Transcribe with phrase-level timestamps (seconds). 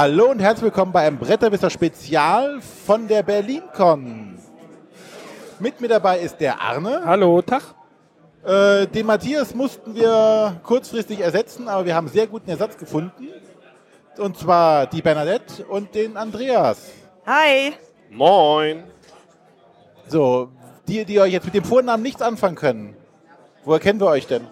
[0.00, 4.38] Hallo und herzlich willkommen bei einem Bretterwisser Spezial von der BerlinCon.
[5.58, 7.02] Mit mir dabei ist der Arne.
[7.04, 7.74] Hallo, Tag.
[8.44, 13.26] Äh, den Matthias mussten wir kurzfristig ersetzen, aber wir haben sehr guten Ersatz gefunden.
[14.18, 16.92] Und zwar die Bernadette und den Andreas.
[17.26, 17.72] Hi.
[18.08, 18.84] Moin.
[20.06, 20.50] So,
[20.86, 22.96] die, die euch jetzt mit dem Vornamen nichts anfangen können.
[23.64, 24.46] Woher kennen wir euch denn?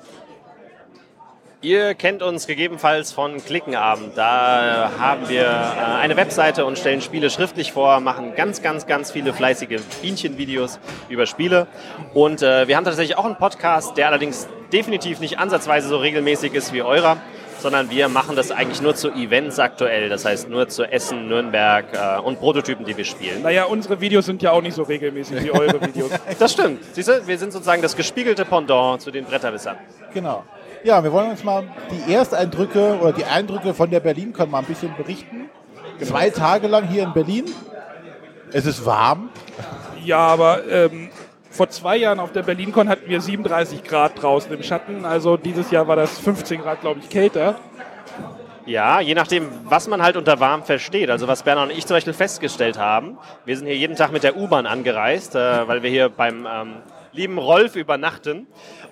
[1.66, 4.16] Ihr kennt uns gegebenenfalls von Klickenabend.
[4.16, 9.10] Da haben wir äh, eine Webseite und stellen Spiele schriftlich vor, machen ganz, ganz, ganz
[9.10, 11.66] viele fleißige Bienchenvideos über Spiele.
[12.14, 16.54] Und äh, wir haben tatsächlich auch einen Podcast, der allerdings definitiv nicht ansatzweise so regelmäßig
[16.54, 17.16] ist wie eurer,
[17.58, 20.08] sondern wir machen das eigentlich nur zu Events aktuell.
[20.08, 23.42] Das heißt nur zu Essen, Nürnberg äh, und Prototypen, die wir spielen.
[23.42, 26.12] Naja, unsere Videos sind ja auch nicht so regelmäßig wie eure Videos.
[26.38, 26.84] Das stimmt.
[26.92, 29.76] Siehst du, wir sind sozusagen das gespiegelte Pendant zu den Bretterwissern.
[30.14, 30.44] Genau.
[30.86, 34.66] Ja, wir wollen uns mal die Ersteindrücke oder die Eindrücke von der BerlinCon mal ein
[34.66, 35.50] bisschen berichten.
[36.00, 37.46] Zwei Tage lang hier in Berlin.
[38.52, 39.30] Es ist warm.
[40.04, 41.10] Ja, aber ähm,
[41.50, 45.04] vor zwei Jahren auf der BerlinCon hatten wir 37 Grad draußen im Schatten.
[45.04, 47.56] Also dieses Jahr war das 15 Grad, glaube ich, kälter.
[48.64, 51.10] Ja, je nachdem, was man halt unter warm versteht.
[51.10, 54.22] Also was Bernhard und ich zum Beispiel festgestellt haben, wir sind hier jeden Tag mit
[54.22, 56.74] der U-Bahn angereist, äh, weil wir hier beim ähm,
[57.10, 58.46] lieben Rolf übernachten.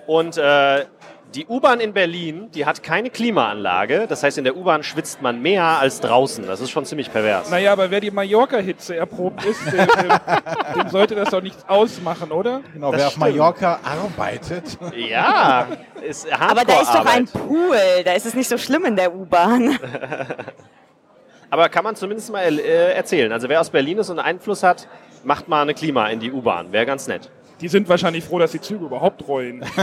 [0.07, 0.85] Und äh,
[1.33, 4.05] die U-Bahn in Berlin, die hat keine Klimaanlage.
[4.07, 6.45] Das heißt, in der U-Bahn schwitzt man mehr als draußen.
[6.47, 7.49] Das ist schon ziemlich pervers.
[7.49, 9.87] Naja, aber wer die Mallorca-Hitze erprobt ist, dem,
[10.75, 12.61] dem, sollte das doch nichts ausmachen, oder?
[12.73, 13.25] Genau, Das wer auf stimmt.
[13.27, 14.77] Mallorca arbeitet.
[14.95, 15.67] Ja,
[16.07, 17.25] ist Aber da ist doch ein.
[17.25, 17.77] Pool.
[18.05, 19.77] Da ist es nicht so schlimm in der U-Bahn.
[21.49, 23.31] Aber kann man zumindest mal äh, erzählen.
[23.31, 24.87] Also wer aus Berlin ist und Einfluss hat,
[25.23, 26.71] macht mal eine Klima in die U-Bahn.
[26.71, 27.29] Wäre ganz nett.
[27.61, 29.63] Die sind wahrscheinlich froh, dass die Züge überhaupt rollen.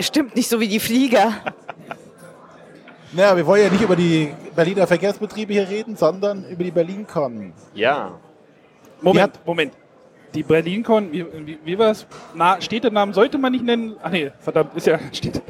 [0.00, 1.32] Stimmt nicht so wie die Flieger.
[3.12, 7.52] Naja, wir wollen ja nicht über die Berliner Verkehrsbetriebe hier reden, sondern über die BerlinCon.
[7.74, 8.18] Ja.
[9.00, 9.72] Moment, Moment.
[10.34, 12.06] Die BerlinCon, wie, wie, wie war es?
[12.34, 13.96] Na, Städtenamen sollte man nicht nennen.
[14.02, 15.40] Ach nee, verdammt, ist ja Städte.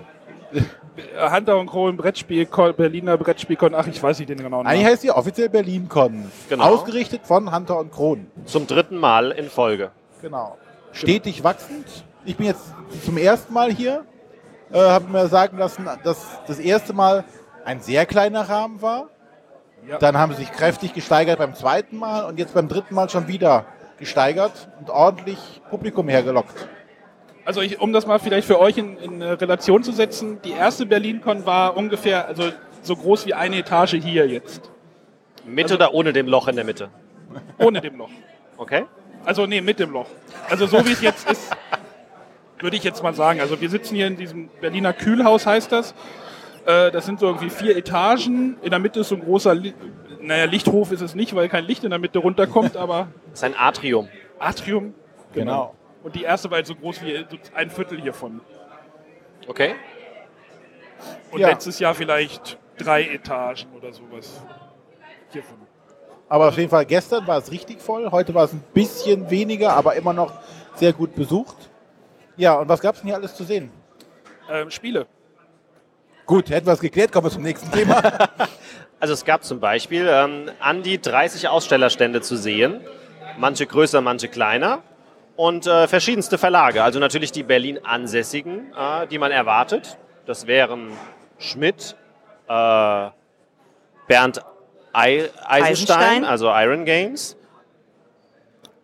[1.18, 4.92] Hunter und Krohn, Brettspiel, Berliner Brettspielcon, ach, ich weiß nicht den genauen Eigentlich Namen.
[4.92, 6.30] heißt sie offiziell BerlinCon.
[6.48, 6.64] Genau.
[6.64, 8.26] Ausgerichtet von Hunter und Kron.
[8.44, 9.90] Zum dritten Mal in Folge.
[10.22, 10.56] Genau.
[10.92, 11.86] Stetig wachsend.
[12.24, 12.62] Ich bin jetzt
[13.04, 14.04] zum ersten Mal hier.
[14.72, 17.24] Äh, habe mir sagen lassen, dass das erste Mal
[17.64, 19.08] ein sehr kleiner Rahmen war.
[19.86, 19.98] Ja.
[19.98, 23.28] Dann haben sie sich kräftig gesteigert beim zweiten Mal und jetzt beim dritten Mal schon
[23.28, 23.66] wieder
[23.98, 25.38] gesteigert und ordentlich
[25.70, 26.68] Publikum hergelockt.
[27.44, 30.50] Also ich, um das mal vielleicht für euch in, in äh, Relation zu setzen, die
[30.50, 32.50] erste BerlinCon war ungefähr also
[32.82, 34.70] so groß wie eine Etage hier jetzt.
[35.44, 36.90] Mit oder ohne dem Loch in der Mitte?
[37.58, 38.10] Ohne dem Loch.
[38.56, 38.86] Okay?
[39.24, 40.06] Also nee, mit dem Loch.
[40.50, 41.56] Also so wie es jetzt ist,
[42.60, 43.40] würde ich jetzt mal sagen.
[43.40, 45.94] Also wir sitzen hier in diesem Berliner Kühlhaus, heißt das.
[46.64, 48.56] Äh, Das sind so irgendwie vier Etagen.
[48.62, 49.54] In der Mitte ist so ein großer,
[50.20, 53.44] naja, Lichthof ist es nicht, weil kein Licht in der Mitte runterkommt, aber Das ist
[53.44, 54.08] ein Atrium.
[54.38, 54.94] Atrium.
[55.32, 55.74] Genau.
[56.02, 57.24] Und die erste war halt so groß wie
[57.54, 58.40] ein Viertel hiervon.
[59.48, 59.74] Okay?
[61.30, 61.48] Und Ja.
[61.48, 64.40] letztes Jahr vielleicht drei Etagen oder sowas.
[65.32, 65.58] Hiervon.
[66.28, 68.10] Aber auf jeden Fall gestern war es richtig voll.
[68.10, 70.32] Heute war es ein bisschen weniger, aber immer noch
[70.74, 71.65] sehr gut besucht.
[72.36, 73.70] Ja, und was gab es denn hier alles zu sehen?
[74.50, 75.06] Ähm, Spiele.
[76.26, 78.02] Gut, hätten wir es geklärt, kommen wir zum nächsten Thema.
[78.98, 82.80] Also es gab zum Beispiel ähm, an die 30 Ausstellerstände zu sehen.
[83.36, 84.82] Manche größer, manche kleiner.
[85.36, 86.82] Und äh, verschiedenste Verlage.
[86.82, 89.98] Also natürlich die Berlin ansässigen, äh, die man erwartet.
[90.24, 90.92] Das wären
[91.38, 91.94] Schmidt,
[92.48, 93.10] äh,
[94.08, 94.40] Bernd
[94.94, 96.24] Ei Eisenstein, Eisenstein.
[96.24, 97.36] also Iron Games.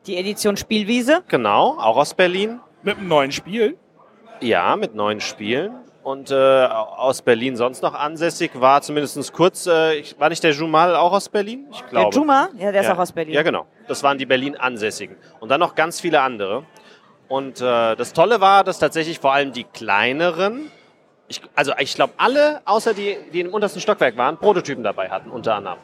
[0.07, 1.23] Die Edition Spielwiese.
[1.29, 2.61] Genau, auch aus Berlin.
[2.83, 3.77] Mit einem neuen Spiel.
[4.41, 5.73] Ja, mit neun Spielen.
[6.03, 10.51] Und äh, aus Berlin sonst noch ansässig war zumindest kurz, äh, ich, war nicht der
[10.51, 11.69] Jumal auch aus Berlin?
[11.71, 12.17] Ich Der glaube.
[12.17, 12.95] Juma, ja, der ist ja.
[12.95, 13.35] auch aus Berlin.
[13.35, 13.67] Ja, genau.
[13.87, 15.17] Das waren die Berlin-Ansässigen.
[15.39, 16.65] Und dann noch ganz viele andere.
[17.29, 20.73] Und äh, das Tolle war, dass tatsächlich vor allem die kleineren,
[21.29, 25.31] ich, also ich glaube alle, außer die, die im untersten Stockwerk waren, Prototypen dabei hatten,
[25.31, 25.79] unter anderem.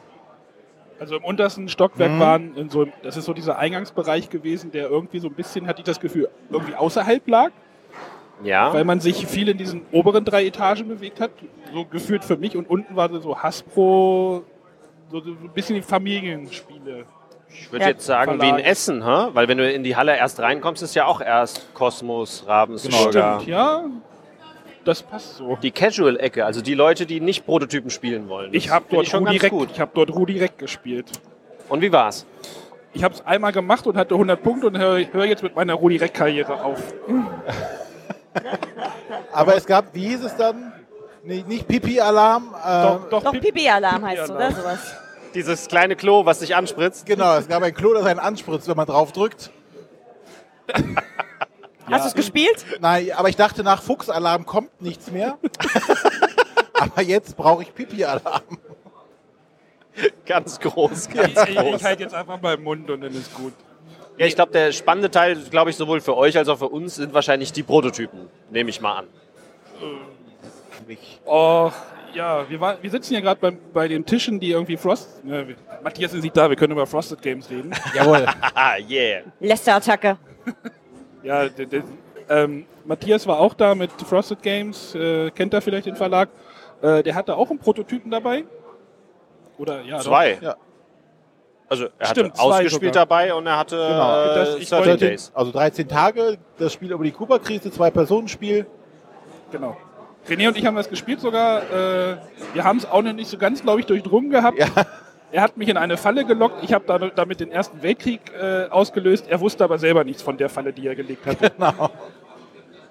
[0.99, 2.19] Also im untersten Stockwerk Mhm.
[2.19, 5.79] waren, in so, das ist so dieser Eingangsbereich gewesen, der irgendwie so ein bisschen, hatte
[5.79, 7.51] ich das Gefühl, irgendwie außerhalb lag,
[8.43, 8.73] Ja.
[8.73, 11.31] weil man sich viel in diesen oberen drei Etagen bewegt hat,
[11.73, 12.57] so gefühlt für mich.
[12.57, 14.43] Und unten war so Hasbro,
[15.09, 17.05] so, so ein bisschen die Familienspiele.
[17.51, 17.89] Ich würde Ja.
[17.91, 18.63] jetzt sagen, wie in Verlage.
[18.63, 19.27] Essen, hä?
[19.33, 23.37] weil wenn du in die Halle erst reinkommst, ist ja auch erst Kosmos, Ravensburger.
[23.39, 23.85] Stimmt, ja.
[24.85, 25.57] Das passt so.
[25.61, 28.53] Die Casual-Ecke, also die Leute, die nicht Prototypen spielen wollen.
[28.53, 31.11] Ich habe dort, ich Reck, ich hab dort Rudi Reck gespielt.
[31.67, 32.25] Und wie war's?
[32.93, 35.73] Ich habe es einmal gemacht und hatte 100 Punkte und höre hör jetzt mit meiner
[35.75, 36.81] Rudi Reck-Karriere auf.
[39.31, 40.73] Aber es gab, wie hieß es dann?
[41.23, 42.55] Nee, nicht Pipi-Alarm.
[42.65, 44.95] Äh, Doch, doch, Doch, Pip- Pipi-Alarm heißt es, oder sowas.
[45.35, 47.05] Dieses kleine Klo, was sich anspritzt.
[47.05, 49.51] Genau, es gab ein Klo, das einen anspritzt, wenn man drauf drückt.
[51.85, 52.65] Hast du es gespielt?
[52.79, 55.37] Nein, aber ich dachte, nach Fuchsalarm kommt nichts mehr.
[56.73, 58.41] aber jetzt brauche ich Pipi-Alarm.
[60.25, 61.75] Ganz groß, ganz Ich, ich, groß.
[61.77, 63.53] ich halte jetzt einfach mal im Mund und dann ist gut.
[64.17, 66.95] Ja, ich glaube, der spannende Teil, glaube ich, sowohl für euch als auch für uns
[66.95, 69.07] sind wahrscheinlich die Prototypen, nehme ich mal an.
[71.25, 71.71] Oh,
[72.13, 75.23] ja, wir, war, wir sitzen ja gerade bei, bei den Tischen, die irgendwie Frost.
[75.23, 77.71] Ne, Matthias ist nicht da, wir können über Frosted Games reden.
[77.93, 78.25] Jawohl.
[78.55, 79.21] Ah, yeah.
[79.39, 80.17] Lästerattacke.
[81.23, 81.45] ja,
[82.29, 86.29] ähm, Matthias war auch da mit Frosted Games, äh, kennt er vielleicht den Verlag.
[86.81, 88.45] Äh, der hatte auch einen Prototypen dabei.
[89.57, 90.37] Oder ja, Zwei.
[90.41, 90.55] Ja.
[91.67, 93.05] Also er Stimmt, hatte ausgespielt sogar.
[93.05, 94.23] dabei und er hatte Genau.
[94.23, 95.31] äh, Das- ich 13 wollte- Days.
[95.35, 98.65] Also 13 Tage, das Spiel über die Kuba-Krise, Zwei-Personen-Spiel.
[99.51, 99.77] Genau.
[100.27, 101.61] René und ich haben das gespielt sogar.
[101.63, 102.17] Äh,
[102.53, 104.57] wir haben es auch noch nicht so ganz, glaube ich, durchdrungen gehabt.
[104.57, 104.67] Ja.
[105.31, 106.63] Er hat mich in eine Falle gelockt.
[106.63, 109.27] Ich habe da, damit den Ersten Weltkrieg äh, ausgelöst.
[109.27, 111.51] Er wusste aber selber nichts von der Falle, die er gelegt hatte.
[111.59, 111.89] Genau.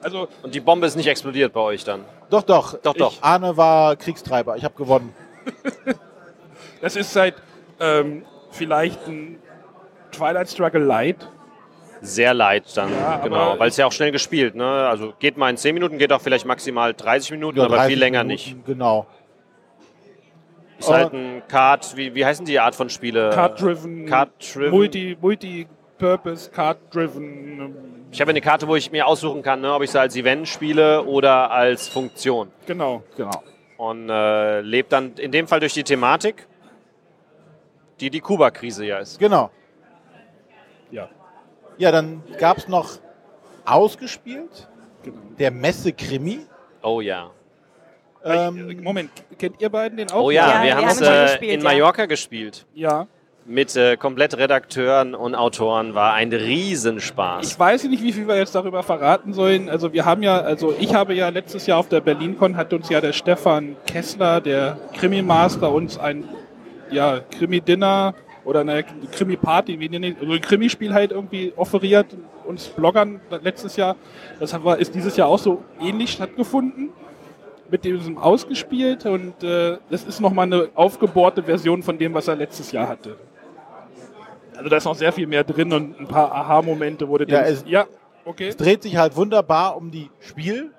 [0.01, 2.05] Also Und die Bombe ist nicht explodiert bei euch dann.
[2.31, 2.79] Doch, doch.
[2.81, 3.13] Doch, doch.
[3.15, 4.57] Ich, Arne war Kriegstreiber.
[4.57, 5.13] Ich habe gewonnen.
[6.81, 7.35] das ist seit
[7.81, 9.39] ähm, vielleicht ein
[10.13, 11.29] Twilight Struggle Light.
[12.01, 13.59] Sehr leid dann, Ja, genau.
[13.59, 14.65] Weil es ja auch schnell gespielt, ne?
[14.89, 17.91] Also geht mal in 10 Minuten, geht auch vielleicht maximal 30 Minuten, Ja, aber 30
[17.91, 18.67] viel länger Minuten, nicht.
[18.67, 19.07] Genau.
[20.79, 23.31] Ist halt ein Card, wie, wie heißen die Art von Spiele?
[23.31, 24.71] Card-driven, Card-driven.
[24.71, 27.25] Multi, Multi-Purpose, Card-driven.
[27.61, 27.75] ähm,
[28.13, 30.47] Ich habe eine Karte, wo ich mir aussuchen kann, ne, ob ich sie als Event
[30.49, 32.51] spiele oder als Funktion.
[32.67, 33.03] Genau.
[33.17, 33.43] Genau.
[33.77, 36.47] Und äh, lebt dann in dem Fall durch die Thematik,
[38.01, 39.19] die die Kuba-Krise ja ist.
[39.19, 39.51] Genau.
[40.91, 41.09] Ja,
[41.77, 42.91] Ja, dann gab es noch
[43.65, 44.69] ausgespielt
[45.03, 45.19] genau.
[45.39, 46.41] der Messe-Krimi.
[46.83, 47.31] Oh ja.
[48.25, 50.25] Ähm, Moment, kennt ihr beiden den auch?
[50.25, 51.65] Oh ja, Ja, wir wir haben es äh, in ja.
[51.65, 52.67] Mallorca gespielt.
[52.75, 53.07] Ja.
[53.47, 57.51] Mit äh, komplett Redakteuren und Autoren war ein Riesenspaß.
[57.51, 59.71] Ich weiß nicht, wie viel wir jetzt darüber verraten sollen.
[59.71, 62.91] Also wir haben ja, also ich habe ja letztes Jahr auf der BerlinCon hat uns
[62.91, 66.25] ja der Stefan Kessler, der Krimi-Master, uns ein
[66.91, 72.07] ja, Krimi-Dinner oder eine Krimi-Party, wie nennen also ein Krimispiel halt irgendwie offeriert,
[72.45, 73.97] uns Bloggern letztes Jahr.
[74.41, 76.91] Das haben wir, ist dieses Jahr auch so ähnlich stattgefunden.
[77.71, 82.37] Mit diesem ausgespielt und äh, das ist nochmal eine aufgebohrte Version von dem, was er
[82.37, 83.17] letztes Jahr hatte.
[84.57, 87.43] Also da ist noch sehr viel mehr drin und ein paar Aha-Momente, wo du Ja,
[87.43, 87.85] denkst, es- ja,
[88.25, 88.49] okay.
[88.49, 90.73] es dreht sich halt wunderbar um die Spiel.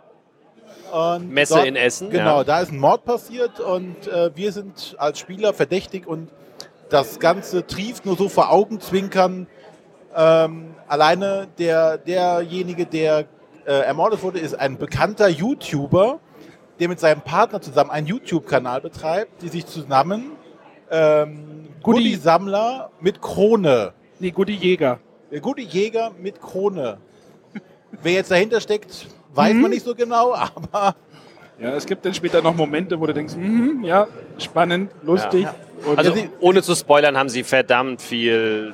[0.92, 2.44] Und Messe in Essen, Genau, ja.
[2.44, 6.30] da ist ein Mord passiert und äh, wir sind als Spieler verdächtig und
[6.90, 9.46] das Ganze trieft nur so vor Augen zwinkern.
[10.16, 13.26] Ähm, alleine der, derjenige, der
[13.68, 16.20] äh, ermordet wurde, ist ein bekannter YouTuber,
[16.80, 20.32] der mit seinem Partner zusammen einen YouTube-Kanal betreibt, die sich zusammen
[20.92, 25.00] ähm, Goodie- Goodie-Sammler mit Krone Nee, Gudi Jäger.
[25.32, 26.98] der gute Jäger mit Krone.
[28.02, 29.62] Wer jetzt dahinter steckt, weiß Mhm.
[29.62, 30.96] man nicht so genau, aber
[31.60, 35.44] Ja, es gibt dann später noch Momente, wo du denkst, mhm, ja, spannend, lustig.
[35.44, 35.56] Ja.
[35.86, 38.74] Und Also sie- ohne zu spoilern haben sie verdammt viel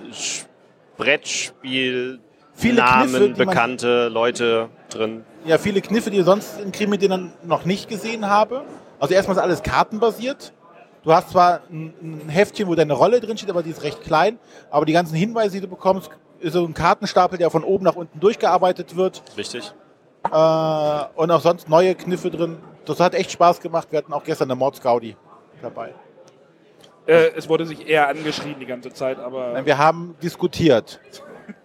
[0.98, 2.20] Brettspiel,
[2.54, 5.24] Viele Namen, Kniffe, bekannte Leute drin.
[5.46, 8.64] Ja, viele Kniffe, die ich sonst in Krimi-Dingern noch nicht gesehen habe.
[9.00, 10.54] Also erstmal ist alles kartenbasiert.
[11.04, 14.02] Du hast zwar ein, ein Heftchen, wo deine Rolle drin steht, aber die ist recht
[14.02, 14.40] klein.
[14.72, 16.10] Aber die ganzen Hinweise, die du bekommst,
[16.40, 19.22] ist so ein Kartenstapel, der von oben nach unten durchgearbeitet wird.
[19.38, 19.74] Richtig.
[20.32, 22.58] Äh, und auch sonst neue Kniffe drin.
[22.86, 23.88] Das hat echt Spaß gemacht.
[23.92, 25.16] Wir hatten auch gestern eine Mordsgaudi
[25.62, 25.94] dabei.
[27.08, 31.00] äh, es wurde sich eher angeschrien die ganze Zeit, aber Nein, Wir haben diskutiert.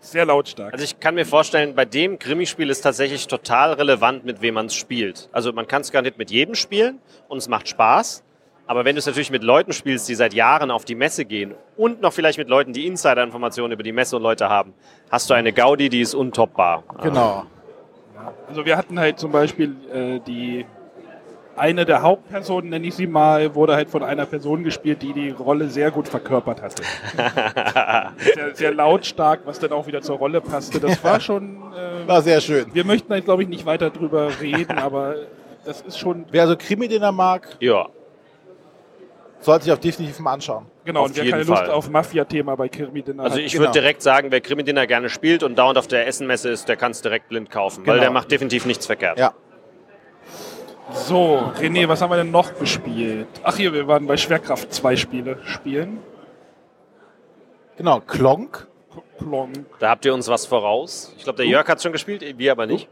[0.01, 0.73] Sehr lautstark.
[0.73, 4.67] Also ich kann mir vorstellen, bei dem Krimispiel ist tatsächlich total relevant, mit wem man
[4.67, 5.29] es spielt.
[5.33, 8.25] Also man kann es gar nicht mit jedem spielen und es macht Spaß.
[8.67, 11.55] Aber wenn du es natürlich mit Leuten spielst, die seit Jahren auf die Messe gehen
[11.77, 14.75] und noch vielleicht mit Leuten, die Insider-Informationen über die Messe und Leute haben,
[15.11, 16.85] hast du eine Gaudi, die ist untoppbar.
[17.03, 17.47] Genau.
[18.49, 20.67] Also wir hatten halt zum Beispiel äh, die
[21.61, 25.31] eine der Hauptpersonen, nenne ich sie mal, wurde halt von einer Person gespielt, die die
[25.31, 26.83] Rolle sehr gut verkörpert hatte.
[28.35, 30.81] sehr, sehr lautstark, was dann auch wieder zur Rolle passte.
[30.81, 31.57] Das war schon.
[31.73, 32.67] Äh, War sehr schön.
[32.73, 35.15] wir möchten halt, glaube ich, nicht weiter drüber reden, aber
[35.65, 36.25] das ist schon.
[36.31, 37.89] Wer also Krimi-Dinner mag, Ja,
[39.41, 40.67] sollte sich auf definitiv mal anschauen.
[40.85, 41.71] Genau, Auf und wer keine Lust Fall.
[41.71, 43.65] auf Mafia-Thema bei Kirby Dinner also ich genau.
[43.65, 46.91] würde direkt sagen, wer Krimi-Dinner gerne spielt und dauernd auf der Essenmesse ist, der kann
[46.93, 48.05] es direkt blind kaufen, weil Genau.
[48.05, 49.19] der macht definitiv nichts verkehrt.
[49.19, 49.33] Ja.
[50.93, 53.29] So, René, was haben wir denn noch gespielt?
[53.43, 55.99] Ach hier, wir waren bei Schwerkraft zwei Spiele spielen.
[57.77, 58.67] Genau, Klonk.
[59.19, 59.67] Plonk.
[59.79, 61.13] Da habt ihr uns was voraus.
[61.17, 62.89] Ich glaube, der Jörg hat schon gespielt, wir aber nicht.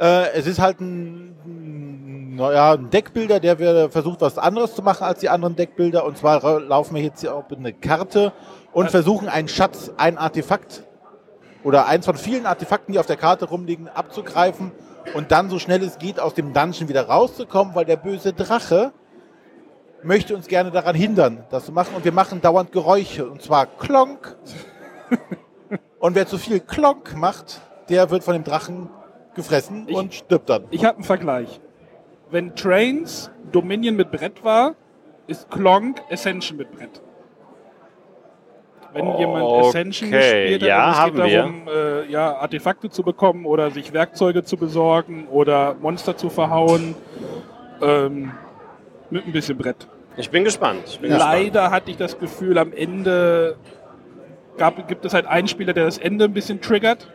[0.00, 5.04] Äh, es ist halt ein, naja, ein Deckbilder, der wir versucht, was anderes zu machen
[5.04, 6.04] als die anderen Deckbilder.
[6.04, 8.32] Und zwar laufen wir jetzt hier auf eine Karte
[8.72, 10.84] und versuchen einen Schatz, ein Artefakt
[11.64, 14.72] oder eins von vielen Artefakten, die auf der Karte rumliegen, abzugreifen
[15.14, 18.92] und dann so schnell es geht aus dem Dungeon wieder rauszukommen, weil der böse Drache
[20.02, 21.94] möchte uns gerne daran hindern, das zu machen.
[21.94, 24.36] Und wir machen dauernd Geräusche und zwar Klonk.
[25.98, 28.90] und wer zu viel Klonk macht, der wird von dem Drachen
[29.34, 30.64] gefressen Ich- und stirbt dann.
[30.70, 31.60] Ich habe einen Vergleich.
[32.30, 34.74] Wenn Trains Dominion mit Brett war,
[35.26, 37.02] ist Klonk Ascension mit Brett.
[38.92, 43.02] Wenn jemand Ascension Okay, hat, ja, und es haben geht darum, äh, ja, Artefakte zu
[43.02, 46.94] bekommen oder sich Werkzeuge zu besorgen oder Monster zu verhauen,
[47.82, 48.32] ähm,
[49.10, 49.88] mit ein bisschen Brett.
[50.16, 50.82] Ich bin gespannt.
[50.86, 51.32] Ich bin gespannt.
[51.32, 53.56] Leider hatte ich das Gefühl, am Ende
[54.56, 57.08] gab, gibt es halt einen Spieler, der das Ende ein bisschen triggert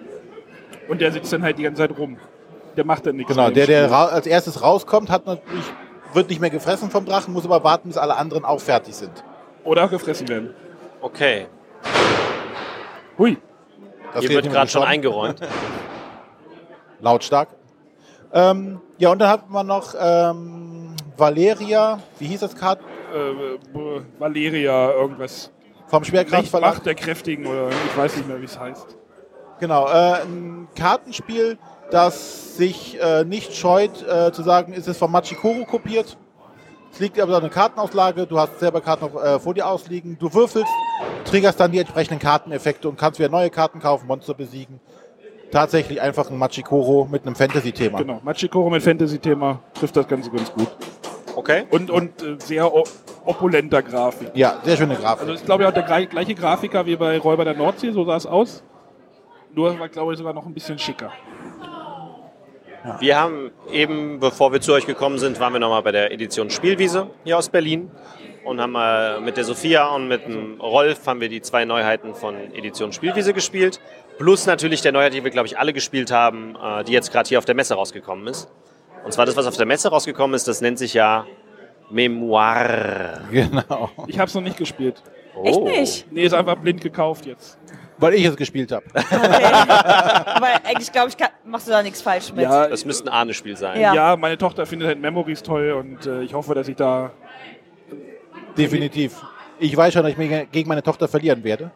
[0.88, 2.18] und der sitzt dann halt die ganze Zeit rum.
[2.78, 3.34] Der macht dann nichts.
[3.34, 5.66] Genau, der, der als erstes rauskommt, hat natürlich,
[6.14, 9.24] wird nicht mehr gefressen vom Drachen, muss aber warten, bis alle anderen auch fertig sind.
[9.64, 10.54] Oder auch gefressen werden.
[11.02, 11.48] Okay.
[13.18, 13.38] Hui.
[14.14, 15.40] Das Hier wird gerade schon eingeräumt.
[17.02, 17.50] Lautstark.
[18.32, 22.80] Ähm, ja, und dann hat man noch ähm, Valeria, wie hieß das Kart?
[23.14, 25.52] Äh, b- Valeria, irgendwas.
[25.88, 26.76] Vom Schwerkraftverlag.
[26.76, 28.98] Macht der Kräftigen oder ich weiß nicht mehr, wie es heißt.
[29.60, 31.58] Genau, äh, ein Kartenspiel,
[31.92, 36.18] das sich äh, nicht scheut äh, zu sagen, ist es von Machikoro kopiert.
[36.92, 40.34] Es liegt aber eine Kartenauslage, du hast selber Karten noch, äh, vor dir ausliegen, du
[40.34, 40.72] würfelst,
[41.34, 44.80] triggerst dann die entsprechenden Karteneffekte und kannst wieder neue Karten kaufen, Monster besiegen.
[45.50, 47.98] Tatsächlich einfach ein Machikoro mit einem Fantasy-Thema.
[47.98, 48.22] Genau.
[48.24, 50.68] Machikoro mit Fantasy-Thema trifft das Ganze ganz gut.
[51.36, 51.64] Okay.
[51.72, 52.72] Und, und äh, sehr
[53.26, 54.30] opulenter Grafik.
[54.36, 55.22] Ja, sehr schöne Grafik.
[55.22, 58.16] Also ist glaube ich auch der gleiche Grafiker wie bei Räuber der Nordsee, so sah
[58.16, 58.64] es aus.
[59.56, 61.12] Nur war glaube ich sogar noch ein bisschen schicker.
[63.00, 66.52] Wir haben eben, bevor wir zu euch gekommen sind, waren wir nochmal bei der Edition
[66.52, 67.90] Spielwiese hier aus Berlin
[68.46, 72.14] und haben äh, mit der Sophia und mit dem Rolf haben wir die zwei Neuheiten
[72.16, 73.80] von Edition Spielwiese gespielt.
[74.18, 77.28] Plus natürlich der Neuheit, die wir, glaube ich, alle gespielt haben, äh, die jetzt gerade
[77.28, 78.50] hier auf der Messe rausgekommen ist.
[79.04, 81.26] Und zwar das, was auf der Messe rausgekommen ist, das nennt sich ja
[81.90, 83.22] Memoir.
[83.32, 83.90] Genau.
[84.08, 85.02] Ich habe es noch nicht gespielt.
[85.44, 85.68] Echt Oh.
[85.68, 86.12] nicht?
[86.12, 87.58] Nee, ist einfach blind gekauft jetzt.
[87.98, 88.86] Weil ich es gespielt habe.
[88.94, 89.08] Okay.
[89.16, 92.44] Aber eigentlich glaube ich, kann, machst du da nichts falsch mit.
[92.44, 93.80] Ja, Das müsste ein Ahne-Spiel sein.
[93.80, 93.94] Ja.
[93.94, 94.16] ja.
[94.16, 97.12] meine Tochter findet halt Memories toll und äh, ich hoffe, dass ich da.
[98.58, 99.22] Definitiv.
[99.60, 101.72] Ich weiß schon, dass ich mich gegen meine Tochter verlieren werde.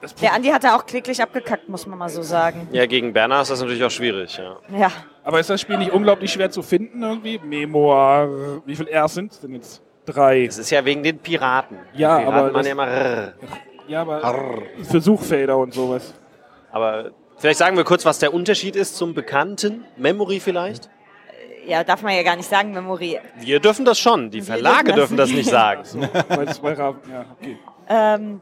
[0.00, 2.68] Das Der Andi hat da auch kläglich abgekackt, muss man mal so sagen.
[2.72, 4.38] Ja, gegen Berner ist das natürlich auch schwierig.
[4.38, 4.56] Ja.
[4.78, 4.90] Ja.
[5.24, 7.38] Aber ist das Spiel nicht unglaublich schwer zu finden irgendwie?
[7.38, 8.62] Memoir.
[8.64, 9.82] Wie viel R sind es denn jetzt?
[10.06, 10.44] Drei.
[10.46, 11.76] Es ist ja wegen den Piraten.
[11.92, 13.32] Ja, Piraten aber das- ja immer rrr.
[13.88, 16.14] Ja, aber Versuchfelder und sowas.
[16.72, 20.88] Aber vielleicht sagen wir kurz, was der Unterschied ist zum bekannten Memory vielleicht?
[21.70, 23.20] Ja, darf man ja gar nicht sagen, Memory.
[23.36, 24.28] Wir dürfen das schon.
[24.28, 25.84] Die Verlage dürfen das dürfen das nicht sagen.
[25.84, 26.00] So,
[26.62, 26.98] weil Raben.
[27.08, 27.58] Ja, okay.
[27.88, 28.40] Ähm,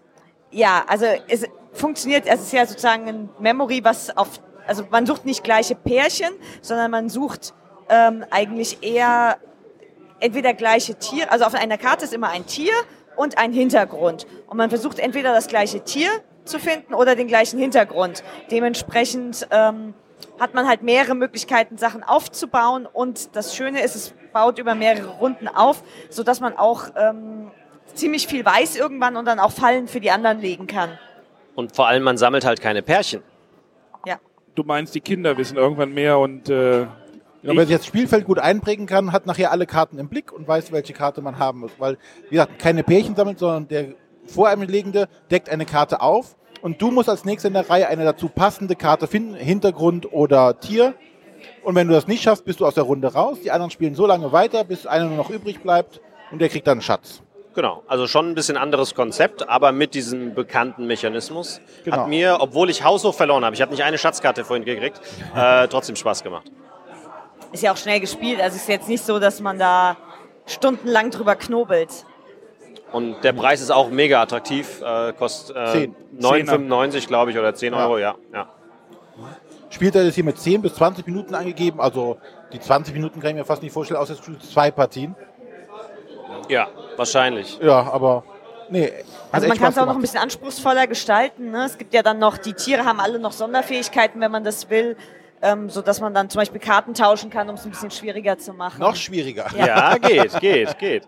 [0.51, 1.45] ja, also es
[1.75, 6.31] funktioniert, es ist ja sozusagen ein Memory, was auf, also man sucht nicht gleiche Pärchen,
[6.63, 7.53] sondern man sucht
[7.91, 9.37] ähm, eigentlich eher
[10.21, 12.73] entweder gleiche Tiere, also auf einer Karte ist immer ein Tier
[13.15, 14.27] und ein Hintergrund.
[14.47, 16.09] Und man versucht entweder das gleiche Tier
[16.47, 18.25] zu finden oder den gleichen Hintergrund.
[18.51, 19.93] Dementsprechend ähm,
[20.39, 22.87] hat man halt mehrere Möglichkeiten, Sachen aufzubauen.
[22.87, 27.51] Und das Schöne ist, es baut über mehrere Runden auf, sodass man auch ähm,
[27.95, 30.99] ziemlich viel weiß irgendwann und dann auch Fallen für die anderen legen kann.
[31.55, 33.23] Und vor allem, man sammelt halt keine Pärchen.
[34.07, 34.19] Ja.
[34.55, 36.87] Du meinst, die Kinder wissen irgendwann mehr und äh,
[37.43, 40.49] Genau, wer sich das Spielfeld gut einprägen kann, hat nachher alle Karten im Blick und
[40.49, 41.71] weiß, welche Karte man haben muss.
[41.79, 43.95] Weil, wie gesagt, keine Pärchen sammelt, sondern der
[44.27, 47.89] vor einem Liegende deckt eine Karte auf und du musst als nächster in der Reihe
[47.89, 50.95] eine dazu passende Karte finden, Hintergrund oder Tier.
[51.63, 53.39] Und wenn du das nicht schaffst, bist du aus der Runde raus.
[53.43, 56.01] Die anderen spielen so lange weiter, bis einer nur noch übrig bleibt
[56.31, 57.23] und der kriegt dann einen Schatz.
[57.55, 61.61] Genau, also schon ein bisschen anderes Konzept, aber mit diesem bekannten Mechanismus.
[61.85, 61.97] Genau.
[61.97, 65.01] Hat mir, obwohl ich haushoch verloren habe, ich habe nicht eine Schatzkarte vorhin gekriegt,
[65.35, 66.51] äh, trotzdem Spaß gemacht.
[67.51, 68.41] Ist ja auch schnell gespielt.
[68.41, 69.97] Also ist jetzt nicht so, dass man da
[70.47, 72.05] stundenlang drüber knobelt.
[72.93, 75.97] Und der Preis ist auch mega attraktiv, äh, kostet äh, Zehn.
[76.19, 77.79] 9,95 glaube ich oder 10 Ja.
[77.81, 78.15] Euro, ja.
[78.33, 78.49] ja.
[79.71, 81.81] Spielzeit ist hier mit 10 bis 20 Minuten angegeben.
[81.81, 82.19] Also
[82.53, 85.15] die 20 Minuten kann ich mir fast nicht vorstellen, außer es spielt zwei Partien.
[86.49, 87.59] Ja, wahrscheinlich.
[87.61, 88.25] Ja, aber
[88.71, 88.91] nee.
[89.31, 91.51] Also man kann es auch noch ein bisschen anspruchsvoller gestalten.
[91.51, 91.67] Ne?
[91.67, 94.97] Es gibt ja dann noch, die Tiere haben alle noch Sonderfähigkeiten, wenn man das will,
[95.43, 98.39] ähm, so dass man dann zum Beispiel Karten tauschen kann, um es ein bisschen schwieriger
[98.39, 98.81] zu machen.
[98.81, 99.47] Noch schwieriger.
[99.57, 101.03] Ja, geht, geht, geht.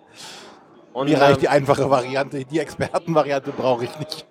[0.92, 2.44] Und Mir reicht die ähm, einfache Variante.
[2.44, 4.26] Die Expertenvariante brauche ich nicht.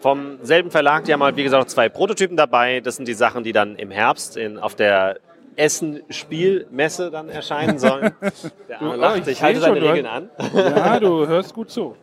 [0.00, 2.80] vom selben Verlag, die haben halt, wie gesagt, zwei Prototypen dabei.
[2.80, 5.18] Das sind die Sachen, die dann im Herbst in, auf der
[5.56, 8.12] Essen Spielmesse dann erscheinen sollen.
[8.68, 10.30] Der Arne Du, lacht, oh, ich, ich halte seine schon, Regeln an.
[10.52, 11.96] Ja, du hörst gut zu.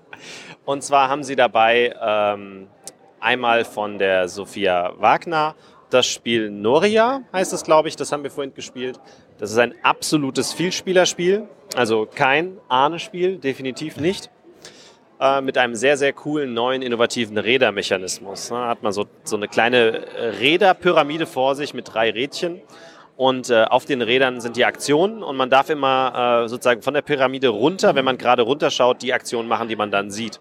[0.63, 2.67] Und zwar haben sie dabei ähm,
[3.19, 5.55] einmal von der Sophia Wagner
[5.93, 8.99] das Spiel Noria, heißt es, glaube ich, das haben wir vorhin gespielt.
[9.37, 14.29] Das ist ein absolutes Vielspielerspiel, also kein Ahne-Spiel, definitiv nicht.
[15.19, 18.49] Äh, mit einem sehr, sehr coolen, neuen, innovativen Rädermechanismus.
[18.49, 20.05] Da hat man so, so eine kleine
[20.39, 22.59] Räderpyramide vor sich mit drei Rädchen.
[23.17, 26.95] Und äh, auf den Rädern sind die Aktionen und man darf immer äh, sozusagen von
[26.95, 30.39] der Pyramide runter, wenn man gerade runterschaut, die Aktionen machen, die man dann sieht.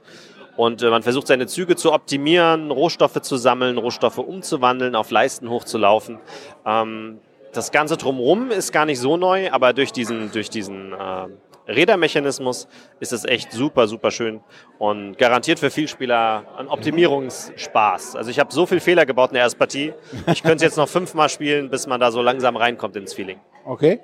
[0.60, 5.48] Und äh, man versucht seine Züge zu optimieren, Rohstoffe zu sammeln, Rohstoffe umzuwandeln, auf Leisten
[5.48, 6.18] hochzulaufen.
[6.66, 7.18] Ähm,
[7.54, 11.28] das Ganze drumherum ist gar nicht so neu, aber durch diesen, durch diesen äh,
[11.66, 12.68] Rädermechanismus
[13.00, 14.42] ist es echt super, super schön
[14.78, 18.16] und garantiert für Vielspieler ein Optimierungsspaß.
[18.16, 19.94] Also ich habe so viel Fehler gebaut in der ersten Partie.
[20.30, 23.40] Ich könnte es jetzt noch fünfmal spielen, bis man da so langsam reinkommt ins Feeling.
[23.64, 24.00] Okay.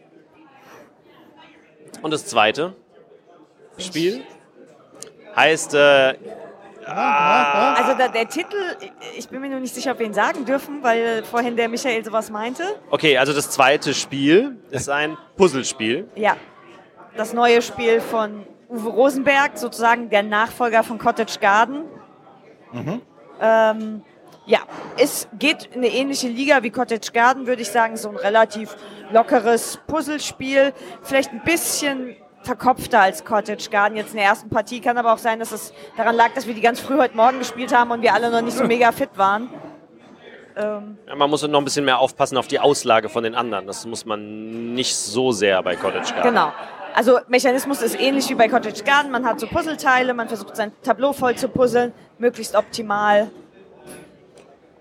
[2.00, 2.72] Und das zweite
[3.76, 4.22] Spiel
[5.36, 6.14] heißt äh,
[6.86, 8.56] Also der, der Titel,
[9.16, 12.04] ich bin mir nur nicht sicher, ob wir ihn sagen dürfen, weil vorhin der Michael
[12.04, 12.62] sowas meinte.
[12.90, 16.08] Okay, also das zweite Spiel ist ein Puzzlespiel.
[16.14, 16.36] Ja,
[17.16, 21.84] das neue Spiel von Uwe Rosenberg, sozusagen der Nachfolger von Cottage Garden.
[23.40, 24.02] Ähm,
[24.46, 24.60] ja,
[24.96, 27.96] es geht in eine ähnliche Liga wie Cottage Garden, würde ich sagen.
[27.96, 28.76] So ein relativ
[29.10, 30.72] lockeres Puzzlespiel.
[31.02, 32.16] Vielleicht ein bisschen
[32.46, 34.80] verkopfter als Cottage Garden jetzt in der ersten Partie.
[34.80, 37.38] Kann aber auch sein, dass es daran lag, dass wir die ganz früh heute Morgen
[37.38, 39.50] gespielt haben und wir alle noch nicht so mega fit waren.
[40.56, 43.66] Ähm, Ja, man muss noch ein bisschen mehr aufpassen auf die Auslage von den anderen.
[43.66, 46.22] Das muss man nicht so sehr bei Cottage Garden.
[46.30, 46.52] Genau.
[46.94, 49.10] Also Mechanismus ist ähnlich wie bei Cottage Garden.
[49.10, 53.30] Man hat so Puzzleteile, man versucht sein Tableau voll zu puzzeln, möglichst optimal.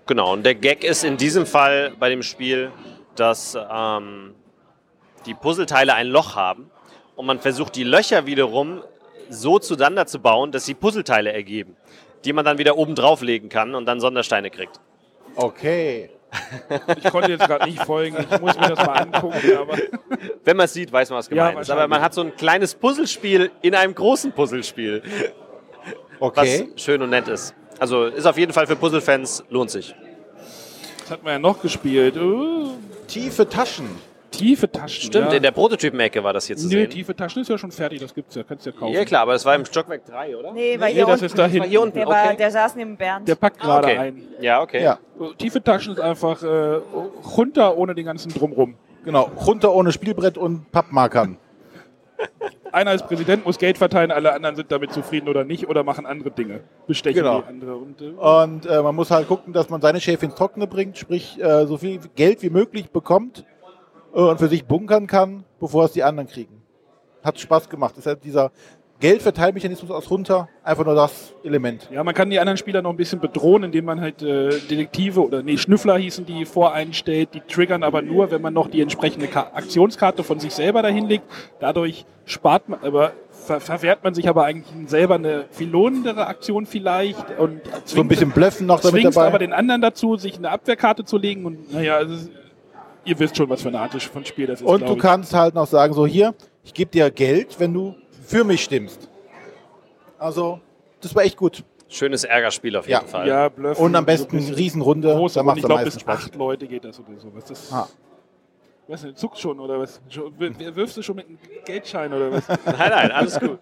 [0.06, 2.70] Genau, und der Gag ist in diesem Fall bei dem Spiel,
[3.16, 4.34] dass ähm,
[5.26, 6.70] die Puzzleteile ein Loch haben
[7.16, 8.82] und man versucht die Löcher wiederum
[9.28, 11.76] so zueinander zu bauen, dass sie Puzzleteile ergeben,
[12.24, 14.78] die man dann wieder oben drauflegen kann und dann Sondersteine kriegt.
[15.34, 16.10] Okay.
[17.02, 18.16] Ich konnte jetzt gerade nicht folgen.
[18.30, 19.56] Ich muss mir das mal angucken.
[19.58, 19.76] Aber
[20.44, 21.70] Wenn man es sieht, weiß man, was gemeint Ja, ist.
[21.70, 25.02] Aber man hat so ein kleines Puzzlespiel in einem großen Puzzlespiel,
[26.18, 26.68] was Okay.
[26.76, 27.54] schön und nett ist.
[27.78, 29.94] Also ist auf jeden Fall für Puzzlefans, lohnt sich.
[31.02, 32.16] das hat man ja noch gespielt.
[32.16, 32.72] Uh,
[33.06, 33.88] Tiefe Taschen.
[34.30, 35.06] Tiefe Taschen.
[35.08, 35.36] Stimmt, ja.
[35.36, 36.90] in der Prototypen-Ecke war das hier zu Nö, sehen.
[36.90, 38.00] tiefe Taschen ist ja schon fertig.
[38.00, 38.42] Das gibt's ja.
[38.42, 38.92] Kannst du ja kaufen.
[38.94, 40.52] Ja klar, aber das war im Stockwerk 3, oder?
[40.52, 41.24] Nee, war Nee, hier das unten.
[41.26, 41.68] ist da war hinten.
[41.68, 41.98] hier unten.
[41.98, 42.36] Der, war, okay.
[42.36, 43.26] der saß neben Bernd.
[43.28, 43.98] Der packt gerade okay.
[43.98, 44.22] ein.
[44.40, 44.82] Ja, okay.
[44.82, 44.98] Ja,
[45.38, 46.80] Tiefe Taschen ist einfach äh,
[47.36, 48.74] runter ohne den ganzen Drumrum.
[49.04, 49.30] genau.
[49.46, 51.36] Runter ohne Spielbrett und Pappmarkern.
[52.72, 56.04] Einer ist Präsident, muss Geld verteilen, alle anderen sind damit zufrieden oder nicht oder machen
[56.04, 56.60] andere Dinge.
[56.86, 57.40] Bestechen Genau.
[57.42, 57.76] die andere.
[57.76, 60.98] Und, äh, Und äh, man muss halt gucken, dass man seine Schäfe ins Trockene bringt,
[60.98, 63.44] sprich äh, so viel Geld wie möglich bekommt
[64.24, 66.62] und für sich bunkern kann, bevor es die anderen kriegen.
[67.22, 67.92] Hat Spaß gemacht.
[67.92, 68.50] Das ist halt dieser
[68.98, 71.86] Geldverteilmechanismus aus runter, einfach nur das Element.
[71.92, 75.22] ja, man kann die anderen Spieler noch ein bisschen bedrohen, indem man halt äh, Detektive
[75.22, 77.34] oder nee, Schnüffler hießen die voreinstellt.
[77.34, 81.08] Die triggern aber nur, wenn man noch die entsprechende Ka Aktionskarte von sich selber dahin
[81.08, 81.24] legt.
[81.60, 86.64] Dadurch spart man, aber ver verwehrt man sich aber eigentlich selber eine viel lohnendere Aktion
[86.64, 89.38] vielleicht und So ein bisschen Bluffen noch damit zwingst aber dabei.
[89.38, 92.30] den anderen dazu, sich eine Abwehrkarte zu legen und naja, es ist,
[93.06, 94.66] ihr wisst schon, was für eine Art von Spiel das ist.
[94.66, 94.98] Und du ich.
[94.98, 97.94] kannst halt noch sagen, so hier, ich gebe dir Geld, wenn du
[98.26, 99.08] für mich stimmst.
[100.18, 100.60] Also,
[101.00, 101.64] das war echt gut.
[101.88, 103.06] Schönes Ärgerspiel auf jeden Ja.
[103.06, 103.28] Fall.
[103.28, 106.00] ja, bluffen, Und am so besten ein bisschen Riesenrunde, groß, da macht ich glaube, bis
[106.00, 106.24] Spaß.
[106.24, 107.44] acht Leute geht das oder sowas.
[107.44, 107.88] Das, Ah.
[108.88, 110.00] Weiß nicht, zuckt schon oder was?
[110.38, 112.48] Wirfst du schon mit einem Geldschein oder was?
[112.64, 113.58] Nein, nein, alles gut.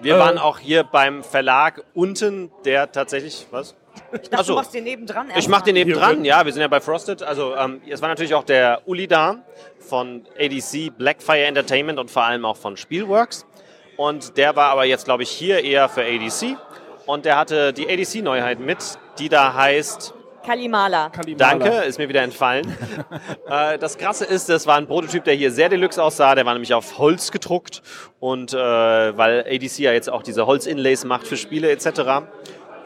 [0.00, 0.18] Wir Äh.
[0.18, 3.76] waren auch hier beim Verlag unten, der tatsächlich, was?
[4.12, 4.52] Ich dachte, Ach so.
[4.52, 5.28] du machst den nebendran.
[5.36, 7.22] Ich mache den nebendran, ja, wir sind ja bei Frosted.
[7.22, 9.44] Also ähm, es war natürlich auch der Uli da
[9.80, 13.46] von ADC, Blackfire Entertainment und vor allem auch von Spielworks.
[13.96, 16.56] Und der war aber jetzt, glaube ich, hier eher für ADC.
[17.06, 18.78] Und der hatte die ADC-Neuheit mit,
[19.18, 21.10] die da heißt Kalimala.
[21.10, 21.58] Kalimala.
[21.58, 22.76] Danke, ist mir wieder entfallen.
[23.48, 26.34] äh, das Krasse ist, das war ein Prototyp, der hier sehr deluxe aussah.
[26.34, 27.82] Der war nämlich auf Holz gedruckt.
[28.18, 32.24] Und äh, weil ADC ja jetzt auch diese Holz-Inlays macht für Spiele etc.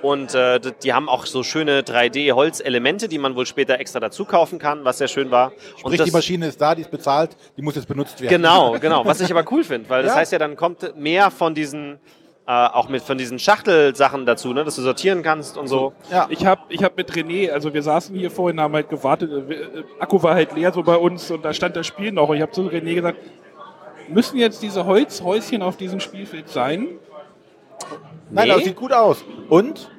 [0.06, 4.58] Und äh, die haben auch so schöne 3D-Holzelemente, die man wohl später extra dazu kaufen
[4.58, 5.52] kann, was sehr schön war.
[5.52, 8.30] Und Sprich, das, die Maschine ist da, die ist bezahlt, die muss jetzt benutzt werden.
[8.30, 9.04] Genau, genau.
[9.04, 10.18] Was ich aber cool finde, weil das Ja.
[10.18, 11.98] heißt ja, dann kommt mehr von diesen,
[12.46, 15.92] äh, auch mit von diesen Schachtelsachen dazu, ne, dass du sortieren kannst und so.
[16.10, 16.26] Ja.
[16.30, 19.54] Ich habe ich hab mit René, also wir saßen hier vorhin, haben halt gewartet, äh,
[19.54, 22.36] äh, Akku war halt leer so bei uns und da stand das Spiel noch und
[22.36, 23.18] ich habe zu René gesagt,
[24.08, 26.90] müssen jetzt diese Holzhäuschen auf diesem Spielfeld sein?
[28.30, 28.54] Nein, Nee.
[28.54, 29.24] das sieht gut aus.
[29.48, 29.90] Und,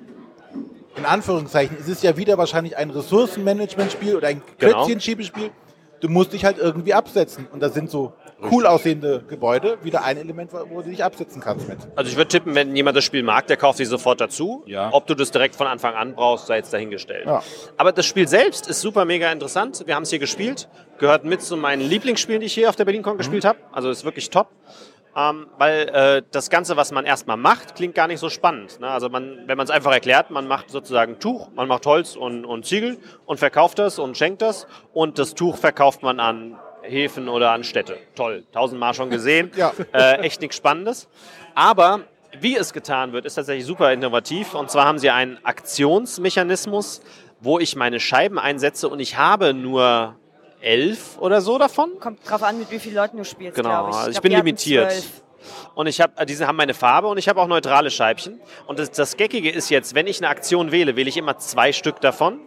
[0.97, 4.85] in Anführungszeichen, es ist ja wieder wahrscheinlich ein Ressourcenmanagement-Spiel oder ein Genau.
[4.85, 5.51] Klötzchen-Schiebespiel.
[5.99, 7.47] du musst dich halt irgendwie absetzen.
[7.51, 8.13] Und da sind so
[8.51, 11.79] cool aussehende Gebäude wieder ein Element, wo du dich absetzen kannst mit.
[11.95, 14.61] Also ich würde tippen, wenn jemand das Spiel mag, der kauft sich sofort dazu.
[14.67, 14.89] Ja.
[14.93, 17.25] Ob du das direkt von Anfang an brauchst, sei jetzt dahingestellt.
[17.25, 17.41] Ja.
[17.77, 19.83] Aber das Spiel selbst ist super mega interessant.
[19.87, 22.85] Wir haben es hier gespielt, gehört mit zu meinen Lieblingsspielen, die ich hier auf der
[22.85, 23.57] BerlinCon gespielt habe.
[23.71, 24.49] Also ist wirklich top.
[25.17, 28.79] Ähm, weil äh, das Ganze, was man erstmal macht, klingt gar nicht so spannend.
[28.79, 28.87] Ne?
[28.87, 32.45] Also man, wenn man es einfach erklärt, man macht sozusagen Tuch, man macht Holz und,
[32.45, 37.29] und Ziegel und verkauft das und schenkt das und das Tuch verkauft man an Häfen
[37.29, 37.97] oder an Städte.
[38.13, 39.51] Toll, tausendmal schon gesehen.
[39.57, 39.73] Ja.
[39.91, 41.09] äh, echt nichts Spannendes.
[41.55, 42.01] Aber
[42.39, 44.53] wie es getan wird, ist tatsächlich super innovativ.
[44.53, 47.01] Und zwar haben sie einen Aktionsmechanismus,
[47.39, 50.15] wo ich meine Scheiben einsetze und ich habe nur
[50.61, 51.99] elf oder so davon.
[51.99, 53.95] Kommt drauf an, mit wie vielen Leuten du spielst, Genau, glaube ich.
[53.95, 54.93] also ich bin limitiert.
[55.75, 58.39] Und ich habe, diese haben meine Farbe und ich habe auch neutrale Scheibchen.
[58.65, 61.71] Und das, das Geckige ist jetzt, wenn ich eine Aktion wähle, wähle ich immer zwei
[61.71, 62.39] Stück davon.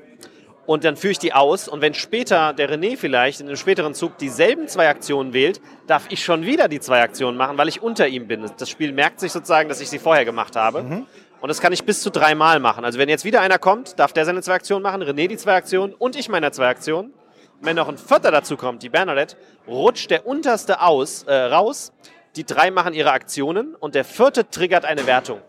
[0.66, 1.66] Und dann führe ich die aus.
[1.66, 6.04] Und wenn später der René vielleicht in einem späteren Zug dieselben zwei Aktionen wählt, darf
[6.10, 8.44] ich schon wieder die zwei Aktionen machen, weil ich unter ihm bin.
[8.58, 11.04] Das Spiel merkt sich sozusagen, dass ich sie vorher gemacht habe.
[11.40, 12.84] Und das kann ich bis zu dreimal machen.
[12.84, 15.54] Also wenn jetzt wieder einer kommt, darf der seine zwei Aktionen machen, René die zwei
[15.54, 17.14] Aktionen und ich meine zwei Aktionen.
[17.60, 19.36] Wenn noch ein Vierter dazu kommt, die Bernadette,
[19.68, 21.92] rutscht der unterste aus, äh, raus.
[22.36, 25.40] Die drei machen ihre Aktionen und der vierte triggert eine Wertung.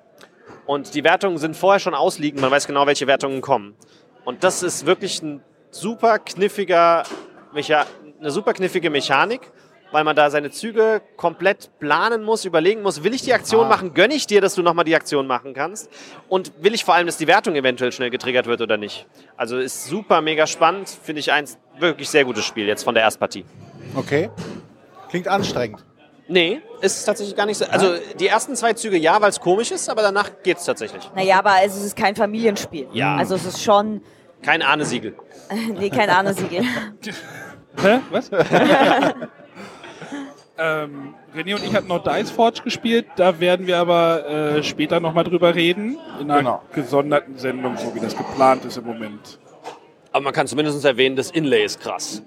[0.65, 3.75] Und die Wertungen sind vorher schon ausliegend, man weiß genau, welche Wertungen kommen.
[4.25, 7.03] Und das ist wirklich ein super kniffiger,
[7.53, 9.51] eine super kniffige Mechanik,
[9.91, 13.93] weil man da seine Züge komplett planen muss, überlegen muss, will ich die Aktion machen,
[13.93, 15.89] gönne ich dir, dass du nochmal die Aktion machen kannst
[16.29, 19.07] und will ich vor allem, dass die Wertung eventuell schnell getriggert wird oder nicht.
[19.37, 23.03] Also ist super mega spannend, finde ich eins wirklich sehr gutes Spiel jetzt von der
[23.03, 23.45] Erstpartie.
[23.95, 24.29] Okay.
[25.09, 25.83] Klingt anstrengend.
[26.27, 27.65] Nee, ist tatsächlich gar nicht so.
[27.65, 31.09] Also die ersten zwei Züge ja, weil es komisch ist, aber danach geht's tatsächlich.
[31.13, 32.87] Naja, aber es ist kein Familienspiel.
[32.93, 33.17] Ja.
[33.17, 34.01] Also es ist schon,
[34.41, 35.15] Kein Ahnesiegel.
[35.77, 36.63] nee, kein Ahnesiegel.
[37.81, 37.99] Hä?
[38.11, 38.31] Was?
[40.57, 44.99] ähm, René und ich hatten noch Dice Forge gespielt, da werden wir aber äh, später
[44.99, 46.61] nochmal drüber reden, in einer Genau.
[46.73, 49.39] gesonderten Sendung, so wie das geplant ist im Moment.
[50.11, 52.21] Aber man kann zumindest erwähnen, das Inlay ist krass.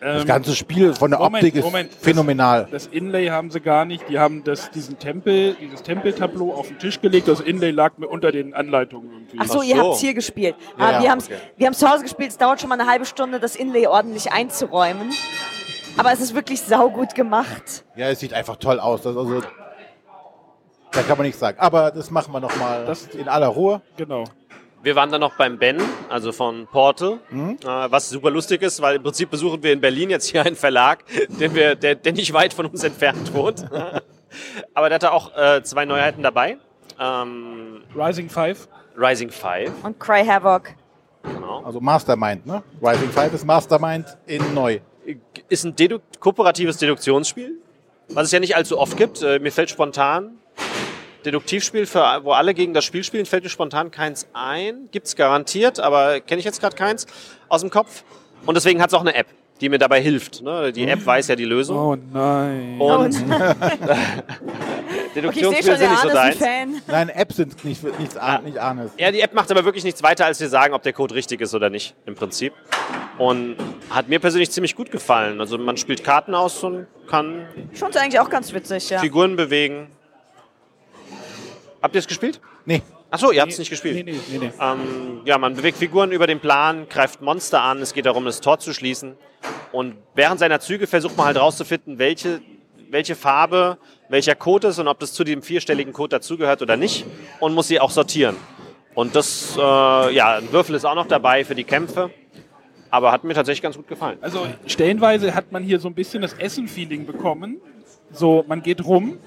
[0.00, 1.92] Das Ähm, ganze Spiel von der Moment, Optik ist Moment.
[1.94, 2.66] phänomenal.
[2.72, 4.08] Das Inlay haben sie gar nicht.
[4.08, 7.28] Die haben das, diesen Tempel, dieses Tempeltableau auf den Tisch gelegt.
[7.28, 9.36] Das Inlay lag mir unter den Anleitungen irgendwie.
[9.38, 9.82] Ach so, Ach ihr so.
[9.84, 10.56] habt es hier gespielt.
[10.76, 11.36] Ja, Ah, wir ja, haben es okay.
[11.56, 12.30] wir haben's zu Hause gespielt.
[12.30, 15.12] Es dauert schon mal eine halbe Stunde, das Inlay ordentlich einzuräumen.
[15.96, 17.84] Aber es ist wirklich saugut gemacht.
[17.96, 19.02] Ja, es sieht einfach toll aus.
[19.02, 19.40] Das also,
[20.92, 21.58] da kann man nichts sagen.
[21.60, 23.80] Aber das machen wir nochmal Das- in aller Ruhe.
[23.96, 24.24] Genau.
[24.82, 28.96] Wir waren dann noch beim Ben, also von Portal, äh, was super lustig ist, weil
[28.96, 32.32] im Prinzip besuchen wir in Berlin jetzt hier einen Verlag, den wir, der, der nicht
[32.32, 33.64] weit von uns entfernt wohnt.
[34.74, 36.56] Aber der hatte auch äh, zwei Neuheiten dabei.
[36.98, 38.66] Ähm, Rising 5.
[38.96, 40.70] Rising 5, Und Cry Havoc.
[41.22, 41.62] genau.
[41.64, 42.62] Also Mastermind, ne?
[42.82, 44.80] Rising 5 ist Mastermind in neu.
[45.48, 47.58] Ist ein Dedu kooperatives Deduktionsspiel,
[48.08, 49.22] was es ja nicht allzu oft gibt.
[49.22, 50.38] Äh, mir fällt spontan
[51.24, 54.88] Deduktivspiel, für, wo alle gegen das Spiel spielen, fällt mir spontan keins ein.
[54.90, 57.06] Gibt's garantiert, aber kenne ich jetzt gerade keins
[57.48, 58.04] aus dem Kopf.
[58.44, 59.28] Und deswegen hat's auch eine App,
[59.60, 60.42] die mir dabei hilft.
[60.42, 60.72] Ne?
[60.72, 61.76] Die App weiß ja die Lösung.
[61.76, 62.80] Oh nein.
[62.80, 63.14] Und
[65.14, 66.82] Okay, ich sehe Deduktionsspiele schon, sind nicht so deins.
[66.86, 68.38] Nein, Apps sind nicht, nichts, ah.
[68.38, 68.92] nicht Ahnes.
[68.98, 71.40] Ja, die App macht aber wirklich nichts weiter, als wir sagen, ob der Code richtig
[71.40, 72.54] ist oder nicht, im Prinzip.
[73.18, 73.56] Und
[73.90, 75.40] hat mir persönlich ziemlich gut gefallen.
[75.40, 79.00] Also man spielt Karten aus und kann Ich fand es eigentlich auch ganz witzig, ja.
[79.00, 79.88] Figuren bewegen.
[81.82, 82.40] Habt ihr es gespielt?
[82.64, 82.82] Nee.
[83.10, 83.94] Achso, ihr habt es nicht gespielt.
[83.94, 84.52] Nee, nee, nee, nee.
[84.58, 88.40] Ähm, ja, man bewegt Figuren über den Plan, greift Monster an, es geht darum, das
[88.40, 89.16] Tor zu schließen.
[89.72, 92.40] Und während seiner Züge versucht man halt rauszufinden, welche,
[92.92, 93.78] welche Farbe,
[94.08, 97.04] welcher Code ist und ob das zu dem vierstelligen Code dazugehört oder nicht.
[97.40, 98.36] Und muss sie auch sortieren.
[98.94, 99.60] Und das, äh,
[100.14, 102.10] ja, ein Würfel ist auch noch dabei für die Kämpfe.
[102.90, 104.18] Aber hat mir tatsächlich ganz gut gefallen.
[104.20, 107.58] Also stellenweise hat man hier so ein bisschen das Essen-Feeling bekommen.
[108.12, 109.18] So, man geht rum,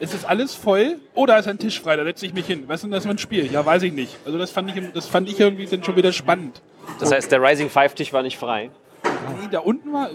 [0.00, 2.64] es ist alles voll, oh, da ist ein Tisch frei, da setze ich mich hin.
[2.66, 3.52] Was ist denn das für ein Spiel?
[3.52, 4.16] Ja, weiß ich nicht.
[4.24, 6.62] Also das fand ich, das fand ich irgendwie dann schon wieder spannend.
[6.98, 8.70] Das heißt, der Rising Five Tisch war nicht frei.
[9.02, 10.10] Nee, da unten war...
[10.10, 10.14] Äh,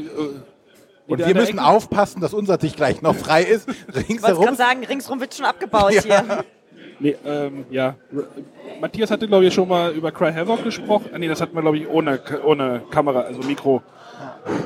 [1.09, 3.67] Und wir müssen aufpassen, dass unser Tisch gleich noch frei ist.
[3.89, 4.55] Ich wollte Ringsherum.
[4.55, 6.01] sagen, ringsrum wird schon abgebaut Ja.
[6.01, 6.43] hier.
[7.01, 7.95] Nee, ähm, ja.
[8.81, 11.09] Matthias hatte, glaube ich, schon mal über Cry Havoc gesprochen.
[11.13, 13.81] Ah, nee, das hatten wir, glaube ich, ohne, ohne Kamera, also Mikro.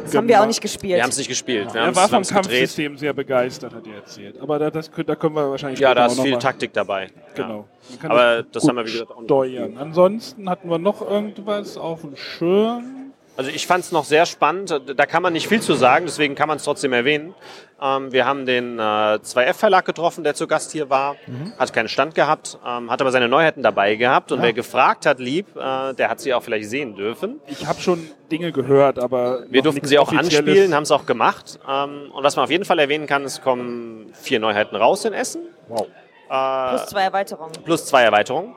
[0.03, 0.95] Das haben wir auch nicht gespielt.
[0.95, 1.71] Wir haben es nicht gespielt.
[1.75, 2.45] Wir Er war vom es gedreht.
[2.45, 4.41] Kampfsystem sehr begeistert, hat er erzählt.
[4.41, 7.09] Aber da, das, da können wir wahrscheinlich Ja, da ist viel Taktik dabei.
[7.35, 7.67] Genau.
[8.01, 9.77] Kann Aber das das haben wir, wie gesagt, auch nicht steuern.
[9.77, 13.02] Ansonsten hatten wir noch irgendwas auf dem Schirm.
[13.35, 14.79] Also ich fand es noch sehr spannend.
[14.95, 17.33] Da kann man nicht viel zu sagen, deswegen kann man es trotzdem erwähnen.
[17.81, 21.15] Ähm, wir haben den äh, 2F-Verlag getroffen, der zu Gast hier war.
[21.57, 24.31] Hat keinen Stand gehabt, ähm, hat aber seine Neuheiten dabei gehabt.
[24.31, 27.39] Und wer gefragt hat, lieb, äh, der hat sie auch vielleicht sehen dürfen.
[27.47, 31.07] Ich habe schon Dinge gehört, aber Wir noch durften sie auch anspielen, haben es auch
[31.07, 31.59] gemacht.
[31.67, 35.13] Ähm, und was man auf jeden Fall erwähnen kann, es kommen vier Neuheiten raus in
[35.13, 35.41] Essen.
[35.67, 35.87] Wow.
[36.29, 37.53] Plus zwei Erweiterungen.
[37.63, 38.55] plus zwei Erweiterungen.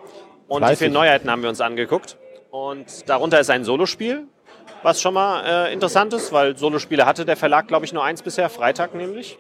[0.49, 0.79] Und die Fleißig.
[0.79, 2.17] vier Neuheiten haben wir uns angeguckt.
[2.51, 4.27] Und darunter ist ein Solospiel,
[4.87, 8.23] was schon mal äh, interessant ist, weil Solospiele hatte der Verlag, glaube ich, nur eins
[8.23, 9.37] bisher, Freitag nämlich.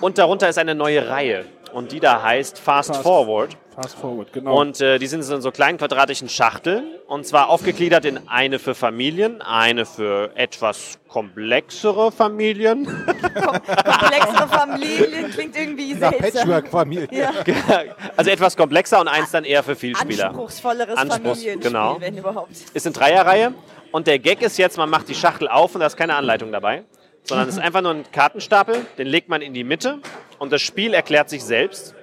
[0.00, 1.44] Und darunter ist eine neue Reihe.
[1.76, 3.02] Und die da heißt Fast, Fast.
[3.02, 3.54] Forward.
[3.74, 4.58] Fast forward, genau.
[4.58, 6.94] Und äh, die sind so in so kleinen quadratischen Schachteln.
[7.06, 12.86] Und zwar aufgegliedert in eine für Familien, eine für etwas komplexere Familien.
[12.86, 16.48] Komplexere Familien klingt irgendwie seltsam.
[16.48, 17.08] Patchwork-Familie.
[17.10, 17.32] Ja.
[18.16, 20.28] also etwas komplexer und eins dann eher für Vielspieler.
[20.28, 22.00] Anspruchsvolleres Anspruchs- Familienspiel, genau.
[22.00, 22.52] wenn überhaupt.
[22.72, 23.52] ist eine Dreierreihe
[23.92, 26.50] und der Gag ist jetzt, man macht die Schachtel auf und da ist keine Anleitung
[26.50, 26.84] dabei,
[27.26, 29.98] sondern es ist einfach nur ein Kartenstapel, den legt man in die Mitte
[30.38, 31.94] und das Spiel erklärt sich selbst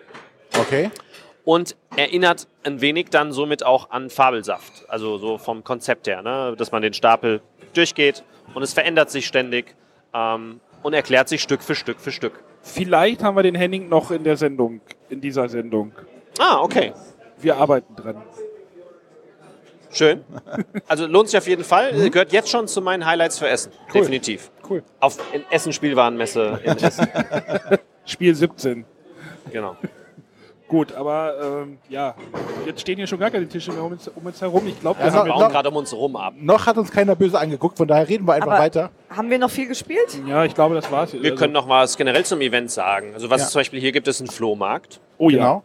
[0.60, 0.92] Okay.
[1.46, 6.56] und erinnert ein wenig dann somit auch an Fabelsaft, also so vom Konzept her, ne?
[6.58, 7.42] dass man den Stapel
[7.74, 9.76] durchgeht und es verändert sich ständig
[10.14, 12.44] ähm, und erklärt sich Stück für Stück für Stück.
[12.62, 15.92] Vielleicht haben wir den Henning noch in der Sendung, in dieser Sendung.
[16.40, 16.94] Ah, okay.
[17.38, 18.24] Wir arbeiten dran.
[19.92, 20.24] Schön.
[20.88, 22.10] Also lohnt sich auf jeden Fall.
[22.10, 23.72] Gehört jetzt schon zu meinen Highlights für Essen.
[23.88, 24.02] Cool.
[24.02, 24.50] Definitiv.
[24.70, 24.84] Cool.
[25.00, 25.18] Auf
[25.50, 27.08] Essen Spielwarenmesse in Essen.
[28.06, 28.86] Spiel 17.
[29.52, 29.76] Genau.
[30.68, 32.16] Gut, aber ähm, ja,
[32.66, 34.66] jetzt stehen hier schon gar keine Tische mehr um uns, um uns herum.
[34.66, 36.34] Ich glaube, wir Also, bauen gerade um uns rum ab.
[36.38, 38.90] Noch hat uns keiner böse angeguckt, von daher reden wir einfach Aber weiter.
[39.10, 40.18] haben wir noch viel gespielt?
[40.26, 41.14] ja, ich glaube, das war's.
[41.14, 43.14] Wir können noch was generell zum Event sagen.
[43.14, 43.46] Also was Ja.
[43.48, 45.38] es zum Beispiel hier gibt, ist ein Flohmarkt, Oh ja.
[45.38, 45.64] Genau.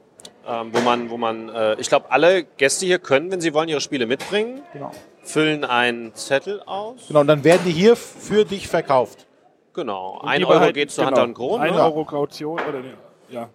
[0.63, 3.69] ähm, wo man, wo man, äh, ich glaube, alle Gäste hier können, wenn sie wollen,
[3.71, 4.91] ihre Spiele mitbringen, genau.
[5.29, 7.09] Füllen einen Zettel aus.
[7.09, 9.27] Genau, und dann werden die hier für dich verkauft.
[9.75, 10.19] Genau.
[10.23, 11.61] Und Ein Euro geht zu genau, Hunter und Kron.
[11.61, 11.81] Ein Ne?
[11.83, 12.95] Euro Kaution oder ne,
[13.31, 13.49] ja.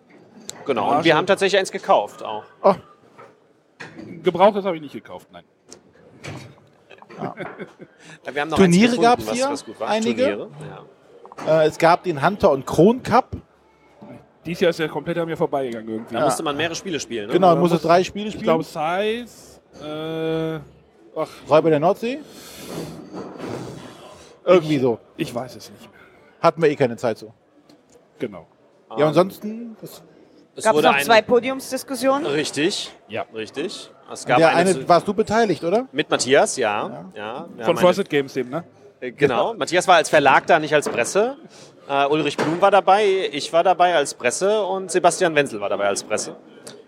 [0.65, 0.89] Genau.
[0.91, 1.17] Ja, Und wir schon.
[1.17, 2.43] haben tatsächlich eins gekauft auch.
[2.61, 2.75] Oh,
[4.23, 5.43] Gebrauchtes habe ich nicht gekauft, nein.
[8.33, 9.49] Wir haben noch Turniere gab's was, hier?
[9.49, 9.87] was gut war.
[9.89, 10.23] Einige?
[10.23, 10.49] Turniere,
[11.47, 11.61] ja.
[11.63, 13.31] äh, es gab den Hunter und Kron Cup.
[14.45, 16.13] Dies Jahr ist der komplett an mir vorbeigegangen irgendwie.
[16.13, 16.25] Da Ja.
[16.25, 17.27] musste man mehrere Spiele spielen.
[17.27, 17.33] Ne?
[17.33, 19.27] Genau, oder musste muss- drei Spiele Ich glaube, spielen.
[19.27, 19.59] Size.
[19.85, 20.59] Äh,
[21.15, 22.19] ach, Räuber der Nordsee.
[24.45, 24.99] Irgendwie so.
[25.17, 25.99] ich weiß es nicht mehr.
[26.41, 27.33] Hatten wir eh keine Zeit so.
[28.19, 28.47] Genau.
[28.97, 30.03] Ja, ansonsten, das,
[30.55, 32.25] Es Gab es noch zwei Podiumsdiskussionen?
[32.27, 32.91] Richtig.
[33.07, 33.25] Ja.
[33.33, 33.89] Richtig.
[34.11, 35.87] Es gab der eine, eine, warst du beteiligt, oder?
[35.91, 37.09] mit Matthias, ja.
[37.15, 37.47] ja.
[37.55, 38.63] wir Von Frosted Games dem, ne?
[38.99, 39.53] Äh, Genau.
[39.57, 41.37] Matthias war als Verlag da, nicht als Presse.
[41.89, 45.87] Äh, Ulrich Blum war dabei, ich war dabei als Presse und Sebastian Wenzel war dabei
[45.87, 46.35] als Presse.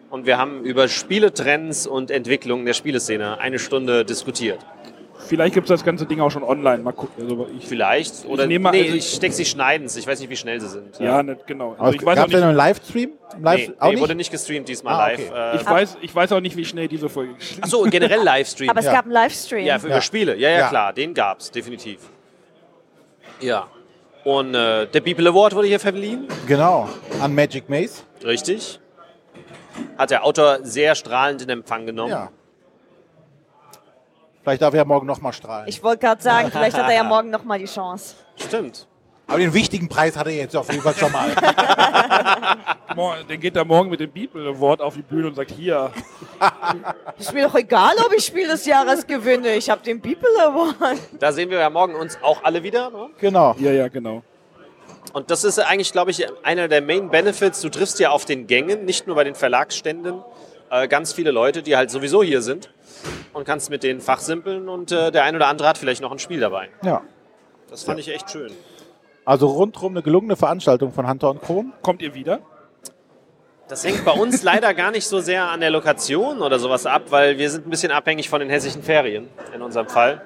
[0.10, 4.60] Und wir haben über Spieletrends und Entwicklungen der Spieleszene eine Stunde diskutiert.
[5.28, 6.84] Vielleicht gibt es das ganze Ding auch schon online.
[6.84, 7.24] Mal gucken.
[7.24, 8.26] Also ich, Vielleicht.
[8.28, 9.96] Oder nehme mal- nee, also ich steck sie schneidens.
[9.96, 11.00] Ich weiß nicht, wie schnell sie sind.
[11.00, 11.72] ja, nicht, genau.
[11.74, 13.10] Aber Also es ich, weiß gab es denn einen Livestream?
[13.42, 14.02] Live Nee, auch nee nicht?
[14.02, 15.32] wurde nicht gestreamt diesmal Ah, live.
[15.32, 15.32] okay.
[15.36, 18.70] Äh, ich, weiß, ich weiß auch nicht, wie schnell diese Folge geschnitten Achso, generell Livestream.
[18.70, 18.92] Aber es Ja.
[18.94, 19.66] gab einen Livestream.
[19.66, 19.96] Ja, für Ja.
[19.96, 20.36] über Spiele.
[20.38, 20.68] Ja, ja, Ja.
[20.70, 22.00] klar, den gab's, definitiv.
[23.42, 23.68] Ja.
[24.24, 26.28] Und äh, der People Award wurde hier verliehen.
[26.48, 26.88] Genau,
[27.22, 28.04] an Magic Maze.
[28.24, 28.80] Richtig.
[29.98, 32.12] Hat der Autor sehr strahlend in Empfang genommen.
[32.12, 32.30] Ja.
[34.42, 35.68] Vielleicht darf er ja morgen nochmal strahlen.
[35.68, 38.16] Ich wollte gerade sagen, vielleicht hat er ja morgen noch mal die Chance.
[38.36, 38.88] Stimmt.
[39.28, 41.30] Aber den wichtigen Preis hat er jetzt auf jeden Fall schon mal.
[43.28, 45.92] Der geht da morgen mit dem People Award auf die Bühne und sagt, hier,
[47.18, 49.56] Ist mir doch egal, ob ich Spiel des Jahres gewinne.
[49.56, 50.98] Ich habe den People Award.
[51.20, 52.90] Da sehen wir ja morgen uns auch alle wieder.
[52.90, 53.10] Ne?
[53.20, 53.56] genau.
[53.58, 54.22] ja, ja, genau.
[55.14, 57.62] Und das ist eigentlich, glaube ich, einer der Main Benefits.
[57.62, 60.24] Du triffst ja auf den Gängen, nicht nur bei den Verlagsständen,
[60.70, 62.70] äh, ganz viele Leute, die halt sowieso hier sind
[63.34, 66.20] und kannst mit denen fachsimpeln und äh, der ein oder andere hat vielleicht noch ein
[66.20, 66.70] Spiel dabei.
[66.84, 67.02] Ja.
[67.70, 68.52] Das fand ich echt schön.
[69.26, 71.74] Also rundherum eine gelungene Veranstaltung von Hunter und Kron.
[71.82, 72.40] Kommt ihr wieder?
[73.68, 77.04] Das hängt bei uns leider gar nicht so sehr an der Lokation oder sowas ab,
[77.10, 80.22] weil wir sind ein bisschen abhängig von den hessischen Ferien in unserem Fall.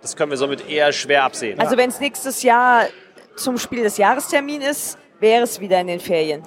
[0.00, 1.58] Das können wir somit eher schwer absehen.
[1.58, 2.84] Also wenn es nächstes Jahr
[3.36, 6.42] zum Spiel des Jahrestermin ist, wäre es wieder in den Ferien.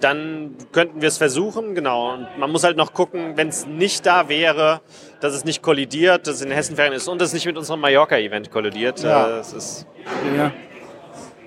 [0.00, 2.14] Dann könnten wir es versuchen, genau.
[2.14, 4.80] Und man muss halt noch gucken, wenn es nicht da wäre,
[5.20, 7.56] dass es nicht kollidiert, dass es in den Hessenferien ist und dass es nicht mit
[7.56, 9.00] unserem Mallorca-Event kollidiert.
[9.02, 9.26] Ja.
[9.26, 9.86] Äh, Das ist,
[10.36, 10.52] Ja.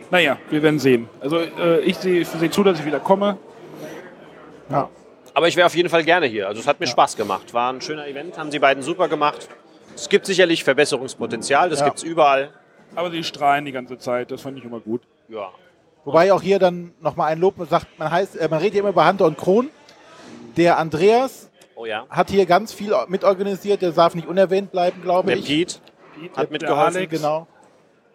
[0.10, 1.10] Naja, wir werden sehen.
[1.20, 3.38] Also äh, ich sehe seh zu, dass ich wieder komme.
[4.70, 4.90] Ja.
[5.34, 6.48] aber ich wäre auf jeden Fall gerne hier.
[6.48, 7.54] Also es hat mir Spaß gemacht.
[7.54, 9.48] War ein schöner Event, haben sie beiden super gemacht.
[9.96, 11.86] Es gibt sicherlich Verbesserungspotenzial, das Ja.
[11.86, 12.50] gibt es überall.
[12.98, 14.32] Aber sie strahlen die ganze Zeit.
[14.32, 15.02] Das fand ich immer gut.
[15.30, 15.52] Ja.
[16.04, 18.90] Wobei auch hier dann nochmal ein Lob sagt, man heißt, äh, man redet ja immer
[18.90, 19.70] über Hunter und Kron.
[20.56, 22.08] Der Andreas Oh ja.
[22.10, 25.46] hat hier ganz viel mitorganisiert, der darf nicht unerwähnt bleiben, glaube Der ich.
[25.46, 25.76] Pete.
[26.36, 26.96] Hat Der mitgeholfen.
[26.98, 27.12] Alex.
[27.12, 27.46] Genau.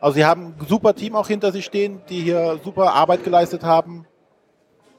[0.00, 3.62] Also sie haben ein super Team auch hinter sich stehen, die hier super Arbeit geleistet
[3.62, 4.04] haben.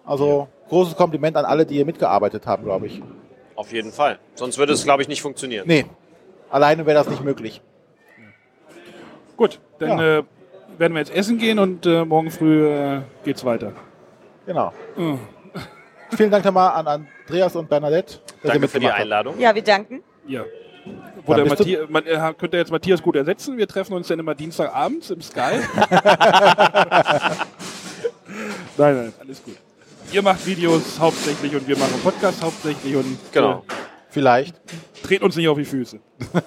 [0.06, 3.02] Also großes Kompliment an alle, die hier mitgearbeitet haben, glaube ich.
[3.56, 4.17] Auf jeden Fall.
[4.36, 5.67] Sonst würde es, glaube ich, nicht funktionieren.
[5.67, 5.86] Nee,
[6.50, 7.62] alleine wäre das nicht möglich.
[9.38, 10.17] Gut, dann Ja.
[10.19, 10.24] äh,
[10.78, 13.72] werden wir jetzt essen gehen und äh, morgen früh äh, geht's weiter.
[14.46, 14.72] Genau.
[14.98, 15.17] Oh.
[16.15, 16.88] Vielen Dank nochmal an
[17.28, 18.19] Andreas und Bernadette.
[18.26, 19.02] dass ihr Danke für die mitgemacht habt.
[19.02, 19.39] Einladung.
[19.39, 20.04] Ja, wir danken.
[20.28, 20.43] Ja.
[21.26, 23.58] Wo der bist du- Matthias, man, äh, könnt ihr jetzt Matthias gut ersetzen?
[23.58, 25.39] Wir treffen uns dann immer Dienstagabends im Sky.
[28.78, 29.56] nein, nein, alles gut.
[30.12, 33.63] Ihr macht Videos hauptsächlich und wir machen Podcasts hauptsächlich und Genau.
[34.13, 34.56] Vielleicht.
[35.04, 35.99] dreht uns nicht auf die Füße.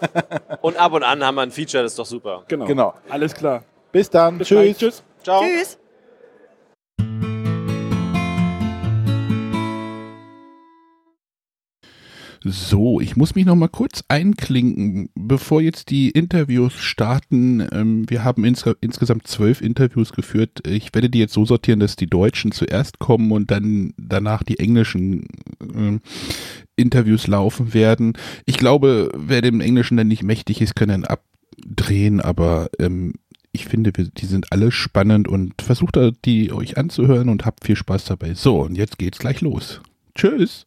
[0.62, 2.44] Und ab und an haben wir ein Feature, das ist doch super.
[2.48, 2.64] Genau.
[2.64, 2.94] Genau.
[3.09, 3.64] Alles klar.
[3.92, 4.38] Bis dann.
[4.38, 4.59] Bis Tschüss.
[4.59, 4.79] gleich.
[4.79, 5.02] Tschüss.
[5.22, 5.42] Ciao.
[5.42, 5.79] Tschüss.
[12.48, 17.66] So, ich muss mich noch mal kurz einklinken, bevor jetzt die Interviews starten.
[17.72, 20.64] Ähm, wir haben ins, insgesamt zwölf Interviews geführt.
[20.64, 24.61] Ich werde die jetzt so sortieren, dass die Deutschen zuerst kommen und dann danach die
[24.61, 25.26] englischen
[25.61, 26.00] ähm,
[26.76, 28.12] Interviews laufen werden.
[28.44, 33.14] Ich glaube, wer dem Englischen dann nicht mächtig ist, kann dann abdrehen, aber ähm,
[33.50, 38.04] ich finde, die sind alle spannend und versucht die euch anzuhören und habt viel Spaß
[38.04, 38.35] dabei.
[38.35, 39.80] So, und jetzt geht's gleich los.
[40.14, 40.66] Tschüss.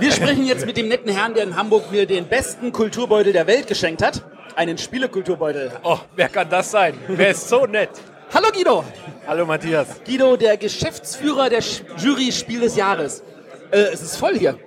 [0.00, 3.46] Wir sprechen jetzt mit dem netten Herrn, der in Hamburg mir den besten Kulturbeutel der
[3.46, 4.22] Welt geschenkt hat.
[4.56, 5.72] Einen Spielekulturbeutel.
[5.82, 6.94] Oh, wer kann das sein?
[7.06, 7.90] Wer ist so nett?
[8.32, 8.82] Hallo Guido!
[9.26, 10.00] Hallo Matthias.
[10.06, 11.62] Guido, der Geschäftsführer der
[11.98, 13.22] Jury Spiel des Jahres.
[13.70, 14.58] Äh, es ist voll hier.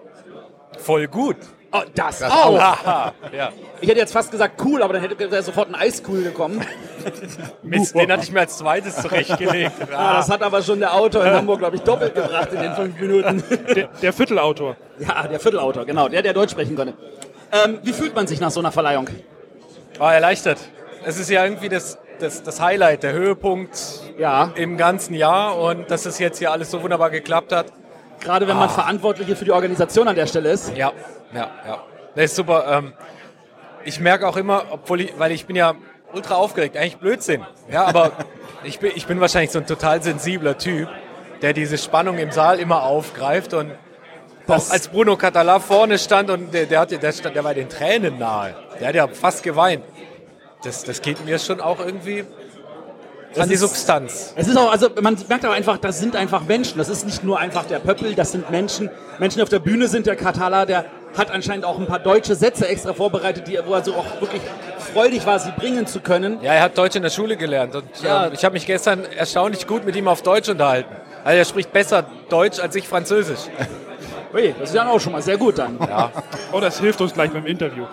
[0.78, 1.38] Voll gut.
[1.75, 2.59] Oh, das, auch.
[2.59, 3.13] Haha.
[3.36, 3.49] Ja.
[3.81, 6.63] Ich hätte jetzt fast gesagt cool, aber dann hätte sofort ein Eiskool gekommen.
[7.63, 9.71] Mist, den hatte ich mir als zweites zurechtgelegt.
[9.91, 12.73] Ah, das hat aber schon der Autor in Hamburg, glaube ich, doppelt gebracht in den
[12.73, 13.43] fünf Minuten.
[13.75, 14.75] Der, der Viertelautor.
[14.99, 16.93] ja, der Viertelautor, genau, der, der Deutsch sprechen konnte.
[17.51, 19.07] Ähm, wie fühlt man sich nach so einer Verleihung?
[19.99, 20.59] Oh, erleichtert.
[21.05, 23.77] Es ist ja irgendwie das, das, das Highlight, der Höhepunkt
[24.17, 27.67] Ja, im ganzen Jahr und dass es jetzt hier alles so wunderbar geklappt hat.
[28.23, 30.75] Gerade wenn man Verantwortliche für die Organisation an der Stelle ist.
[30.75, 30.91] Ja,
[31.33, 31.83] ja, ja.
[32.15, 32.65] Das ist super.
[32.69, 32.93] Ähm,
[33.86, 35.73] ich merke auch immer, obwohl ich, weil ich bin ja
[36.13, 37.45] ultra aufgeregt, eigentlich Blödsinn.
[37.71, 38.12] Ja, aber
[38.63, 40.88] ich bin, ich bin wahrscheinlich so ein total sensibler Typ,
[41.41, 43.71] der diese Spannung im Saal immer aufgreift und
[44.47, 47.67] Das- als Bruno Catala vorne stand und der, der, hatte, der, stand, der war den
[47.69, 48.55] Tränen nahe.
[48.79, 49.83] Der hat ja fast geweint.
[50.63, 52.23] Das, das geht mir schon auch irgendwie
[53.38, 54.34] an die Substanz.
[54.36, 56.78] Es ist auch, also man merkt aber einfach, das sind einfach Menschen.
[56.78, 58.89] Das ist nicht nur einfach der Pöppel, das sind Menschen.
[59.19, 60.86] Menschen die auf der Bühne sind der Katala, der
[61.17, 64.41] hat anscheinend auch ein paar deutsche Sätze extra vorbereitet, die, wo er so auch wirklich
[64.93, 66.39] freudig war, sie bringen zu können.
[66.41, 68.28] Ja, er hat Deutsch in der Schule gelernt und Ja.
[68.28, 70.93] ähm, ich habe mich gestern erstaunlich gut mit ihm auf Deutsch unterhalten.
[71.24, 73.39] Also er spricht besser Deutsch als ich Französisch.
[74.34, 75.78] Ui, das ist ja auch schon mal sehr gut dann.
[76.52, 77.86] Oh, das hilft uns gleich beim Interview.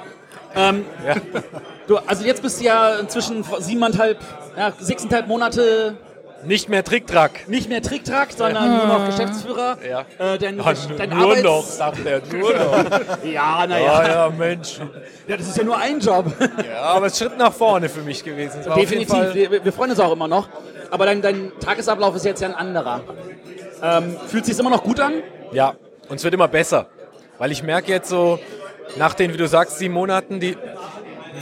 [0.57, 0.85] Ähm,
[1.91, 4.19] du, also jetzt bist du ja inzwischen siebeneinhalb,
[4.57, 5.97] ja, sechseinhalb Monate
[6.45, 7.49] Nicht mehr Tricktrack.
[7.49, 9.77] nicht mehr Tricktrack, sondern nur noch Geschäftsführer.
[9.89, 10.01] Ja.
[10.19, 13.25] Äh, dein, Ja, dein nur Arbeits- noch, sagt er, nur noch.
[13.25, 14.03] Ja, naja.
[14.03, 14.79] Ja, ja, Mensch.
[15.29, 16.27] Ja, das ist ja nur ein Job.
[16.67, 18.61] Ja, aber es ist ein Schritt nach vorne für mich gewesen.
[18.77, 19.35] Definitiv.
[19.35, 20.49] Wir, wir freuen uns auch immer noch.
[20.91, 23.03] Aber dein, dein Tagesablauf ist jetzt ja ein anderer.
[23.83, 25.15] Ähm, fühlt sich immer noch gut an?
[25.53, 25.75] Ja,
[26.09, 26.87] und es wird immer besser.
[27.39, 28.39] Weil ich merke jetzt so,
[28.97, 30.57] nach den, wie du sagst, sieben Monaten, die,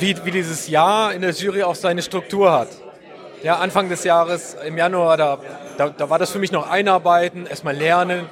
[0.01, 2.69] wie, wie dieses Jahr in der Jury auch seine Struktur hat.
[3.43, 5.39] Ja, Anfang des Jahres, im Januar, da,
[5.77, 8.27] da, da war das für mich noch Einarbeiten, erstmal lernen,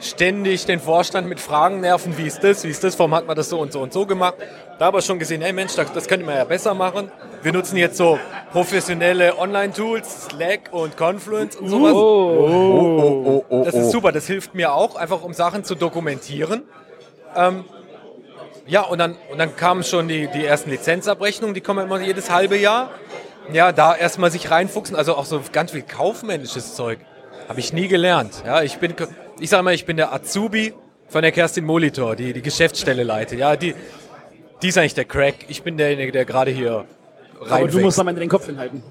[0.00, 3.36] ständig den Vorstand mit Fragen nerven, wie ist das, wie ist das, warum hat man
[3.36, 4.34] das so und so und so gemacht.
[4.78, 7.10] Da aber schon gesehen, hey Mensch, das, das könnte man ja besser machen.
[7.42, 8.18] Wir nutzen jetzt so
[8.52, 11.92] professionelle Online-Tools, Slack und Confluence und sowas.
[11.94, 16.62] Oh, oh, Das ist super, das hilft mir auch, einfach um Sachen zu dokumentieren.
[17.36, 17.64] Ähm,
[18.68, 22.30] ja, und dann, und dann kamen schon die, die ersten Lizenzabrechnungen, die kommen immer jedes
[22.30, 22.90] halbe Jahr.
[23.50, 26.98] Ja, da erstmal sich reinfuchsen, also auch so ganz viel kaufmännisches Zeug.
[27.48, 28.42] Habe ich nie gelernt.
[28.44, 28.94] Ja, ich bin,
[29.40, 30.74] ich sage mal, ich bin der Azubi
[31.08, 33.38] von der Kerstin Molitor, die die Geschäftsstelle leitet.
[33.38, 33.74] Ja, die,
[34.60, 35.46] die ist eigentlich der Crack.
[35.48, 36.84] Ich bin derjenige, der gerade hier
[37.40, 37.68] Aber rein.
[37.68, 38.82] du musst am Ende den Kopf hinhalten.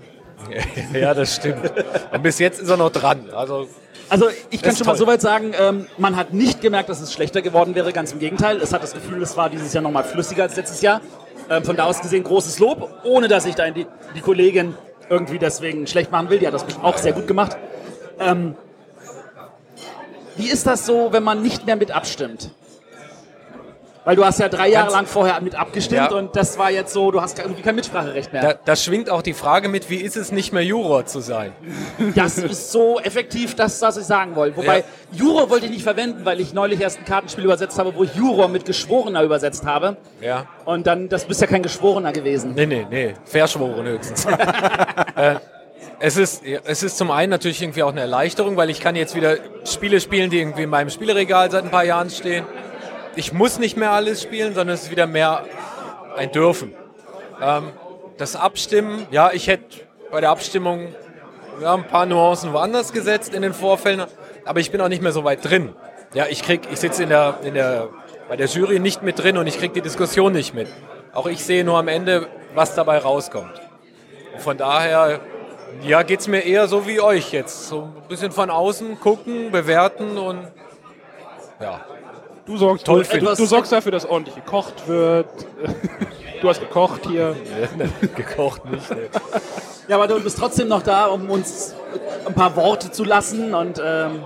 [0.94, 1.72] ja, das stimmt.
[2.12, 3.30] Und bis jetzt ist er noch dran.
[3.32, 3.68] Also
[4.10, 5.00] Also ich kann schon mal toll.
[5.00, 8.58] soweit sagen, ähm, man hat nicht gemerkt, dass es schlechter geworden wäre, ganz im Gegenteil.
[8.58, 11.02] Es hat das Gefühl, es war dieses Jahr nochmal flüssiger als letztes Jahr.
[11.50, 13.86] Ähm, von da aus gesehen großes Lob, ohne dass ich da die,
[14.16, 14.76] die Kollegin
[15.10, 16.40] irgendwie deswegen schlecht machen will.
[16.40, 17.58] Die hat das auch sehr gut gemacht.
[18.20, 18.56] Ähm,
[20.36, 22.52] wie ist das so, wenn man nicht mehr mit abstimmt?
[24.08, 26.18] Weil du hast ja drei Jahre lang vorher mit abgestimmt Ja.
[26.18, 28.42] und das war jetzt so, du hast irgendwie kein Mitspracherecht mehr.
[28.42, 31.52] Da, da schwingt auch die Frage mit, wie ist es nicht mehr Juror zu sein?
[32.16, 34.56] Das ist so effektiv, das, was ich sagen wollte.
[34.56, 34.84] Wobei, Ja.
[35.12, 38.16] Juror wollte ich nicht verwenden, weil ich neulich erst ein Kartenspiel übersetzt habe, wo ich
[38.16, 39.98] Juror mit Geschworener übersetzt habe.
[40.22, 40.46] Ja.
[40.64, 42.54] Und dann, das bist ja kein Geschworener gewesen.
[42.56, 43.14] Nee, nee, nee.
[43.26, 44.26] Verschworen höchstens.
[45.18, 45.36] äh,
[46.00, 49.16] es, ist, es ist zum einen natürlich irgendwie auch eine Erleichterung, weil ich kann jetzt
[49.16, 49.36] wieder
[49.66, 52.46] Spiele spielen, die irgendwie in meinem Spieleregal seit ein paar Jahren stehen.
[53.18, 55.44] Ich muss nicht mehr alles spielen, sondern es ist wieder mehr
[56.16, 56.76] ein Dürfen.
[57.42, 57.72] Ähm,
[58.18, 60.94] das Abstimmen, ja, ich hätte bei der Abstimmung
[61.60, 64.06] ja, ein paar Nuancen woanders gesetzt in den Vorfällen,
[64.46, 65.74] aber ich bin auch nicht mehr so weit drin.
[66.14, 67.90] Ja, ich krieg, ich sitze in der, in der,
[68.30, 70.68] bei der Jury nicht mit drin und ich kriege die Diskussion nicht mit.
[71.12, 73.60] Auch ich sehe nur am Ende, was dabei rauskommt.
[74.34, 75.22] Und von daher,
[75.82, 77.68] ja, geht es mir eher so wie euch jetzt.
[77.68, 80.48] So ein bisschen von außen gucken, bewerten und
[81.60, 81.82] ja.
[82.48, 85.28] Du sorgst, Toll du, du, sorgst dafür, dass ordentlich gekocht wird.
[86.40, 87.36] Du hast gekocht hier.
[88.16, 88.92] Gekocht nicht.
[88.92, 89.10] Nee.
[89.88, 91.74] Ja, aber du bist trotzdem noch da, um uns
[92.28, 93.56] ein paar Worte zu lassen.
[93.56, 94.24] Und ähm,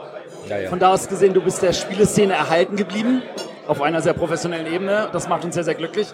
[0.49, 0.69] Ja, ja.
[0.69, 3.23] von da aus gesehen, du bist der Spieleszene erhalten geblieben.
[3.65, 5.07] Auf einer sehr professionellen Ebene.
[5.13, 6.09] Das macht uns sehr, sehr glücklich.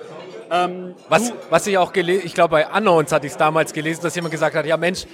[0.51, 4.01] Ähm, Was, was ich auch gelesen, ich glaube bei Unknowns hatte ich es damals gelesen,
[4.03, 5.05] dass jemand gesagt hat, ja Mensch,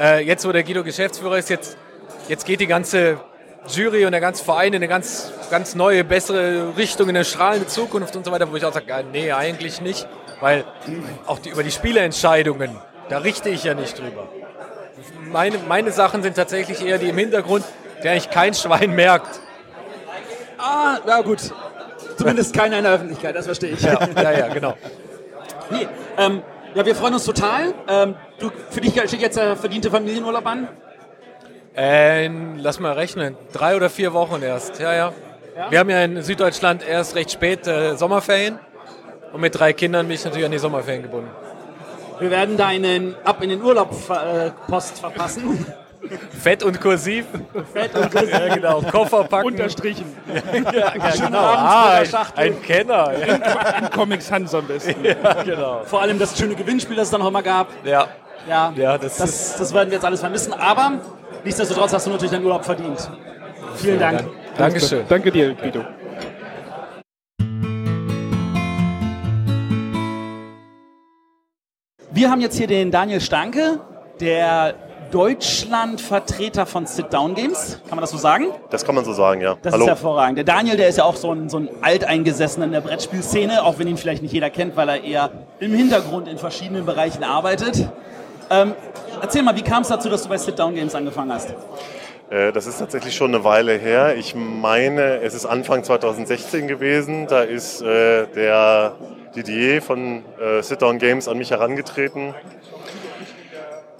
[0.00, 1.76] äh, jetzt wo der Guido Geschäftsführer ist, jetzt,
[2.28, 3.18] jetzt geht die ganze
[3.68, 7.66] Jury und der ganze Verein in eine ganz, ganz neue, bessere Richtung, in eine strahlende
[7.66, 10.06] Zukunft und so weiter, wo ich auch sage, nee, eigentlich nicht,
[10.40, 10.64] weil
[11.26, 12.76] auch die, über die Spieleentscheidungen,
[13.08, 14.28] da richte ich ja nicht drüber.
[15.30, 17.64] Meine, meine Sachen sind tatsächlich eher die im Hintergrund,
[18.02, 19.40] der eigentlich kein Schwein merkt.
[20.58, 21.52] ah, ja gut.
[22.16, 23.80] Zumindest keiner in der Öffentlichkeit, das verstehe ich.
[23.80, 24.76] Ja, ja, ja genau.
[25.70, 25.88] Nee,
[26.18, 26.42] ähm,
[26.74, 27.72] ja, wir freuen uns total.
[27.88, 30.68] Ähm, du, für dich steht jetzt der verdiente Familienurlaub an.
[31.76, 33.36] Äh, lass mal rechnen.
[33.52, 34.78] Drei oder vier Wochen erst.
[34.78, 35.12] Ja, ja.
[35.56, 35.70] Ja?
[35.70, 38.58] Wir haben ja in Süddeutschland erst recht spät äh, Sommerferien.
[39.32, 41.30] Und mit drei Kindern bin ich natürlich an die Sommerferien gebunden.
[42.18, 45.66] Wir werden deinen Ab in den Urlaub äh, Post verpassen.
[46.42, 47.26] Fett und kursiv.
[47.72, 48.32] Fett und kursiv.
[48.38, 48.82] Ja, genau.
[48.82, 49.46] Koffer packen.
[49.46, 50.04] Unterstrichen.
[50.54, 51.38] ja, ja, Schönen genau.
[51.38, 53.12] Ah, ein, ein Kenner.
[53.18, 54.94] Ja, In Comic Sans am besten.
[55.44, 55.82] genau.
[55.84, 57.68] Vor allem das schöne Gewinnspiel, das es dann noch immer gab.
[57.84, 58.08] Ja.
[58.48, 60.52] Ja, Ja, das das, das werden wir jetzt alles vermissen.
[60.52, 60.98] Aber
[61.44, 63.10] nichtsdestotrotz hast du natürlich deinen Urlaub verdient.
[63.76, 64.24] Vielen Dank.
[64.56, 65.04] Dankeschön.
[65.08, 65.84] Danke dir, Guido.
[72.10, 73.80] Wir haben jetzt hier den Daniel Stanke,
[74.20, 74.74] der
[75.12, 77.80] Deutschlandvertreter von Sit-Down Games.
[77.88, 78.46] Kann man das so sagen?
[78.70, 79.56] Das kann man so sagen, ja.
[79.62, 79.84] Das Hallo.
[79.84, 80.38] ist hervorragend.
[80.38, 83.78] Der Daniel, der ist ja auch so ein, so ein Alteingesessener in der Brettspielszene, auch
[83.78, 85.30] wenn ihn vielleicht nicht jeder kennt, weil er eher
[85.60, 87.88] im Hintergrund in verschiedenen Bereichen arbeitet.
[88.52, 88.74] Ähm,
[89.22, 91.54] erzähl mal, wie kam es dazu, dass du bei Sit-Down Games angefangen hast?
[92.28, 94.14] Äh, Das ist tatsächlich schon eine Weile her.
[94.16, 97.26] Ich meine, es ist Anfang 2016 gewesen.
[97.28, 98.92] Da ist äh, der
[99.34, 102.34] Didier von äh, Sit Down Games an mich herangetreten.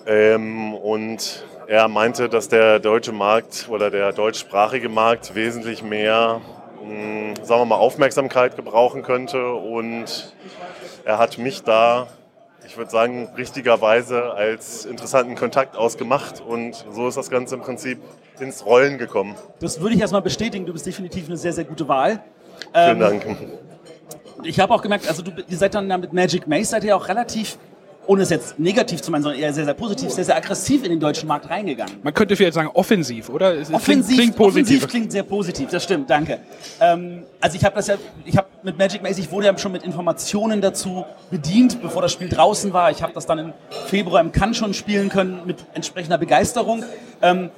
[0.07, 6.43] Ähm, und er meinte, dass der deutsche Markt oder der deutschsprachige Markt wesentlich mehr,
[6.85, 9.53] mh, sagen wir mal, Aufmerksamkeit gebrauchen könnte.
[9.55, 10.35] Und
[11.05, 12.09] er hat mich da,
[12.73, 16.41] ich würde sagen, richtigerweise als interessanten Kontakt ausgemacht.
[16.41, 17.99] Und so ist das Ganze im Prinzip
[18.41, 19.35] ins Rollen gekommen.
[19.61, 20.65] Das würde ich erstmal bestätigen.
[20.65, 22.25] Du bist definitiv eine sehr, sehr gute Wahl.
[22.73, 23.27] Vielen Ähm, Dank.
[24.45, 27.09] Ich habe auch gemerkt, also du, ihr seid dann mit Magic Maze seid ihr auch
[27.09, 27.59] relativ,
[28.07, 30.91] ohne es jetzt negativ zu meinen, sondern eher sehr, sehr positiv, sehr, sehr aggressiv in
[30.91, 31.95] den deutschen Markt reingegangen.
[32.03, 33.55] Man könnte vielleicht sagen offensiv, oder?
[33.55, 34.77] Es Offensiv, klingt, klingt positiv.
[34.77, 36.41] offensiv klingt sehr positiv, das stimmt, danke.
[36.81, 39.73] Ähm, also ich habe das ja, ich habe mit Magic Maze, ich wurde ja schon
[39.73, 42.91] mit Informationen dazu bedient, bevor das Spiel draußen war.
[42.91, 43.53] Ich habe das dann im
[43.87, 46.85] Februar im Cannes schon spielen können mit entsprechender Begeisterung.
[47.21, 47.51] Ähm,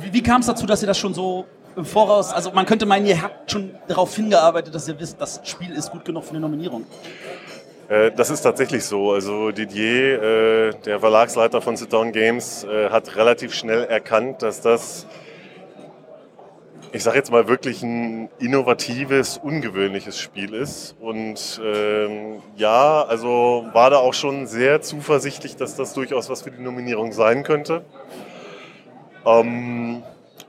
[0.00, 1.46] wie wie kam es dazu, dass ihr das schon so
[1.76, 5.40] im Voraus, also man könnte meinen, ihr habt schon darauf hingearbeitet, dass ihr wisst, das
[5.44, 6.84] Spiel ist gut genug für eine Nominierung.
[7.92, 9.12] Äh, Das ist tatsächlich so.
[9.12, 14.62] Also Didier, äh, der Verlagsleiter von Sit Down Games, äh, hat relativ schnell erkannt, dass
[14.62, 15.06] das,
[16.92, 20.96] ich sage jetzt mal, wirklich ein innovatives, ungewöhnliches Spiel ist.
[21.00, 26.50] Und ähm, ja, also war da auch schon sehr zuversichtlich, dass das durchaus was für
[26.50, 27.84] die Nominierung sein könnte.
[29.26, 30.02] Ähm,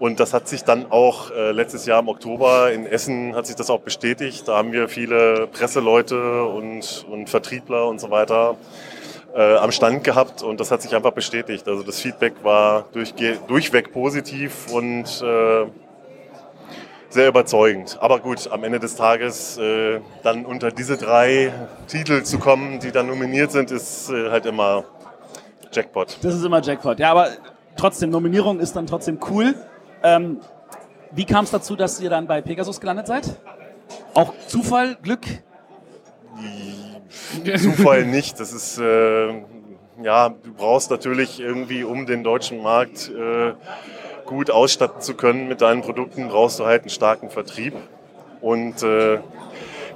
[0.03, 3.55] und das hat sich dann auch äh, letztes Jahr im Oktober in Essen hat sich
[3.55, 4.45] das auch bestätigt.
[4.49, 8.57] Da haben wir viele Presseleute und, und Vertriebler und so weiter
[9.33, 11.65] äh, am Stand gehabt und das hat sich einfach bestätigt.
[11.69, 15.67] Also das Feedback war durchge durchweg positiv und äh,
[17.07, 17.97] sehr überzeugend.
[18.01, 21.53] Aber gut, am Ende des Tages äh, dann unter diese drei
[21.87, 24.83] Titel zu kommen, die dann nominiert sind, ist äh, halt immer
[25.71, 26.17] Jackpot.
[26.21, 26.99] Das ist immer Jackpot.
[26.99, 27.29] Ja, aber
[27.77, 29.55] trotzdem, Nominierung ist dann trotzdem cool.
[30.03, 30.41] Ähm,
[31.11, 33.37] wie kam es dazu, dass ihr dann bei Pegasus gelandet seid?
[34.13, 35.21] Auch Zufall, Glück?
[37.57, 38.39] Zufall nicht.
[38.39, 39.29] Das ist, äh,
[40.01, 43.53] ja, du brauchst natürlich irgendwie, um den deutschen Markt äh,
[44.25, 47.73] gut ausstatten zu können mit deinen Produkten, brauchst du halt einen starken Vertrieb.
[48.41, 49.19] Und äh,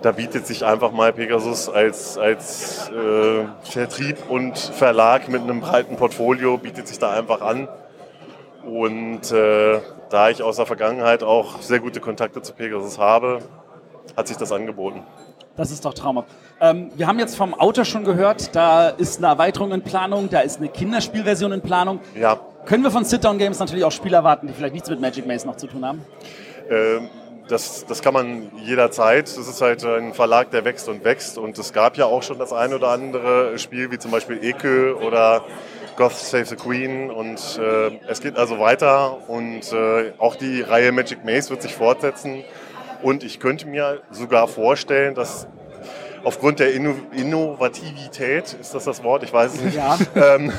[0.02, 5.98] da bietet sich einfach mal Pegasus als, als äh, Vertrieb und Verlag mit einem breiten
[5.98, 7.68] Portfolio, bietet sich da einfach an.
[8.64, 9.80] Und äh,
[10.10, 13.40] da ich aus der Vergangenheit auch sehr gute Kontakte zu Pegasus habe,
[14.16, 15.04] hat sich das angeboten.
[15.56, 16.30] Das ist doch traumhaft.
[16.62, 20.42] Ähm, wir haben jetzt vom Outer schon gehört, da ist eine Erweiterung in Planung, da
[20.42, 22.00] ist eine Kinderspielversion in Planung.
[22.16, 22.40] Ja.
[22.66, 25.48] Können wir von Sit-Down Games natürlich auch Spiele erwarten, die vielleicht nichts mit Magic Maze
[25.48, 26.06] noch zu tun haben?
[26.70, 27.10] Ähm,
[27.48, 29.26] das, das kann man jederzeit.
[29.26, 31.38] Das ist halt ein Verlag, der wächst und wächst.
[31.38, 34.94] Und es gab ja auch schon das ein oder andere Spiel, wie zum Beispiel Ekö
[34.96, 35.44] oder
[35.98, 37.12] Goth Save the Queen.
[37.12, 39.28] Und äh, es geht also weiter.
[39.28, 42.44] Und äh, auch die Reihe Magic Maze wird sich fortsetzen.
[43.04, 45.48] Und ich könnte mir sogar vorstellen, dass
[46.24, 49.24] aufgrund der Inno Innovativität, ist das das Wort?
[49.24, 49.76] Ich weiß es nicht.
[49.76, 49.98] Ja.
[50.16, 50.52] Ähm,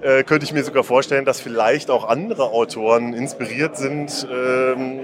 [0.00, 5.00] äh, könnte ich mir sogar vorstellen, dass vielleicht auch andere Autoren inspiriert sind, ähm,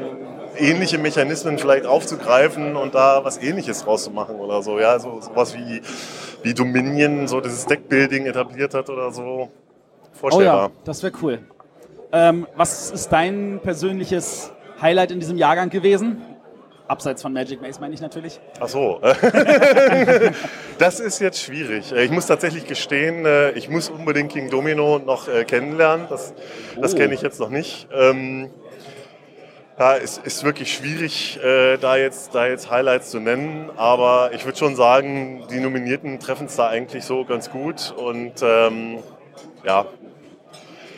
[0.57, 4.79] ähnliche Mechanismen vielleicht aufzugreifen und da was Ähnliches draus zu machen oder so.
[4.81, 5.83] Ja, so sowas wie,
[6.43, 9.23] wie Dominion, so dieses Deckbuilding etabliert hat oder so.
[9.23, 9.51] Oh
[10.13, 10.67] Vorstellbar.
[10.69, 11.39] ja, das wäre cool.
[12.13, 16.23] Ähm, was ist dein persönliches Highlight in diesem Jahrgang gewesen?
[16.89, 18.41] Abseits von Magic Maze meine ich natürlich.
[18.61, 18.99] Ach so.
[20.79, 21.93] das ist jetzt schwierig.
[21.93, 26.07] Äh, Ich muss tatsächlich gestehen, äh, ich muss unbedingt King Domino noch äh, kennenlernen.
[26.09, 26.33] Das,
[26.81, 26.97] das Oh.
[26.97, 27.89] kenne ich jetzt noch nicht.
[29.79, 34.45] Ja, es ist wirklich schwierig, äh, da, jetzt, da jetzt Highlights zu nennen, aber ich
[34.45, 38.99] würde schon sagen, die Nominierten treffen es da eigentlich so ganz gut und ähm,
[39.65, 39.85] ja,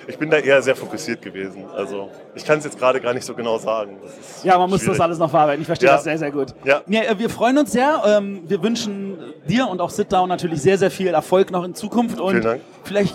[0.07, 1.67] ich bin da eher sehr fokussiert gewesen.
[1.77, 3.99] Also ich kann es jetzt gerade gar nicht so genau sagen.
[4.43, 4.97] Ja, man muss schwierig.
[4.97, 5.61] das alles noch verarbeiten.
[5.61, 5.95] Ich verstehe Ja.
[5.97, 6.55] das sehr, sehr gut.
[6.65, 6.81] Ja.
[6.89, 8.03] Ja, äh, wir freuen uns sehr.
[8.07, 11.75] Ähm, Wir wünschen dir und auch Sit Down natürlich sehr, sehr viel Erfolg noch in
[11.75, 12.19] Zukunft.
[12.19, 12.61] Und Vielen Dank.
[12.83, 13.15] vielleicht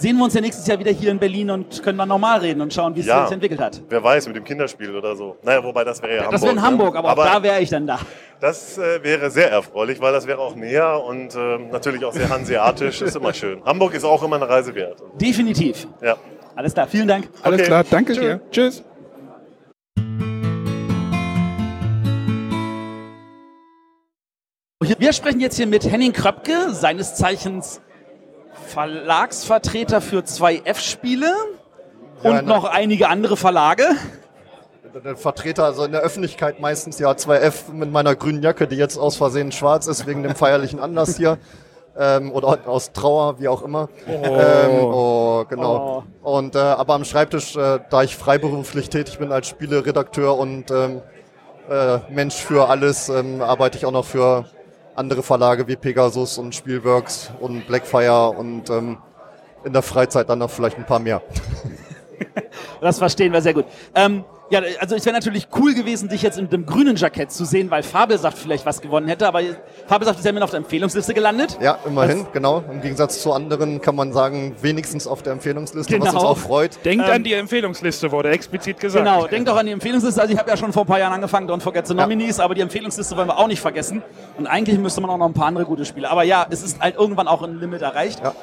[0.00, 2.60] sehen wir uns ja nächstes Jahr wieder hier in Berlin und können dann normal reden
[2.62, 3.24] und schauen, wie es Ja.
[3.26, 3.82] sich entwickelt hat.
[3.88, 5.36] Wer weiß, mit dem Kinderspiel oder so.
[5.42, 6.32] Naja, wobei das wäre ja Hamburg.
[6.32, 6.62] Das wäre in ne?
[6.62, 7.98] Hamburg, aber, auch da wäre ich dann da.
[8.40, 12.30] Das äh, wäre sehr erfreulich, weil das wäre auch näher und ähm, natürlich auch sehr
[12.30, 13.02] hanseatisch.
[13.02, 13.62] ist immer schön.
[13.64, 15.02] Hamburg ist auch immer eine Reise wert.
[15.20, 15.86] Definitiv.
[16.00, 16.16] Ja.
[16.56, 17.28] Alles klar, vielen Dank.
[17.42, 17.66] Alles Okay.
[17.68, 18.20] klar, danke Tschö.
[18.20, 18.40] dir.
[18.50, 18.82] Tschüss.
[24.98, 27.80] Wir sprechen jetzt hier mit Henning Kröpke, seines Zeichens
[28.70, 31.32] Verlagsvertreter für zwei F-Spiele
[32.22, 32.48] und Ja, ne.
[32.48, 33.84] noch einige andere Verlage.
[35.16, 39.16] Vertreter, also in der Öffentlichkeit meistens ja 2F mit meiner grünen Jacke, die jetzt aus
[39.16, 41.38] Versehen schwarz ist, wegen dem feierlichen Anlass hier.
[41.96, 43.88] Ähm, oder aus Trauer, wie auch immer.
[44.06, 46.04] Ähm, oh, genau.
[46.22, 51.02] Und äh, aber am Schreibtisch, äh, da ich freiberuflich tätig bin als Spieleredakteur und ähm,
[51.68, 54.44] äh, Mensch für alles, ähm, arbeite ich auch noch für
[54.94, 58.98] andere Verlage wie Pegasus und Spielworks und Blackfire und ähm,
[59.64, 61.22] in der Freizeit dann noch vielleicht ein paar mehr.
[62.80, 63.66] Das verstehen wir sehr gut.
[63.94, 67.44] Ähm, ja, also es wäre natürlich cool gewesen, dich jetzt in dem grünen Jackett zu
[67.44, 69.40] sehen, weil Fabelsaft vielleicht was gewonnen hätte, aber
[69.86, 71.56] Fabelsaft ist ja immer auf der Empfehlungsliste gelandet.
[71.60, 72.62] Ja, immerhin, genau.
[72.70, 76.24] Im Gegensatz zu anderen kann man sagen, wenigstens auf der Empfehlungsliste, was uns Genau.
[76.30, 76.84] auch freut.
[76.84, 79.04] Denkt Ähm, an die Empfehlungsliste, wurde explizit gesagt.
[79.04, 80.20] Genau, denkt auch an die Empfehlungsliste.
[80.20, 82.54] Also ich habe ja schon vor ein paar Jahren angefangen, Don't Forget the Nominees, aber
[82.54, 84.02] die Empfehlungsliste wollen wir auch nicht vergessen.
[84.36, 86.10] Und eigentlich müsste man auch noch ein paar andere gute Spiele.
[86.10, 88.20] Aber ja, es ist halt irgendwann auch ein Limit erreicht.
[88.22, 88.34] Ja.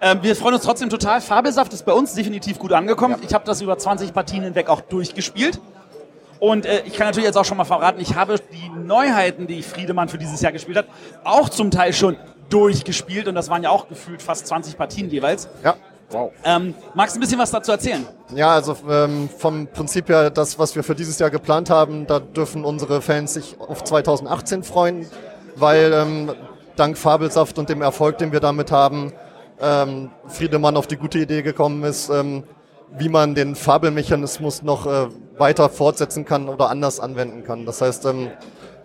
[0.00, 1.20] Ähm, wir freuen uns trotzdem total.
[1.20, 3.16] Fabelsaft ist bei uns definitiv gut angekommen.
[3.22, 5.60] Ich habe das über 20 Partien hinweg auch durchgespielt.
[6.38, 9.62] Und äh, ich kann natürlich jetzt auch schon mal verraten, ich habe die Neuheiten, die
[9.62, 10.86] Friedemann für dieses Jahr gespielt hat,
[11.24, 12.16] auch zum Teil schon
[12.50, 13.26] durchgespielt.
[13.26, 15.48] Und das waren ja auch gefühlt fast 20 Partien jeweils.
[15.64, 15.76] Ja.
[16.44, 18.06] Ähm, magst du ein bisschen was dazu erzählen?
[18.32, 22.20] Ja, also ähm, vom Prinzip her, das, was wir für dieses Jahr geplant haben, da
[22.20, 25.08] dürfen unsere Fans sich auf 2018 freuen,
[25.56, 26.32] weil ähm,
[26.76, 29.12] dank Fabelsaft und dem Erfolg, den wir damit haben,
[29.60, 32.44] ähm, Friedemann auf die gute Idee gekommen ist, ähm,
[32.96, 37.66] wie man den Fabelmechanismus noch äh, weiter fortsetzen kann oder anders anwenden kann.
[37.66, 38.30] Das heißt, ähm,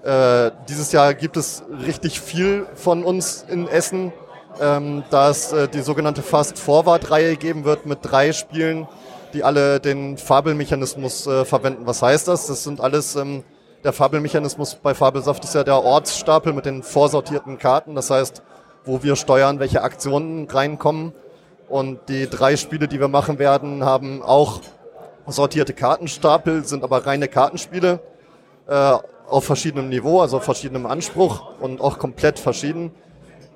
[0.03, 4.11] äh, dieses Jahr gibt es richtig viel von uns in Essen,
[4.59, 8.88] ähm, da es äh, die sogenannte Fast-Forward-Reihe geben wird mit drei Spielen,
[9.34, 11.86] die alle den Fabelmechanismus äh, verwenden.
[11.86, 12.47] Was heißt das?
[12.47, 13.43] Das sind alles, ähm,
[13.84, 17.95] der Fabelmechanismus bei Fabelsaft ist ja der Ortsstapel mit den vorsortierten Karten.
[17.95, 18.43] Das heißt,
[18.86, 21.13] wo wir steuern, welche Aktionen reinkommen.
[21.69, 24.61] Und die drei Spiele, die wir machen werden, haben auch
[25.27, 27.99] sortierte Kartenstapel, sind aber reine Kartenspiele
[28.67, 28.93] äh,
[29.27, 32.91] auf verschiedenem Niveau, also auf verschiedenem Anspruch und auch komplett verschieden,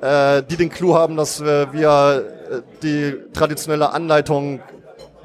[0.01, 4.61] äh, die den Clou haben, dass äh, wir äh, die traditionelle Anleitung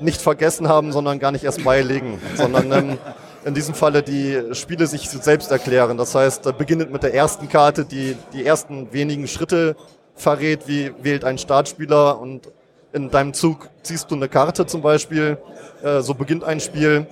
[0.00, 2.98] nicht vergessen haben, sondern gar nicht erst beilegen, sondern ähm,
[3.44, 5.96] in diesem Falle die Spiele sich selbst erklären.
[5.96, 9.76] Das heißt, beginnend mit der ersten Karte, die die ersten wenigen Schritte
[10.14, 12.50] verrät, wie wählt ein Startspieler und
[12.92, 15.38] in deinem Zug ziehst du eine Karte zum Beispiel,
[15.82, 17.06] äh, so beginnt ein Spiel.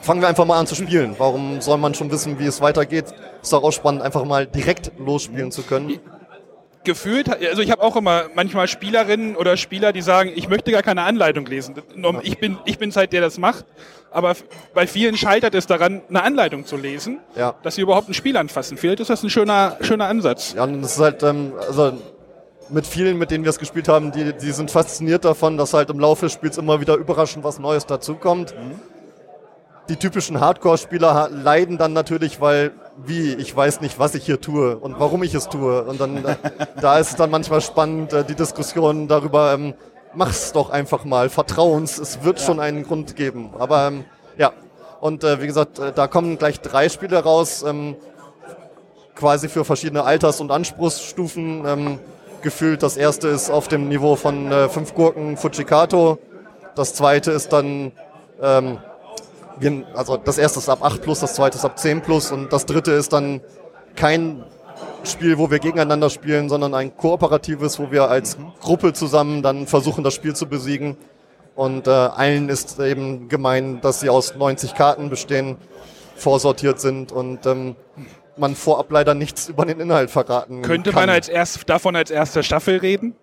[0.00, 1.16] Fangen wir einfach mal an zu spielen.
[1.18, 3.06] Warum soll man schon wissen, wie es weitergeht?
[3.42, 5.98] Ist doch auch spannend, einfach mal direkt losspielen zu können.
[6.84, 10.82] Gefühlt, also ich habe auch immer manchmal Spielerinnen oder Spieler, die sagen, ich möchte gar
[10.82, 11.74] keine Anleitung lesen.
[12.22, 13.64] Ich bin ich bin's halt, der das macht.
[14.10, 14.34] Aber
[14.74, 17.54] bei vielen scheitert es daran, eine Anleitung zu lesen, Ja.
[17.62, 18.78] dass sie überhaupt ein Spiel anfassen.
[18.78, 20.54] Vielleicht ist das ein schöner, schöner Ansatz.
[20.56, 21.92] Ja, und das ist halt, ähm, also
[22.70, 25.90] mit vielen, mit denen wir es gespielt haben, die, die sind fasziniert davon, dass halt
[25.90, 28.54] im Laufe des Spiels immer wieder überraschend was Neues dazukommt.
[29.88, 34.40] Die typischen Hardcore-Spieler ha- leiden dann natürlich, weil, wie, ich weiß nicht, was ich hier
[34.40, 35.82] tue und warum ich es tue.
[35.84, 36.36] Und dann, äh,
[36.80, 39.74] da ist es dann manchmal spannend, äh, die Diskussion darüber, ähm,
[40.14, 43.50] mach's doch einfach mal, vertrau uns, es wird schon einen Grund geben.
[43.58, 44.04] Aber ähm,
[44.36, 44.52] ja,
[45.00, 47.64] und äh, wie gesagt, äh, da kommen gleich drei Spiele raus.
[47.66, 47.96] Ähm,
[49.14, 51.98] quasi für verschiedene Alters- und Anspruchsstufen ähm,
[52.40, 52.84] gefühlt.
[52.84, 56.18] Das erste ist auf dem Niveau von äh, fünf Gurken Fujikato.
[56.76, 57.90] Das zweite ist dann,
[58.40, 58.78] ähm,
[59.94, 62.66] also das erste ist ab 8 plus, das zweite ist ab 10 plus und das
[62.66, 63.40] dritte ist dann
[63.96, 64.44] kein
[65.04, 70.04] Spiel, wo wir gegeneinander spielen, sondern ein kooperatives, wo wir als Gruppe zusammen dann versuchen,
[70.04, 70.96] das Spiel zu besiegen.
[71.54, 75.56] Und äh, allen ist eben gemein, dass sie aus 90 Karten bestehen,
[76.14, 77.74] vorsortiert sind und ähm,
[78.36, 81.02] man vorab leider nichts über den Inhalt verraten Könnte kann.
[81.02, 83.14] man als erst, davon als erste Staffel reden?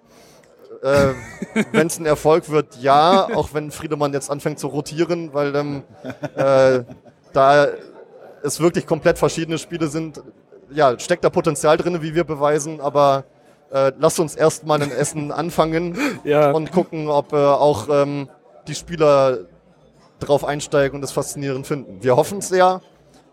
[0.85, 1.13] Äh,
[1.71, 5.83] wenn es ein Erfolg wird, ja, auch wenn Friedemann jetzt anfängt zu rotieren, weil ähm,
[6.35, 6.83] äh,
[7.33, 7.67] da
[8.43, 10.21] es wirklich komplett verschiedene Spiele sind,
[10.69, 13.23] ja, steckt da Potenzial drin, wie wir beweisen, aber
[13.71, 16.51] äh, lasst uns erstmal in Essen anfangen Ja.
[16.51, 18.29] und gucken, ob äh, auch ähm,
[18.67, 19.39] die Spieler
[20.19, 22.03] drauf einsteigen und es faszinierend finden.
[22.03, 22.81] Wir hoffen es sehr,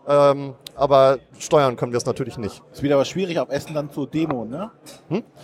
[0.07, 2.61] ähm, aber steuern können wir es natürlich nicht.
[2.71, 4.71] Ist wieder aber schwierig auf Essen dann zu Demo, ne?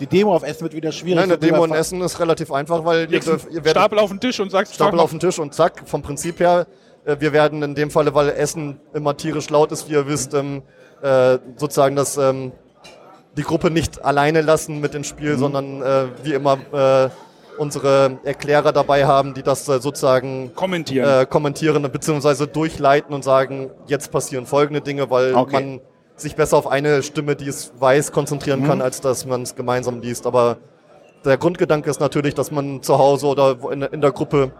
[0.00, 1.16] Die Demo auf Essen wird wieder schwierig.
[1.16, 4.10] Nein, eine Demo in Essen ist relativ einfach, weil ihr, dürft, ihr werdet Stapel auf
[4.10, 6.66] den Tisch und sagst, Stapel auf den Tisch und zack, vom Prinzip her.
[7.04, 10.34] äh, Wir werden in dem Falle, weil Essen immer tierisch laut ist, wie ihr wisst,
[10.34, 10.62] ähm,
[11.02, 12.52] äh, sozusagen das, ähm,
[13.36, 17.08] die Gruppe nicht alleine lassen mit dem Spiel, sondern äh, wie immer äh,
[17.60, 21.06] unsere Erklärer dabei haben, die das äh, sozusagen kommentieren.
[21.22, 22.46] äh, kommentieren bzw.
[22.46, 25.52] durchleiten und sagen, jetzt passieren folgende Dinge, weil Okay.
[25.52, 25.80] man
[26.16, 30.00] sich besser auf eine Stimme, die es weiß, konzentrieren kann, als dass man es gemeinsam
[30.00, 30.26] liest.
[30.26, 30.56] Aber
[31.24, 34.52] der Grundgedanke ist natürlich, dass man zu Hause oder in, in der Gruppe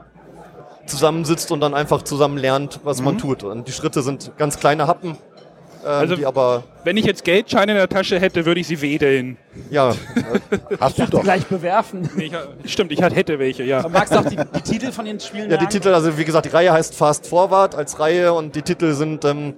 [0.87, 3.45] zusammensitzt und dann einfach zusammen lernt, was man tut.
[3.45, 5.17] Und die Schritte sind ganz kleine Happen,
[5.85, 9.37] Also- die aber, Wenn ich jetzt Geldscheine in der Tasche hätte, würde ich sie wedeln.
[9.71, 9.95] ja,
[10.81, 11.23] Hast du doch.
[11.23, 12.09] Gleich bewerfen.
[12.17, 12.31] Nee,
[12.65, 13.87] Ich, stimmt, ich hätte welche, ja.
[13.89, 15.67] Magst du auch die, die Titel von den Spielen ja, die?
[15.67, 19.25] Titel, also wie gesagt, die Reihe heißt Fast Forward als Reihe und die Titel sind
[19.25, 19.55] ähm,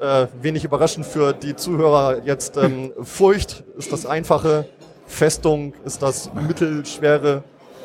[0.00, 2.56] äh, wenig überraschend für die Zuhörer jetzt.
[2.56, 4.66] Ähm, Furcht ist das Einfache,
[5.06, 7.42] Festung ist das Mittelschwere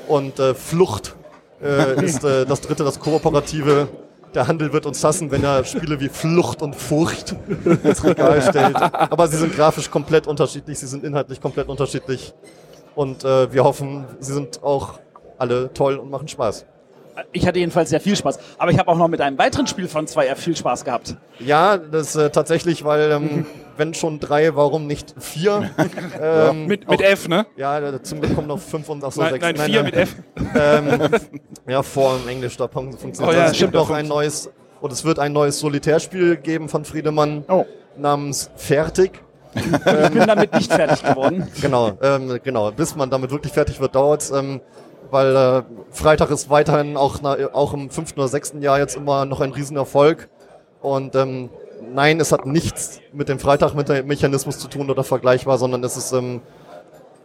[0.07, 1.15] und äh, Flucht
[1.63, 3.87] äh, ist äh, das dritte, das Kooperative.
[4.33, 7.35] Der Handel wird uns hassen, wenn er Spiele wie Flucht und Furcht
[7.83, 8.75] ins Regal stellt.
[8.75, 12.33] Aber sie sind grafisch komplett unterschiedlich, sie sind inhaltlich komplett unterschiedlich.
[12.95, 14.99] Und äh, wir hoffen, sie sind auch
[15.37, 16.65] alle toll und machen Spaß.
[17.31, 18.39] Ich hatte jedenfalls sehr viel Spaß.
[18.57, 21.15] Aber ich habe auch noch mit einem weiteren Spiel von 2R viel Spaß gehabt.
[21.39, 23.45] Ja, das äh, tatsächlich, weil ähm,
[23.79, 25.71] wenn schon drei, warum nicht vier?
[26.21, 27.47] ähm, Mit, mit F, ne?
[27.55, 29.43] ja, zum Glück kommen noch fünf und ach so, Nein, sechs.
[29.43, 30.15] nein, vier äh, mit F.
[30.55, 31.09] Ähm,
[31.67, 33.51] ja, vor im Englisch, da fun- funktioniert Oh ja, das.
[33.51, 34.51] Es stimmt, gibt noch das ein neues,
[34.81, 37.65] und es wird ein neues Solitärspiel geben von Friedemann Oh.
[37.97, 39.19] namens Fertig.
[39.55, 41.47] Ich bin damit nicht fertig geworden.
[41.61, 42.71] Genau, ähm, genau.
[42.71, 44.29] Bis man damit wirklich fertig wird, dauert's.
[44.29, 44.61] Ähm,
[45.11, 49.25] weil äh, Freitag ist weiterhin auch, na, auch im fünften oder sechsten Jahr jetzt immer
[49.25, 50.29] noch ein Riesenerfolg.
[50.81, 51.49] Und ähm,
[51.93, 56.41] nein, es hat nichts mit dem Freitag-Mechanismus zu tun oder vergleichbar, sondern es ist ähm,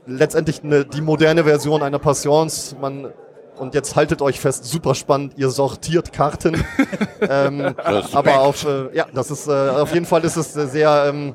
[0.07, 2.77] letztendlich eine, die moderne Version einer Passions.
[2.81, 3.13] Man
[3.57, 6.65] und jetzt haltet euch fest, super spannend, ihr sortiert Karten.
[7.21, 7.75] ähm,
[8.13, 11.35] aber auf, äh, ja, das ist, äh, auf jeden Fall ist es sehr, ähm,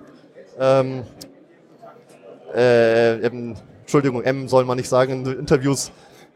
[0.59, 1.03] ähm,
[2.53, 5.91] äh, ähm, Entschuldigung, M soll man nicht sagen in Interviews.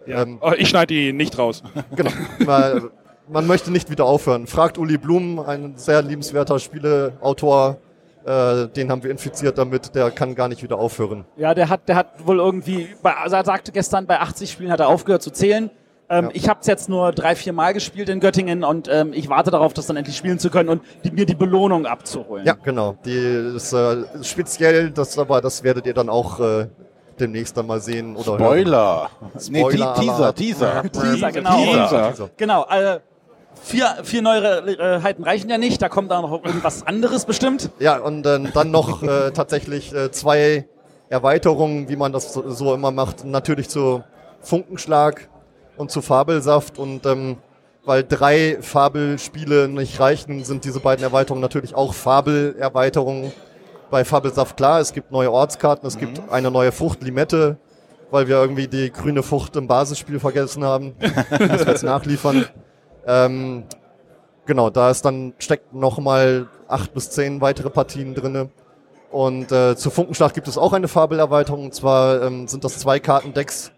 [0.08, 1.64] Ähm, Oh, ich schneide die nicht raus.
[1.96, 2.12] genau.
[3.28, 4.48] Man möchte nicht wieder aufhören.
[4.48, 7.78] Fragt Uli Blum, ein sehr liebenswerter Spieleautor.
[8.26, 11.26] Äh, den haben wir infiziert damit, der kann gar nicht wieder aufhören.
[11.36, 14.72] Ja, der hat, der hat wohl irgendwie, bei, also er sagte gestern, bei 80 Spielen
[14.72, 15.70] hat er aufgehört zu zählen.
[16.10, 16.32] Ähm, Ja.
[16.34, 19.52] Ich habe es jetzt nur drei, vier Mal gespielt in Göttingen und ähm, ich warte
[19.52, 22.46] darauf, das dann endlich spielen zu können und die, mir die Belohnung abzuholen.
[22.46, 22.96] Ja, genau.
[23.04, 23.12] Die
[23.56, 26.68] ist äh, speziell, das aber das werdet ihr dann auch äh,
[27.20, 28.40] demnächst dann mal sehen oder hören.
[28.40, 29.10] Spoiler.
[29.50, 30.34] Nee, Spoiler Te- Teaser.
[30.36, 30.84] Teaser.
[30.92, 31.58] Teaser, genau.
[31.58, 32.04] Teaser.
[32.06, 32.66] Also, Genau.
[32.70, 33.00] Äh,
[33.64, 37.70] vier, vier Neuheiten reichen ja nicht, da kommt da noch irgendwas anderes bestimmt.
[37.80, 40.68] Ja, und äh, dann noch äh, tatsächlich äh, zwei
[41.10, 43.26] Erweiterungen, wie man das so, so immer macht.
[43.26, 44.04] Natürlich zu
[44.42, 45.30] Funkenschlag
[45.78, 46.78] und zu Fabelsaft.
[46.78, 47.38] Und ähm,
[47.86, 53.32] weil drei Fabelspiele nicht reichen, sind diese beiden Erweiterungen natürlich auch Fabelerweiterungen.
[53.90, 57.58] Bei Fabelsaft klar, es gibt neue Ortskarten, es gibt eine neue Frucht, Limette,
[58.10, 60.96] weil wir irgendwie die grüne Frucht im Basisspiel vergessen haben.
[61.30, 62.46] das wir jetzt nachliefern.
[63.06, 63.64] Ähm,
[64.46, 68.50] genau, da ist dann steckt nochmal acht bis zehn weitere Partien drinne.
[69.12, 71.66] Und äh, zu Funkenschlag gibt es auch eine Fabelerweiterung.
[71.66, 73.72] Und zwar ähm, sind das zwei Kartendecks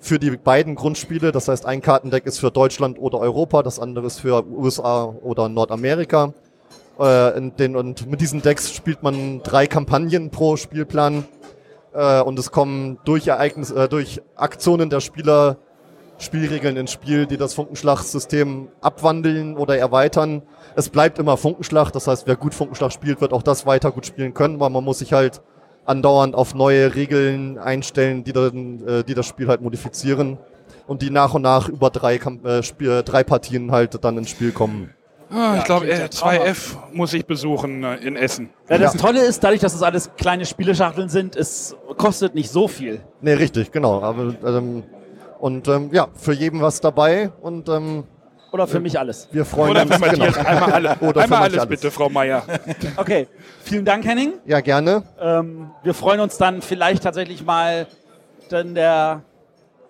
[0.00, 1.30] für die beiden Grundspiele.
[1.30, 5.48] Das heißt, ein Kartendeck ist für Deutschland oder Europa, das andere ist für USA oder
[5.48, 6.32] Nordamerika.
[6.98, 11.24] Äh, den, und mit diesen Decks spielt man drei Kampagnen pro Spielplan.
[11.94, 15.58] Äh, und es kommen durch, Ereignis, äh, durch Aktionen der Spieler
[16.22, 20.42] Spielregeln ins Spiel, die das Funkenschlag-System abwandeln oder erweitern.
[20.76, 24.06] Es bleibt immer Funkenschlag, das heißt, wer gut Funkenschlag spielt, wird auch das weiter gut
[24.06, 25.42] spielen können, weil man muss sich halt
[25.84, 30.38] andauernd auf neue Regeln einstellen, die, dann, äh, die das Spiel halt modifizieren
[30.86, 34.52] und die nach und nach über drei, äh, Spiel, drei Partien halt dann ins Spiel
[34.52, 34.94] kommen.
[35.34, 38.50] Ah, ich glaube, äh, 2F muss ich besuchen äh, in Essen.
[38.68, 42.68] Ja, das Tolle ist, dadurch, dass es alles kleine Spieleschachteln sind, es kostet nicht so
[42.68, 43.00] viel.
[43.22, 44.02] Nee, richtig, genau.
[44.02, 44.82] Aber, ähm,
[45.42, 48.04] und ähm, ja, für jeden was dabei und ähm,
[48.52, 49.26] Oder für mich alles.
[49.32, 49.92] wir freuen Oder uns.
[49.92, 50.36] für Matthias.
[50.36, 50.48] genau.
[50.48, 52.44] Einmal, alle, Oder für einmal Matthias alles bitte, Frau Meier.
[52.96, 53.26] Okay,
[53.64, 54.34] vielen Dank, Henning.
[54.46, 55.02] Ja, gerne.
[55.20, 57.88] Ähm, wir freuen uns dann vielleicht tatsächlich mal,
[58.50, 59.22] wenn der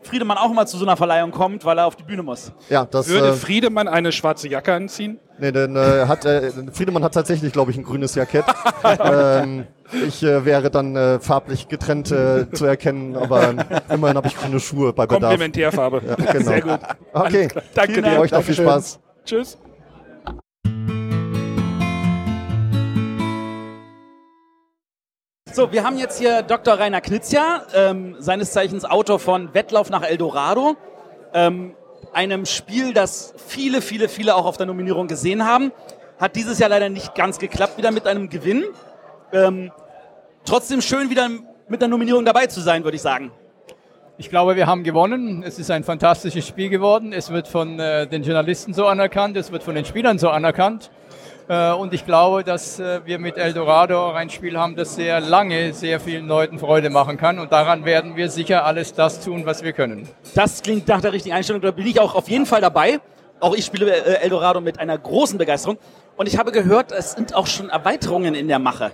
[0.02, 2.52] Friedemann auch mal zu so einer Verleihung kommt, weil er auf die Bühne muss.
[2.68, 5.18] Ja, das Würde äh, Friedemann eine schwarze Jacke anziehen?
[5.38, 8.44] nee, denn, äh, hat, äh, Friedemann hat tatsächlich, glaube ich, ein grünes Jackett.
[9.00, 9.66] ähm,
[10.06, 14.36] ich äh, wäre dann äh, farblich getrennt äh, zu erkennen, aber ähm, immerhin habe ich
[14.36, 15.22] grüne Schuhe bei Bedarf.
[15.22, 16.02] Komplementärfarbe.
[16.06, 16.44] Ja, genau.
[16.44, 16.80] Sehr gut.
[17.12, 18.20] Okay, Danke Vielen dir.
[18.20, 18.54] Euch noch viel.
[18.54, 19.00] Spaß.
[19.24, 19.58] Tschüss.
[25.54, 26.78] So, wir haben jetzt hier Dr.
[26.78, 30.76] Rainer Knizia, ähm, seines Zeichens Autor von Wettlauf nach Eldorado,
[31.34, 31.74] ähm,
[32.14, 35.70] einem Spiel, das viele, viele, viele auch auf der Nominierung gesehen haben.
[36.18, 38.64] Hat dieses Jahr leider nicht ganz geklappt, wieder mit einem Gewinn.
[39.30, 39.70] Ähm,
[40.46, 41.28] trotzdem schön, wieder
[41.68, 43.30] mit der Nominierung dabei zu sein, würde ich sagen.
[44.16, 45.42] Ich glaube, wir haben gewonnen.
[45.42, 47.12] Es ist ein fantastisches Spiel geworden.
[47.12, 50.90] Es wird von äh, den Journalisten so anerkannt, es wird von den Spielern so anerkannt.
[51.52, 55.20] Äh, und ich glaube, dass äh, wir mit Eldorado auch ein Spiel haben, das sehr
[55.20, 57.38] lange sehr vielen Leuten Freude machen kann.
[57.38, 60.08] Und daran werden wir sicher alles das tun, was wir können.
[60.34, 61.60] Das klingt nach der richtigen Einstellung.
[61.60, 63.00] Da bin ich auch auf jeden Fall dabei.
[63.38, 65.76] Auch ich spiele äh, Eldorado mit einer großen Begeisterung.
[66.16, 68.92] Und ich habe gehört, es sind auch schon Erweiterungen in der Mache.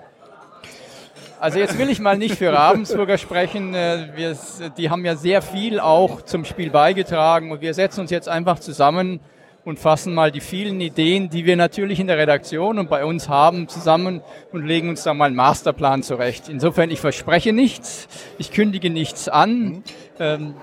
[1.39, 3.73] Also jetzt will ich mal nicht für Ravensburger sprechen.
[3.73, 4.37] Wir,
[4.77, 8.59] die haben ja sehr viel auch zum Spiel beigetragen und wir setzen uns jetzt einfach
[8.59, 9.21] zusammen
[9.69, 13.29] und fassen mal die vielen Ideen, die wir natürlich in der Redaktion und bei uns
[13.29, 16.49] haben, zusammen und legen uns da mal einen Masterplan zurecht.
[16.49, 18.09] Insofern, ich verspreche nichts,
[18.39, 19.85] ich kündige nichts an.
[20.19, 20.55] Ähm,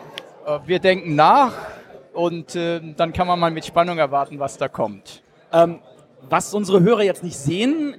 [0.47, 1.53] äh, Wir denken nach
[2.13, 5.21] und äh, dann kann man mal mit Spannung erwarten, was da kommt.
[5.53, 5.81] Ähm,
[6.27, 7.95] was unsere Hörer jetzt nicht sehen,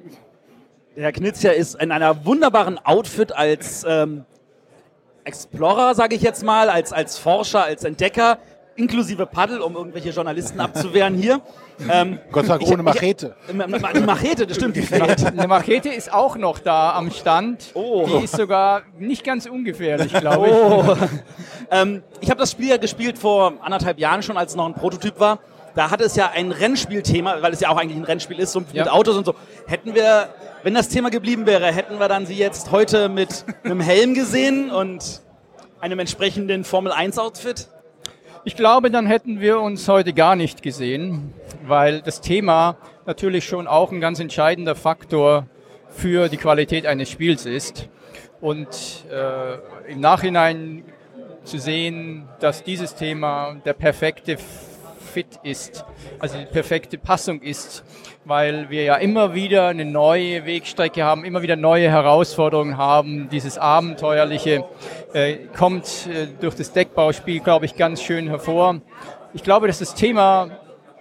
[0.97, 4.25] Herr Knizia ist in einer wunderbaren Outfit als ähm,
[5.23, 8.39] Explorer, sage ich jetzt mal, als, als Forscher, als Entdecker,
[8.77, 11.41] inklusive Paddel, um irgendwelche Journalisten abzuwehren hier.
[11.91, 13.35] Ähm, Gott sei Dank ohne Machete.
[13.47, 14.87] Ich, die Machete, das stimmt, die.
[14.93, 17.71] Eine Machete ist auch noch da am Stand.
[17.75, 18.07] Oh.
[18.07, 20.53] Die ist sogar nicht ganz ungefährlich, glaube ich.
[20.53, 20.97] Oh.
[21.71, 24.75] ähm, ich habe das Spiel ja gespielt vor anderthalb Jahren schon, als es noch ein
[24.75, 25.39] Prototyp war.
[25.75, 28.61] Da hatte es ja ein Rennspielthema, weil es ja auch eigentlich ein Rennspiel ist, so
[28.61, 28.91] mit Ja.
[28.91, 29.35] Autos und so.
[29.67, 30.31] Hätten wir,
[30.63, 34.71] wenn das Thema geblieben wäre, hätten wir dann sie jetzt heute mit einem Helm gesehen
[34.71, 35.21] und
[35.81, 37.69] einem entsprechenden Formel-1-Outfit?
[38.49, 41.35] Ich glaube, dann hätten wir uns heute gar nicht gesehen,
[41.67, 45.49] weil das Thema natürlich schon auch ein ganz entscheidender Faktor
[45.89, 47.89] für die Qualität eines Spiels ist.
[48.41, 50.85] Und äh, im Nachhinein
[51.43, 54.37] zu sehen, dass dieses Thema der perfekte
[55.17, 55.83] Fit ist,
[56.19, 57.85] also die perfekte Passung ist,
[58.27, 63.31] weil wir ja immer wieder eine neue Wegstrecke haben, immer wieder neue Herausforderungen haben.
[63.31, 64.67] Dieses Abenteuerliche
[65.15, 68.83] äh, kommt äh, durch das Deckbauspiel, glaube ich, ganz schön hervor.
[69.33, 70.51] Ich glaube, dass das Thema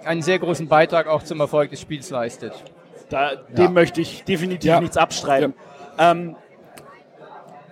[0.05, 2.53] einen sehr großen Beitrag auch zum Erfolg des Spiels leistet.
[3.09, 4.80] Da, Dem möchte ich definitiv Ja.
[4.80, 5.53] nichts abstreiten.
[5.99, 6.38] Ähm,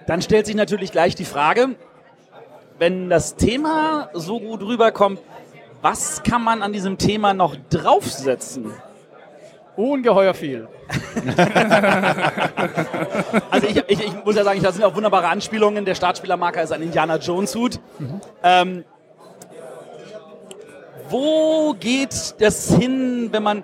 [0.08, 1.70] dann stellt sich natürlich gleich die Frage,
[2.80, 5.22] wenn das Thema so gut rüberkommt,
[5.84, 8.72] was kann man an diesem Thema noch draufsetzen?
[9.76, 10.68] Ungeheuer viel.
[13.50, 15.86] Also ich, ich, ich muss ja sagen, da sind auch wunderbare Anspielungen.
[15.86, 17.80] Der Startspielermarker ist ein Indiana Jones Hut.
[18.44, 18.84] Ähm,
[21.10, 23.64] Wo geht das hin, wenn man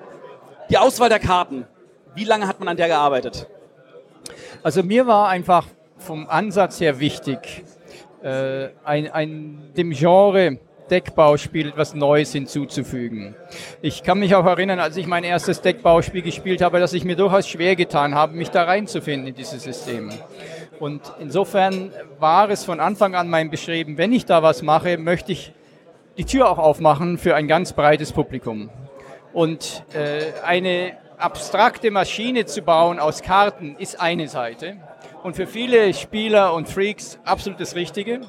[0.69, 1.65] die Auswahl der Karten,
[2.15, 3.47] wie lange hat man an der gearbeitet?
[4.61, 5.65] Also mir war einfach
[5.97, 7.63] vom Ansatz her wichtig,
[8.23, 10.57] äh, ein, ein, dem Genre
[10.89, 13.35] Deckbauspiel etwas Neues hinzuzufügen.
[13.81, 17.15] Ich kann mich auch erinnern, als ich mein erstes Deckbauspiel gespielt habe, dass ich mir
[17.15, 20.13] durchaus schwer getan habe, mich da reinzufinden in diese Systeme.
[20.79, 25.31] Und insofern war es von Anfang an mein Bestreben, wenn ich da was mache, möchte
[25.31, 25.53] ich
[26.17, 28.69] die Tür auch aufmachen für ein ganz breites Publikum.
[29.31, 34.77] Und äh, eine abstrakte Maschine zu bauen aus Karten ist eine Seite.
[35.21, 38.21] Und für viele Spieler und Freaks absolut das Richtige.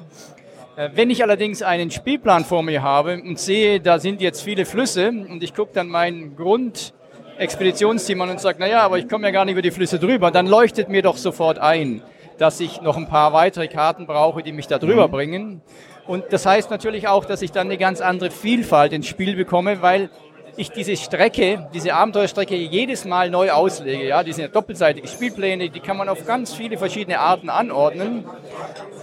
[0.75, 4.65] Äh, wenn ich allerdings einen Spielplan vor mir habe und sehe, da sind jetzt viele
[4.65, 9.31] Flüsse und ich gucke dann mein Grundexpeditionsteam an und sage, naja, aber ich komme ja
[9.31, 12.01] gar nicht über die Flüsse drüber, dann leuchtet mir doch sofort ein,
[12.37, 15.11] dass ich noch ein paar weitere Karten brauche, die mich da drüber mhm.
[15.11, 15.61] bringen.
[16.07, 19.81] Und das heißt natürlich auch, dass ich dann eine ganz andere Vielfalt ins Spiel bekomme,
[19.81, 20.09] weil
[20.57, 24.07] ich diese Strecke, diese Abenteuerstrecke jedes Mal neu auslege.
[24.07, 28.25] Ja, die sind ja doppelseitige Spielpläne, die kann man auf ganz viele verschiedene Arten anordnen.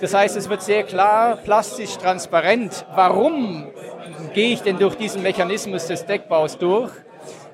[0.00, 2.84] Das heißt, es wird sehr klar, plastisch, transparent.
[2.94, 3.66] Warum
[4.34, 6.92] gehe ich denn durch diesen Mechanismus des Deckbaus durch?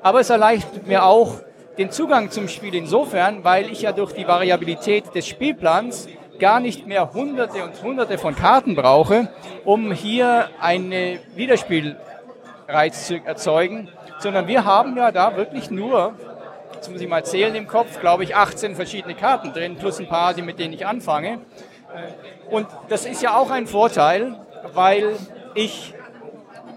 [0.03, 1.40] Aber es erleichtert mir auch
[1.78, 6.86] den Zugang zum Spiel insofern, weil ich ja durch die Variabilität des Spielplans gar nicht
[6.86, 9.28] mehr hunderte und hunderte von Karten brauche,
[9.64, 11.97] um hier eine Wiederspiel
[12.69, 13.89] Reiz zu erzeugen,
[14.19, 16.15] sondern wir haben ja da wirklich nur,
[16.75, 20.09] jetzt muss ich mal zählen im Kopf, glaube ich, 18 verschiedene Karten drin, plus ein
[20.09, 21.41] paar, mit denen ich anfange.
[22.51, 24.37] Und das ist ja auch ein Vorteil,
[24.73, 25.17] weil
[25.55, 25.95] ich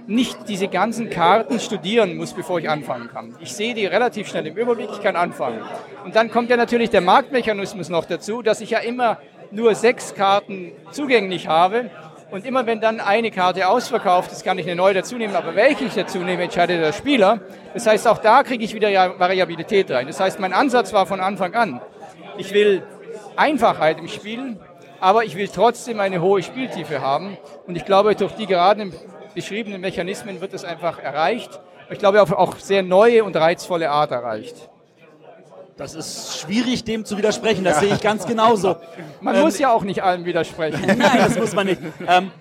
[0.07, 3.35] nicht diese ganzen Karten studieren muss, bevor ich anfangen kann.
[3.39, 5.59] Ich sehe die relativ schnell im Überblick, ich kann anfangen.
[6.05, 9.17] Und dann kommt ja natürlich der Marktmechanismus noch dazu, dass ich ja immer
[9.51, 11.89] nur sechs Karten zugänglich habe
[12.29, 15.35] und immer wenn dann eine Karte ausverkauft ist, kann ich eine neue dazu nehmen.
[15.35, 17.39] Aber welche ich dazu nehme, entscheidet der Spieler.
[17.73, 20.07] Das heißt, auch da kriege ich wieder Variabilität rein.
[20.07, 21.81] Das heißt, mein Ansatz war von Anfang an,
[22.37, 22.83] ich will
[23.35, 24.57] Einfachheit im Spiel,
[24.99, 27.37] aber ich will trotzdem eine hohe Spieltiefe haben.
[27.65, 28.91] Und ich glaube, durch die gerade
[29.33, 31.59] beschriebenen Mechanismen wird es einfach erreicht.
[31.89, 34.69] Ich glaube, auf auch sehr neue und reizvolle Art erreicht.
[35.77, 37.63] Das ist schwierig, dem zu widersprechen.
[37.63, 38.77] Das sehe ich ganz genauso.
[39.21, 40.81] Man ähm, muss ja auch nicht allem widersprechen.
[40.87, 41.79] Nein, das muss man nicht.
[42.07, 42.31] Ähm,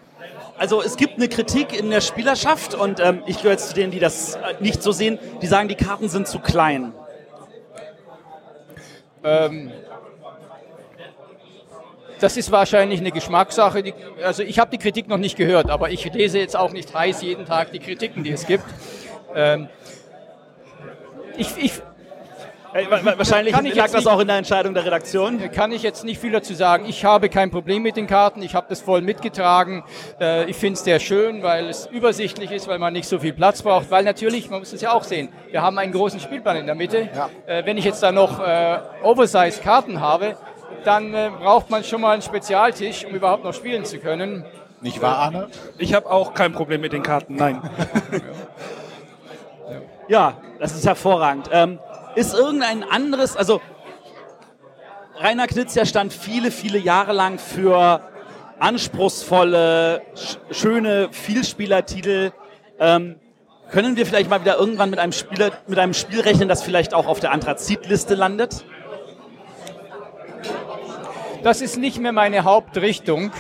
[0.57, 3.91] also es gibt eine Kritik in der Spielerschaft und ähm, ich gehöre jetzt zu denen,
[3.91, 5.19] die das äh, nicht so sehen.
[5.43, 6.95] Die sagen, die Karten sind zu klein.
[9.23, 9.71] Ähm,
[12.21, 13.83] das ist wahrscheinlich eine Geschmackssache.
[13.83, 13.93] Die,
[14.25, 17.21] also ich habe die Kritik noch nicht gehört, aber ich lese jetzt auch nicht heiß
[17.21, 18.65] jeden Tag die Kritiken, die es gibt.
[19.35, 19.69] Ähm,
[21.37, 21.73] ich, ich,
[22.91, 25.41] Wahrscheinlich lag das auch in der Entscheidung der Redaktion.
[25.53, 26.85] Kann ich jetzt nicht viel dazu sagen.
[26.89, 28.43] Ich habe kein Problem mit den Karten.
[28.43, 29.85] Ich habe das voll mitgetragen.
[30.21, 33.33] Äh, ich finde es sehr schön, weil es übersichtlich ist, weil man nicht so viel
[33.33, 33.91] Platz braucht.
[33.91, 36.75] Weil natürlich, man muss es ja auch sehen, wir haben einen großen Spielplan in der
[36.75, 37.09] Mitte.
[37.15, 37.31] Ja.
[37.47, 40.37] Äh, wenn ich jetzt da noch äh, Oversize-Karten habe,
[40.85, 44.45] dann braucht man schon mal einen Spezialtisch, um überhaupt noch spielen zu können.
[44.81, 45.49] Nicht wahr, Arne?
[45.79, 47.61] Ich habe auch kein Problem mit den Karten, nein.
[50.09, 51.49] ja, das ist hervorragend.
[51.53, 51.79] Ähm,
[52.17, 53.61] ist irgendein anderes, also
[55.19, 58.01] Rainer Knizia stand viele, viele Jahre lang für
[58.59, 60.03] anspruchsvolle,
[60.51, 62.33] schöne Vielspielertitel.
[62.79, 63.17] Ähm,
[63.71, 66.95] können wir vielleicht mal wieder irgendwann mit einem, Spieler, mit einem Spiel rechnen, das vielleicht
[66.95, 68.65] auch auf der Anthrazit-Liste landet?
[71.43, 73.31] Das ist nicht mehr meine Hauptrichtung,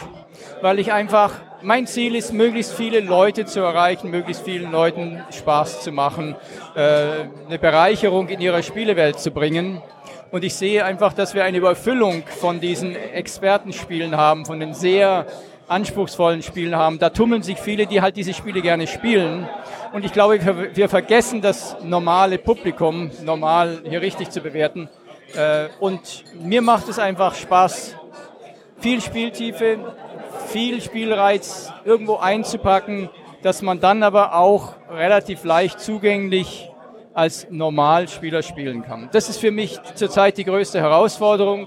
[0.63, 1.33] weil ich einfach
[1.63, 6.37] mein Ziel ist, möglichst viele Leute zu erreichen, möglichst vielen Leuten Spaß zu machen,
[6.75, 9.83] äh, eine Bereicherung in ihrer Spielewelt zu bringen.
[10.31, 15.27] Und ich sehe einfach, dass wir eine Überfüllung von diesen Expertenspielen haben, von den sehr
[15.69, 16.99] anspruchsvollen Spielen haben.
[16.99, 19.49] Da tummeln sich viele, die halt diese Spiele gerne spielen.
[19.93, 20.39] Und ich glaube,
[20.75, 24.89] wir vergessen das normale Publikum, normal hier richtig zu bewerten.
[25.35, 27.97] Äh, und mir macht es einfach Spaß,
[28.79, 29.79] viel Spieltiefe,
[30.47, 33.11] viel Spielreiz irgendwo einzupacken,
[33.43, 36.71] dass man dann aber auch relativ leicht zugänglich
[37.15, 39.09] als Normalspieler spielen kann.
[39.13, 41.67] Das ist für mich zurzeit die größte Herausforderung.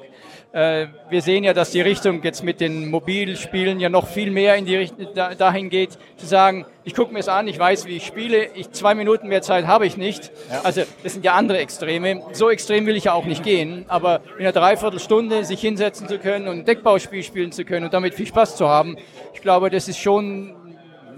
[0.52, 4.56] Äh, wir sehen ja, dass die Richtung jetzt mit den Mobilspielen ja noch viel mehr
[4.56, 7.98] in die Richtung dahin geht, zu sagen, ich gucke mir es an, ich weiß, wie
[7.98, 10.32] ich spiele, ich, zwei Minuten mehr Zeit habe ich nicht.
[10.50, 10.62] Ja.
[10.64, 12.24] Also das sind ja andere Extreme.
[12.32, 16.18] So extrem will ich ja auch nicht gehen, aber in einer Dreiviertelstunde sich hinsetzen zu
[16.18, 18.98] können und ein Deckbauspiel spielen zu können und damit viel Spaß zu haben,
[19.36, 20.56] ich glaube, das ist schon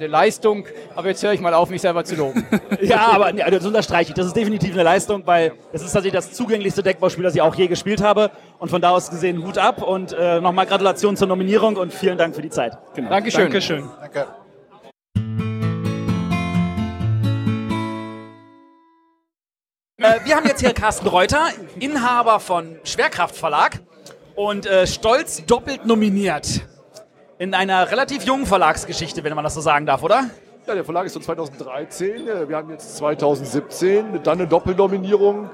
[0.01, 0.65] eine Leistung.
[0.95, 2.45] Aber jetzt höre ich mal auf, mich selber zu loben.
[2.81, 4.15] ja, aber nee, also das unterstreiche ich.
[4.15, 7.55] Das ist definitiv eine Leistung, weil es ist tatsächlich das zugänglichste Deckbauspiel, das ich auch
[7.55, 8.31] je gespielt habe.
[8.59, 12.17] Und von da aus gesehen Hut ab und äh, nochmal Gratulation zur Nominierung und vielen
[12.17, 12.77] Dank für die Zeit.
[12.95, 13.09] Genau.
[13.09, 13.43] Dankeschön.
[13.43, 13.89] Dankeschön.
[13.99, 14.27] Danke.
[19.97, 21.47] Äh, wir haben jetzt hier Carsten Reuter,
[21.79, 23.79] Inhaber von Schwerkraft Verlag
[24.35, 26.61] und äh, stolz doppelt nominiert.
[27.41, 30.29] In einer relativ jungen Verlagsgeschichte, wenn man das so sagen darf, oder?
[30.67, 32.27] Ja, der Verlag ist von 2013.
[32.27, 35.49] äh, Wir haben jetzt 2017, dann eine Doppelnominierung.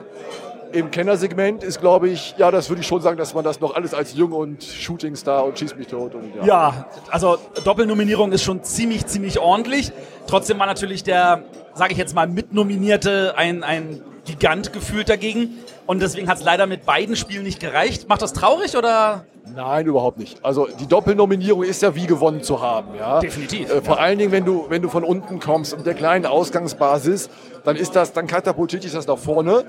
[0.74, 3.74] Im Kennersegment ist, glaube ich, ja, das würde ich schon sagen, dass man das noch
[3.74, 6.44] alles als Jung und Shootingstar und Schieß mich tot und ja.
[6.44, 9.94] Ja, also Doppelnominierung ist schon ziemlich, ziemlich ordentlich.
[10.28, 15.58] Trotzdem war natürlich der, sage ich jetzt mal, Mitnominierte ein, ein Gigant gefühlt dagegen.
[15.88, 18.08] Und deswegen hat es leider mit beiden Spielen nicht gereicht.
[18.10, 19.26] Macht das traurig oder?
[19.56, 20.44] Nein, überhaupt nicht.
[20.44, 22.96] Also die Doppelnominierung ist ja wie gewonnen zu haben.
[22.96, 23.20] Ja?
[23.22, 26.26] Definitiv, Äh, vor allen Dingen, wenn du, wenn du von unten kommst und der kleinen
[26.26, 27.30] Ausgangsbasis,
[27.64, 29.64] dann ist das, dann katapultiert dich das nach vorne.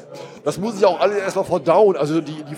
[0.44, 1.96] Das muss ich auch alles erstmal verdauen.
[1.96, 2.54] Also die, die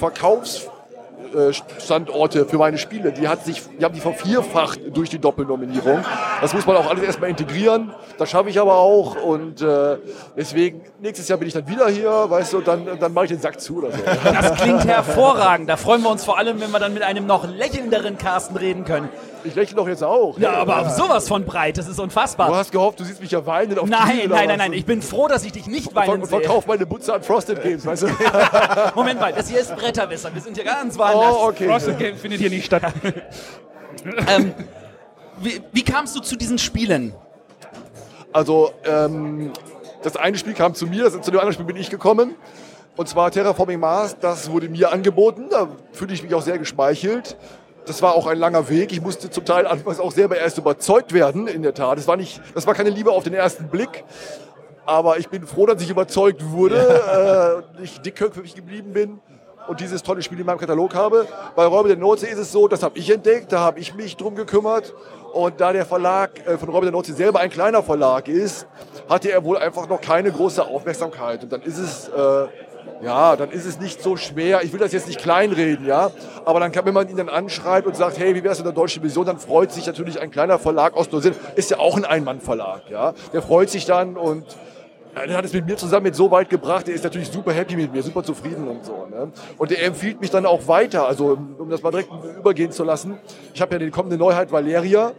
[1.30, 6.04] Verkaufsstandorte für meine Spiele, die, hat sich, die haben die vervierfacht durch die Doppelnominierung.
[6.40, 7.92] Das muss man auch alles erstmal integrieren.
[8.18, 9.22] Das schaffe ich aber auch.
[9.22, 9.96] Und äh,
[10.36, 13.40] deswegen, nächstes Jahr bin ich dann wieder hier, weißt du, dann, dann mache ich den
[13.40, 13.98] Sack zu oder so.
[14.24, 15.68] Das klingt hervorragend.
[15.68, 18.84] Da freuen wir uns vor allem, wenn wir dann mit einem noch lächelnderen Carsten reden
[18.84, 19.08] können.
[19.44, 20.38] Ich lächle doch jetzt auch.
[20.38, 22.54] Ja, aber sowas von breit, das ist Du unfassbar.
[22.54, 24.72] hast gehofft, du siehst mich ja weinen auf Nein, oder nein, nein, nein.
[24.72, 26.40] Ich bin froh, dass ich dich nicht weinen Und sehe.
[26.40, 28.08] verkauf meine Butze an Frosted Games, weißt du?
[28.94, 30.34] Moment mal, das hier ist Bretterwisser.
[30.34, 31.34] Wir sind hier ganz woanders.
[31.38, 31.66] Oh, okay.
[31.68, 32.82] Frosted Game findet hier nicht statt.
[34.28, 34.54] Ähm,
[35.40, 37.12] wie, wie kamst du zu diesen Spielen?
[38.32, 39.52] Also, ähm,
[40.02, 42.34] das eine Spiel kam zu mir, das, zu dem anderen Spiel bin ich gekommen.
[42.96, 45.46] Und zwar Terraforming Mars, das wurde mir angeboten.
[45.50, 47.36] Da fühle ich mich auch sehr geschmeichelt.
[47.86, 48.92] Das war auch ein langer Weg.
[48.92, 51.98] Ich musste zum Teil anfangs auch selber erst überzeugt werden, in der Tat.
[51.98, 54.04] Das war, nicht, das war keine Liebe auf den ersten Blick.
[54.86, 59.20] Aber ich bin froh, dass ich überzeugt wurde, äh, ich dickköpfig geblieben bin
[59.68, 61.26] und dieses tolle Spiel in meinem Katalog habe.
[61.54, 64.16] Bei Räuber der Nordsee ist es so, das habe ich entdeckt, da habe ich mich
[64.16, 64.94] drum gekümmert.
[65.32, 68.66] Und da der Verlag äh, von Räuber der Nordsee selber ein kleiner Verlag ist,
[69.08, 71.44] hatte er wohl einfach noch keine große Aufmerksamkeit.
[71.44, 72.46] Und dann ist es, äh,
[73.02, 74.62] ja, dann ist es nicht so schwer.
[74.62, 76.10] Ich will das jetzt nicht kleinreden, ja.
[76.44, 78.74] Aber dann kann, wenn man ihn dann anschreibt und sagt, hey, wie wär's mit der
[78.74, 81.40] deutschen Vision, dann freut sich natürlich ein kleiner Verlag aus Neuseeland.
[81.56, 83.14] Ist ja auch ein Einmannverlag, ja.
[83.32, 84.44] Der freut sich dann und
[85.14, 87.52] ja, der hat es mit mir zusammen jetzt so weit gebracht, der ist natürlich super
[87.52, 89.06] happy mit mir, super zufrieden und so.
[89.10, 89.32] Ne?
[89.58, 93.18] Und der empfiehlt mich dann auch weiter, also um das mal direkt übergehen zu lassen.
[93.52, 95.12] Ich habe ja die kommende Neuheit Valeria.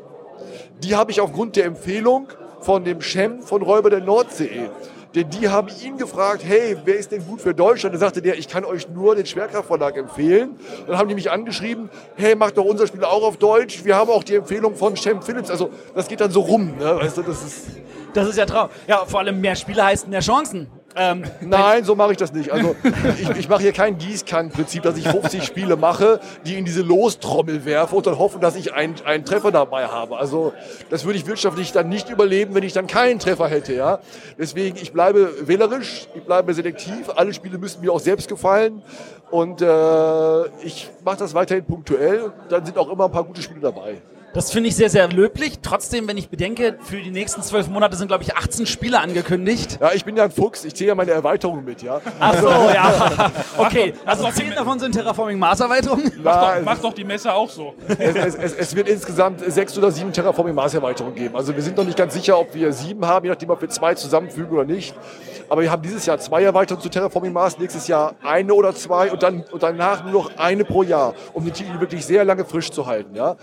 [0.82, 2.28] Die habe ich aufgrund der Empfehlung
[2.62, 4.70] von dem Cem von Räuber der Nordsee.
[5.14, 7.94] Denn die haben ihn gefragt, hey, wer ist denn gut für Deutschland?
[7.94, 10.56] Da sagte der, ich kann euch nur den Schwerkraftverlag empfehlen.
[10.88, 13.84] Dann haben die mich angeschrieben, hey, macht doch unser Spiel auch auf Deutsch.
[13.84, 15.52] Wir haben auch die Empfehlung von Cem Phillips.
[15.52, 16.78] Also das geht dann so rum.
[16.78, 16.96] Ne?
[16.96, 17.68] Weißt du, das ist
[18.14, 18.72] Das ist ja traurig.
[18.88, 20.70] Ja, vor allem mehr Spiele heißt mehr Chancen.
[20.96, 22.52] Ähm, Nein, so mache ich das nicht.
[22.52, 22.76] Also
[23.20, 27.66] ich, ich mache hier kein Gießkannenprinzip, dass ich 50 Spiele mache, die in diese Lostrommel
[27.66, 30.18] werfe und dann hoffe, dass ich einen, einen Treffer dabei habe.
[30.18, 30.54] Also
[30.90, 33.74] das würde ich wirtschaftlich dann nicht überleben, wenn ich dann keinen Treffer hätte.
[33.74, 34.00] Ja?
[34.38, 37.10] Deswegen, ich bleibe wählerisch, ich bleibe selektiv.
[37.16, 38.82] Alle Spiele müssen mir auch selbst gefallen.
[39.30, 42.32] Und äh, ich mache das weiterhin punktuell.
[42.50, 44.02] Dann sind auch immer ein paar gute Spiele dabei.
[44.34, 45.60] Das finde ich sehr, sehr löblich.
[45.62, 49.78] Trotzdem, wenn ich bedenke, für die nächsten zwölf Monate sind, glaube ich, 18 Spiele angekündigt.
[49.82, 52.00] Ja, ich bin ja ein Fuchs, ich zähle ja meine Erweiterungen mit, ja.
[52.18, 53.30] Ach so, ja.
[53.58, 56.14] Okay, also zehn davon sind Terraforming Mars Erweiterungen.
[56.24, 57.74] Na, es- Mach doch die Messe auch so.
[57.88, 61.36] es, es, es, es wird insgesamt sechs oder sieben Terraforming Mars Erweiterungen geben.
[61.36, 63.70] Also wir sind noch nicht ganz sicher, ob wir sieben haben, je nachdem, ob wir
[63.70, 64.96] zwei zusammenfügen oder nicht.
[65.50, 69.12] Aber wir haben dieses Jahr zwei Erweiterungen zu Terraforming Mars, nächstes Jahr eine oder zwei
[69.12, 72.46] und dann und danach nur noch eine pro Jahr, um den Titel wirklich sehr lange
[72.46, 73.14] frisch zu halten.
[73.14, 73.36] Ja?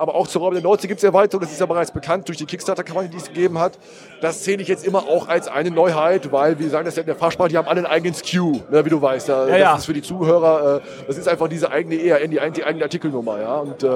[0.00, 2.38] Aber auch zur Raum der Nordsee gibt es Erweiterungen, das ist ja bereits bekannt durch
[2.38, 3.78] die Kickstarter-Kampagne, die es gegeben hat.
[4.22, 7.06] Das zähle ich jetzt immer auch als eine Neuheit, weil wir sagen das ja in
[7.06, 9.28] der Fachsprache, die haben alle einen eigenen SKU, ne, wie du weißt.
[9.28, 9.76] Ja, das ja.
[9.76, 13.42] ist für die Zuhörer, äh, das ist einfach diese eigene ERN, die, die eigene Artikelnummer.
[13.42, 13.58] Ja?
[13.58, 13.88] Und äh,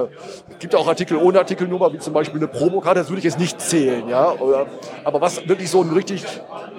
[0.51, 3.39] es gibt auch Artikel ohne Artikelnummer, wie zum Beispiel eine Promokarte, das würde ich jetzt
[3.39, 4.07] nicht zählen.
[4.07, 4.31] Ja?
[4.33, 4.67] Oder,
[5.05, 6.23] aber was wirklich so ein richtig,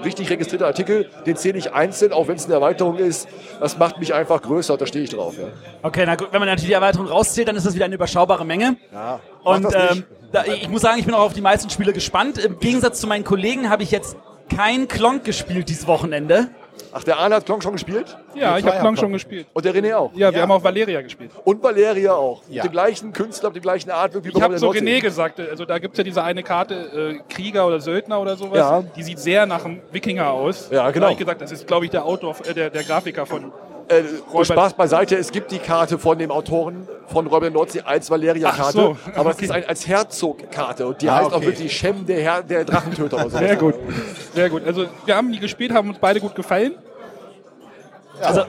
[0.05, 3.27] richtig registrierter Artikel, den zähle ich einzeln, auch wenn es eine Erweiterung ist.
[3.59, 5.37] Das macht mich einfach größer, da stehe ich drauf.
[5.37, 5.47] Ja?
[5.83, 8.47] Okay, na gut, wenn man natürlich die Erweiterung rauszählt, dann ist das wieder eine überschaubare
[8.47, 8.77] Menge.
[8.93, 12.39] Ja, Und ähm, da, ich muss sagen, ich bin auch auf die meisten Spiele gespannt.
[12.39, 14.17] Im Gegensatz zu meinen Kollegen habe ich jetzt
[14.55, 16.49] kein Klonk gespielt dieses Wochenende.
[16.93, 18.17] Ach, der Arne hat Klong schon gespielt?
[18.35, 19.47] Ja, ich habe Klong schon gespielt.
[19.53, 20.13] Und der René auch?
[20.15, 21.31] Ja, wir haben auch Valeria gespielt.
[21.45, 22.43] Und Valeria auch.
[22.49, 22.63] Ja.
[22.63, 24.81] Mit dem gleichen Künstler, mit der gleichen Art, wie Ich habe so Nordsee.
[24.81, 28.37] René gesagt, also da gibt es ja diese eine Karte, äh, Krieger oder Söldner oder
[28.37, 28.83] sowas, Ja.
[28.95, 30.69] die sieht sehr nach einem Wikinger aus.
[30.71, 31.07] Ja, Da genau.
[31.07, 33.53] hab ich gesagt, das ist, glaube ich, der Autor, äh, der, der Grafiker von.
[33.89, 38.11] Äh, Spaß beiseite, es gibt die Karte von dem Autoren von Räuber der Nordsee als
[38.11, 39.45] Valeria-Karte, Ach so, aber es okay.
[39.45, 41.47] ist ein, als Herzog-Karte und die Ah, heißt auch okay.
[41.47, 43.39] wirklich Shem, der, Herr, der Drachentöter oder so.
[43.39, 43.75] Sehr gut.
[44.35, 44.67] Sehr gut.
[44.67, 46.75] Also wir haben die gespielt, haben uns beide gut gefallen.
[48.21, 48.43] Also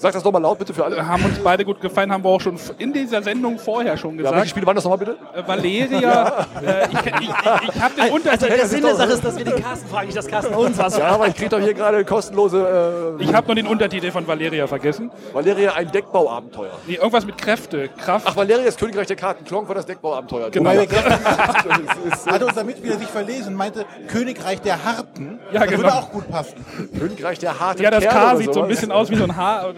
[0.00, 1.06] Sag das nochmal laut bitte für alle.
[1.06, 4.22] Haben uns beide gut gefallen, haben wir auch schon in dieser Sendung vorher schon Ja,
[4.24, 4.48] welche gesagt.
[4.48, 5.16] Spiele waren das nochmal bitte?
[5.34, 8.56] Äh, Valeria, äh, ich, ich, ich, ich habe den Also Untertitel.
[8.56, 10.96] der Sinn der Sache ist, dass wir den Carsten fragen, nicht das Carsten uns was.
[10.96, 14.66] Ja, aber ich krieg doch hier gerade kostenlose Ich habe nur den Untertitel von Valeria
[14.66, 15.10] vergessen.
[15.10, 16.72] äh, Valeria ein Deckbauabenteuer.
[16.86, 18.26] Nee, irgendwas mit Kräfte, Kraft.
[18.26, 19.44] Ach, Valeria ist Königreich der Karten.
[19.44, 20.48] Klonk war das Deckbauabenteuer.
[20.50, 20.70] Genau.
[20.70, 20.88] Wobei äh,
[22.32, 25.40] hatte unser Mitspieler sich verlesen, meinte Königreich der Harten.
[25.52, 25.82] Ja, das genau.
[25.82, 26.64] würde auch gut passen.
[26.98, 29.74] Königreich der harten ja, das K sieht so ein bisschen aus wie so ein Haar.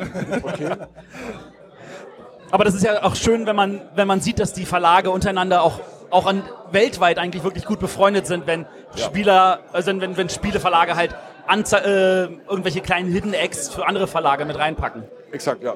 [2.50, 5.62] Aber das ist ja auch schön, wenn man, wenn man sieht, dass die Verlage untereinander
[5.62, 10.94] auch, auch an, weltweit eigentlich wirklich gut befreundet sind, wenn Spieler, also wenn, wenn Spieleverlage
[10.94, 11.14] halt
[11.46, 15.04] Anze äh, irgendwelche kleinen Hidden Eggs für andere Verlage mit reinpacken.
[15.32, 15.74] Exakt, ja.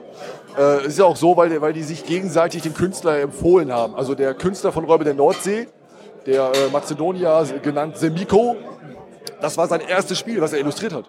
[0.57, 3.95] Äh, es ist ja auch so, weil, weil die sich gegenseitig den Künstler empfohlen haben.
[3.95, 5.69] Also der Künstler von Räuber der Nordsee,
[6.27, 8.57] der äh, Mazedonier genannt Semiko,
[9.41, 11.05] das war sein erstes Spiel, was er illustriert hat.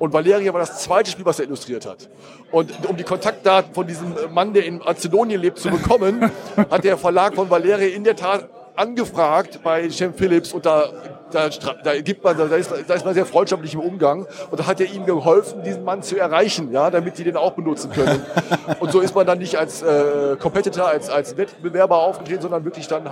[0.00, 2.08] Und Valeria war das zweite Spiel, was er illustriert hat.
[2.50, 6.32] Und um die Kontaktdaten von diesem Mann, der in Mazedonien lebt, zu bekommen,
[6.70, 10.84] hat der Verlag von Valeria in der Tat angefragt bei Cem Phillips und da,
[11.30, 11.50] da,
[11.84, 14.80] da gibt man, da ist, da ist man sehr freundschaftlich im Umgang und da hat
[14.80, 18.22] er ihm geholfen, diesen Mann zu erreichen, ja, damit die den auch benutzen können.
[18.80, 22.88] Und so ist man dann nicht als äh, Competitor, als, als Wettbewerber aufgetreten, sondern wirklich
[22.88, 23.06] dann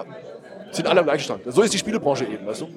[0.70, 1.42] sind alle am gleichen Stand.
[1.46, 2.68] So ist die Spielebranche eben, weißt du?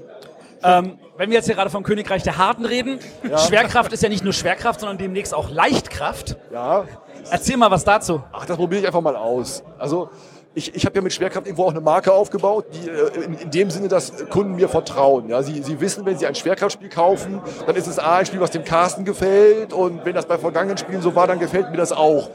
[0.63, 2.99] Ähm, wenn wir jetzt hier gerade vom Königreich der Harten reden,
[3.47, 6.37] Schwerkraft ist ja nicht nur Schwerkraft, sondern demnächst auch Leichtkraft.
[6.51, 6.85] Ja.
[7.29, 8.23] Erzähl mal was dazu.
[8.31, 9.63] Ach, das probiere ich einfach mal aus.
[9.77, 10.09] Also
[10.53, 13.51] ich, ich habe ja mit Schwerkraft irgendwo auch eine Marke aufgebaut, die äh, in, in
[13.51, 15.29] dem Sinne, dass Kunden mir vertrauen.
[15.29, 18.41] Ja, sie, sie wissen, wenn sie ein Schwerkraftspiel kaufen, dann ist es A, ein Spiel,
[18.41, 21.77] was dem Carsten gefällt und wenn das bei vergangenen Spielen so war, dann gefällt mir
[21.77, 22.29] das auch.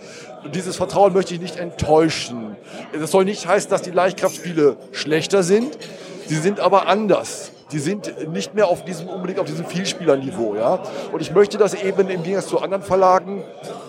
[0.45, 2.57] Und dieses Vertrauen möchte ich nicht enttäuschen.
[2.99, 5.77] Das soll nicht heißen, dass die Leichtkraftspiele schlechter sind.
[6.27, 7.53] Sie sind aber anders.
[7.73, 10.79] Die sind nicht mehr auf diesem unbedingt auf diesem Vielspielerniveau, ja.
[11.12, 13.43] Und ich möchte das eben im Gegensatz zu anderen Verlagen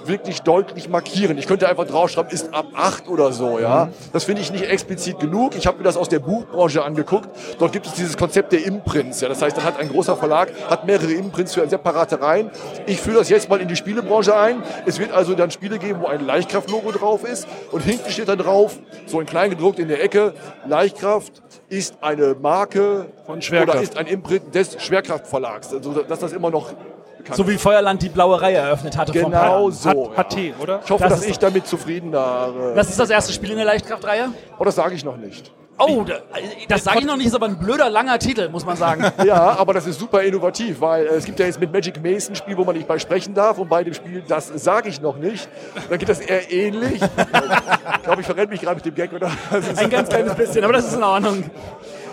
[0.06, 1.38] wirklich deutlich markieren.
[1.38, 3.90] Ich könnte einfach draufschreiben, ist ab 8 oder so, ja.
[4.14, 5.56] Das finde ich nicht explizit genug.
[5.56, 7.30] Ich habe mir das aus der Buchbranche angeguckt.
[7.60, 9.30] Dort gibt es dieses Konzept der Imprints, ja.
[9.30, 12.50] Das heißt, dann hat ein großer Verlag hat mehrere Imprints für separate Reihen.
[12.88, 14.64] Ich führe das jetzt mal in die Spielebranche ein.
[14.86, 18.40] Es wird also dann Spiele geben, wo ein Leichtkraft-Logo drauf ist und hinten steht dann
[18.40, 20.34] drauf, so in klein gedruckt in der Ecke,
[20.66, 23.78] Leichtkraft ist eine Marke Von Schwerkraft.
[23.78, 25.74] oder ist ein Imprint des Schwerkraftverlags.
[25.74, 26.72] Also, dass das immer noch
[27.18, 30.11] bekannt So wie Feuerland die blaue Reihe eröffnet hatte Genau so.
[30.11, 30.82] Hat, hat T, oder?
[30.84, 32.49] Ich hoffe, Das dass ich damit zufrieden da.
[32.76, 34.30] Das ist das erste Spiel in der Leichtkraftreihe?
[34.57, 35.51] Oh, das sage ich noch nicht.
[35.80, 36.20] Oh, da-
[36.68, 39.06] das sage ich noch nicht, ist aber ein blöder langer Titel, muss man sagen.
[39.26, 42.34] Ja, aber das ist super innovativ, weil äh, es gibt ja jetzt mit Magic Mason
[42.34, 45.02] ein Spiel, wo man nicht bei sprechen darf und bei dem Spiel, das sage ich
[45.02, 45.48] noch nicht.
[45.90, 47.02] Dann geht das eher ähnlich.
[47.02, 49.30] ich glaube, ich verrenne mich gerade mit dem Gag, oder?
[49.76, 51.44] Ein ganz kleines bisschen, aber das ist in Ordnung.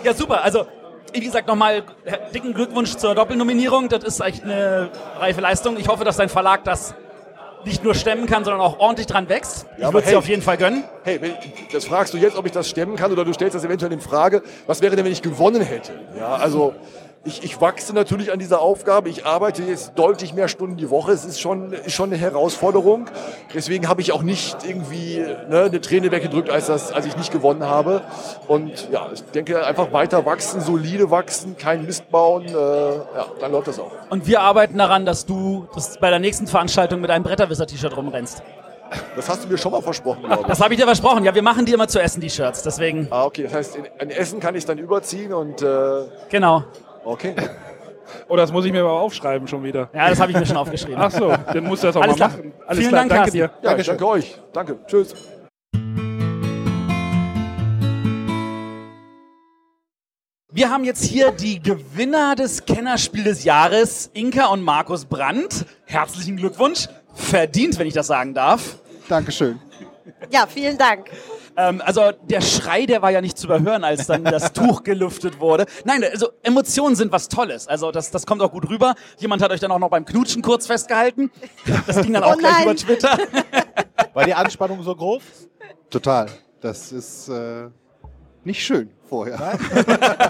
[0.03, 0.43] Ja, super.
[0.43, 0.65] Also,
[1.13, 1.83] wie gesagt, nochmal
[2.33, 3.87] dicken Glückwunsch zur Doppelnominierung.
[3.89, 4.89] Das ist echt eine
[5.19, 5.77] reife Leistung.
[5.77, 6.93] Ich hoffe, dass dein Verlag das
[7.65, 9.65] nicht nur stemmen kann, sondern auch ordentlich dran wächst.
[9.77, 10.13] Ich aber würde es hey.
[10.13, 10.83] dir auf jeden Fall gönnen.
[11.03, 11.33] Hey, wenn,
[11.71, 14.01] das fragst du jetzt, ob ich das stemmen kann, oder du stellst das eventuell in
[14.01, 14.43] Frage.
[14.67, 15.93] Was wäre denn, wenn ich gewonnen hätte?
[16.17, 16.73] Ja, also
[17.25, 19.09] ich, ich wachse natürlich an dieser Aufgabe.
[19.09, 21.11] Ich arbeite jetzt deutlich mehr Stunden die Woche.
[21.11, 23.07] Es ist schon, ist schon eine Herausforderung.
[23.53, 25.17] Deswegen habe ich auch nicht irgendwie
[25.49, 28.01] ne, eine Träne weggedrückt, als, das, als ich nicht gewonnen habe.
[28.47, 32.45] Und ja, ich denke einfach weiter wachsen, solide wachsen, kein Mist bauen.
[32.45, 33.91] Äh, ja, dann läuft das auch.
[34.09, 38.43] Und wir arbeiten daran, dass du das bei der nächsten Veranstaltung mit einem Bretterwisser-T-Shirt rumrennst.
[39.15, 40.47] Das hast du mir schon mal versprochen, glaube ich.
[40.47, 41.23] Das habe ich dir versprochen.
[41.25, 42.61] Ja, wir machen dir immer zu essen T-Shirts.
[42.61, 43.43] Deswegen, Ah, okay.
[43.43, 46.63] Das heißt, in, ein Essen kann ich dann überziehen und äh, genau.
[47.05, 47.35] Okay.
[48.27, 49.89] Oder das muss ich mir aber aufschreiben schon wieder.
[49.93, 50.97] Ja, das habe ich mir schon aufgeschrieben.
[50.99, 52.37] Ach so, dann musst du das auch Alles mal klar.
[52.37, 52.53] machen.
[52.67, 53.37] Alles Vielen klar, Dank, danke Carsten.
[53.37, 53.69] dir.
[53.69, 54.41] Ja, ich danke euch.
[54.53, 54.79] Danke.
[54.85, 55.15] Tschüss.
[60.51, 65.65] Wir haben jetzt hier die Gewinner des Kennerspiel des Jahres, Inka und Markus Brandt.
[65.85, 66.87] Herzlichen Glückwunsch.
[67.13, 68.77] Verdient, wenn ich das sagen darf.
[69.09, 69.59] Dankeschön.
[70.31, 71.09] Ja, vielen Dank.
[71.57, 75.39] Ähm, also der Schrei, der war ja nicht zu überhören, als dann das Tuch gelüftet
[75.39, 75.65] wurde.
[75.85, 77.67] Nein, also Emotionen sind was Tolles.
[77.67, 78.95] Also das, das kommt auch gut rüber.
[79.17, 81.31] Jemand hat euch dann auch noch beim Knutschen kurz festgehalten.
[81.87, 83.17] Das ging dann auch Oh gleich über Twitter.
[84.13, 85.21] War die Anspannung so groß?
[85.89, 86.27] Total.
[86.61, 87.69] Das ist äh,
[88.43, 89.57] nicht schön vorher.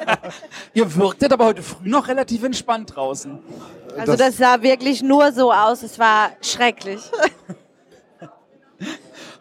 [0.74, 3.40] Ihr wirktet aber heute früh noch relativ entspannt draußen.
[3.98, 5.82] Also das sah wirklich nur so aus.
[5.82, 7.02] Es war schrecklich.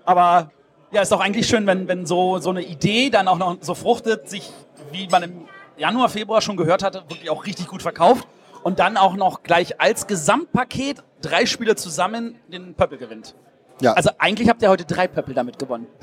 [0.04, 0.50] Aber
[0.94, 3.74] ja, ist doch eigentlich schön, wenn, wenn so, so eine Idee dann auch noch so
[3.74, 4.50] fruchtet, sich,
[4.92, 8.28] wie man im Januar, Februar schon gehört hatte, wirklich auch richtig gut verkauft
[8.62, 13.34] und dann auch noch gleich als Gesamtpaket drei Spiele zusammen den Pöppel gewinnt.
[13.80, 13.94] Ja.
[13.94, 15.86] Also eigentlich habt ihr heute drei Pöppel damit gewonnen.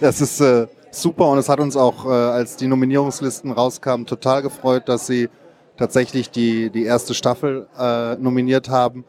[0.00, 4.42] Das ist äh, super und es hat uns auch, äh, als die Nominierungslisten rauskamen, total
[4.42, 5.30] gefreut, dass sie
[5.76, 9.04] tatsächlich die, die erste Staffel äh, nominiert haben.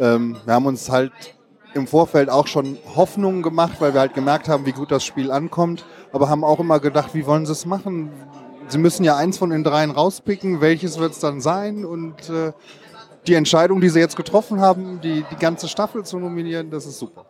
[0.00, 1.12] Ähm, wir haben uns halt
[1.74, 5.30] im Vorfeld auch schon Hoffnungen gemacht, weil wir halt gemerkt haben, wie gut das Spiel
[5.30, 8.10] ankommt, aber haben auch immer gedacht, wie wollen sie es machen?
[8.68, 11.84] Sie müssen ja eins von den dreien rauspicken, welches wird es dann sein?
[11.84, 12.52] Und äh,
[13.26, 16.98] die Entscheidung, die sie jetzt getroffen haben, die, die ganze Staffel zu nominieren, das ist
[16.98, 17.26] super.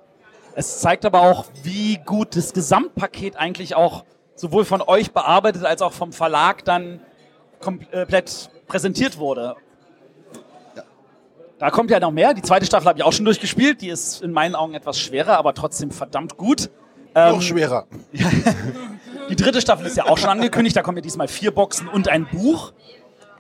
[0.55, 4.05] Es zeigt aber auch, wie gut das Gesamtpaket eigentlich auch
[4.35, 7.01] sowohl von euch bearbeitet als auch vom Verlag dann
[7.61, 9.57] komplett präsentiert wurde.
[11.63, 12.35] Da kommt ja noch mehr.
[12.35, 13.83] Die zweite Staffel habe ich auch schon durchgespielt.
[13.83, 16.71] Die ist in meinen Augen etwas schwerer, aber trotzdem verdammt gut.
[17.15, 17.87] Noch schwerer.
[19.31, 20.75] Die dritte Staffel ist ja auch schon angekündigt.
[20.75, 22.73] Da kommen ja diesmal vier Boxen und ein Buch.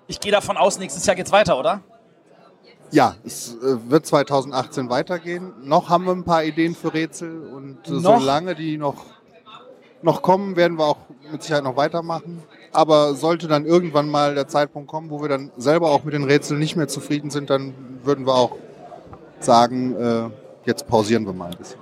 [0.06, 1.82] Ich gehe davon aus, nächstes Jahr geht's weiter, oder?
[2.92, 5.52] Ja, es äh, wird 2018 weitergehen.
[5.64, 8.20] Noch haben wir ein paar Ideen für Rätsel und äh, Noch?
[8.20, 9.04] solange die noch,
[10.00, 10.98] noch kommen, werden wir auch
[11.32, 12.40] mit Sicherheit noch weitermachen.
[12.72, 16.24] Aber sollte dann irgendwann mal der Zeitpunkt kommen, wo wir dann selber auch mit den
[16.24, 18.56] Rätseln nicht mehr zufrieden sind, dann würden wir auch
[19.40, 20.30] sagen, äh,
[20.64, 21.80] jetzt pausieren wir mal ein bisschen.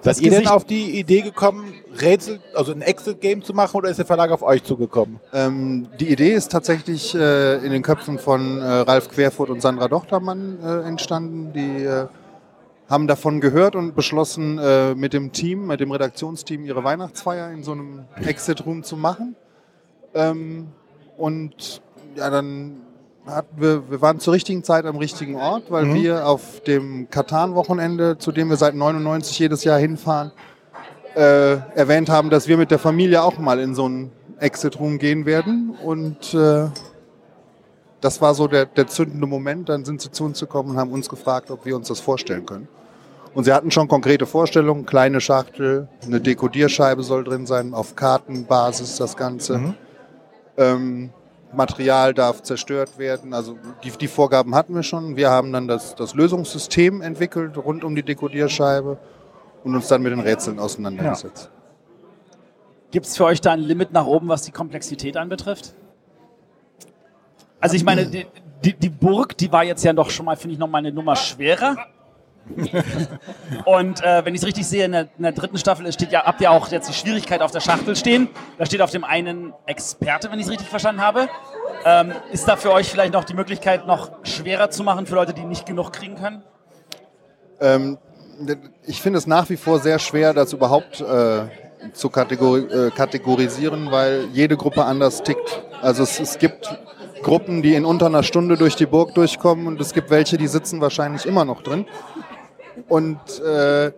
[0.00, 3.98] Seid ihr denn auf die Idee gekommen, Rätsel, also ein Exit-Game zu machen oder ist
[3.98, 5.20] der Verlag auf euch zugekommen?
[5.32, 9.88] Ähm, die Idee ist tatsächlich äh, in den Köpfen von äh, Ralf Querfurt und Sandra
[9.88, 11.52] Dochtermann äh, entstanden.
[11.52, 12.06] Die äh,
[12.88, 17.62] haben davon gehört und beschlossen, äh, mit dem Team, mit dem Redaktionsteam ihre Weihnachtsfeier in
[17.62, 19.36] so einem Exit-Room zu machen.
[20.14, 20.68] Ähm,
[21.16, 21.80] und
[22.16, 22.76] ja, dann
[23.26, 25.94] hatten wir, wir waren zur richtigen Zeit am richtigen Ort, weil Mhm.
[25.94, 30.32] wir auf dem Katan-Wochenende, zu dem wir seit 99 jedes Jahr hinfahren,
[31.14, 35.26] äh, erwähnt haben, dass wir mit der Familie auch mal in so einen Exit-Room gehen
[35.26, 35.76] werden.
[35.84, 36.68] Und äh,
[38.00, 39.68] das war so der, der zündende Moment.
[39.68, 42.46] Dann sind sie zu uns gekommen und haben uns gefragt, ob wir uns das vorstellen
[42.46, 42.68] können.
[43.34, 48.96] Und sie hatten schon konkrete Vorstellungen, kleine Schachtel, eine Dekodierscheibe soll drin sein, auf Kartenbasis
[48.96, 49.74] das Ganze.
[50.58, 51.10] Ähm,
[51.52, 53.32] Material darf zerstört werden.
[53.32, 55.16] Also die, die Vorgaben hatten wir schon.
[55.16, 58.98] Wir haben dann das, das Lösungssystem entwickelt rund um die Dekodierscheibe
[59.64, 61.50] und uns dann mit den Rätseln auseinandergesetzt.
[62.90, 65.74] Gibt es für euch da ein Limit nach oben, was die Komplexität anbetrifft?
[67.60, 68.26] Also ich meine, die,
[68.64, 70.92] die, die Burg, die war jetzt ja doch schon mal, finde ich, noch mal eine
[70.92, 71.76] Nummer schwerer.
[73.64, 76.24] Und äh, wenn ich es richtig sehe, in der, in der dritten Staffel steht ja,
[76.24, 78.28] habt ihr auch jetzt die Schwierigkeit auf der Schachtel stehen.
[78.58, 81.28] Da steht auf dem einen Experte, wenn ich es richtig verstanden habe.
[81.84, 85.34] Ähm, ist da für euch vielleicht noch die Möglichkeit, noch schwerer zu machen für Leute,
[85.34, 86.42] die nicht genug kriegen können?
[87.60, 87.98] Ähm,
[88.86, 91.46] ich finde es nach wie vor sehr schwer, das überhaupt äh,
[91.92, 95.62] zu kategori äh, kategorisieren, weil jede Gruppe anders tickt.
[95.82, 96.68] Also es, es gibt
[97.22, 100.46] Gruppen, die in unter einer Stunde durch die Burg durchkommen und es gibt welche, die
[100.46, 101.86] sitzen wahrscheinlich immer noch drin.
[102.86, 103.92] Und äh,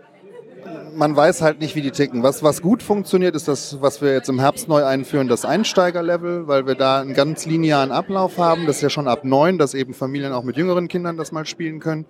[0.94, 2.22] man weiß halt nicht, wie die ticken.
[2.22, 6.46] Was, was gut funktioniert, ist das, was wir jetzt im Herbst neu einführen, das Einsteigerlevel,
[6.48, 8.66] weil wir da einen ganz linearen Ablauf haben.
[8.66, 11.46] Das ist ja schon ab neun, dass eben Familien auch mit jüngeren Kindern das mal
[11.46, 12.06] spielen können.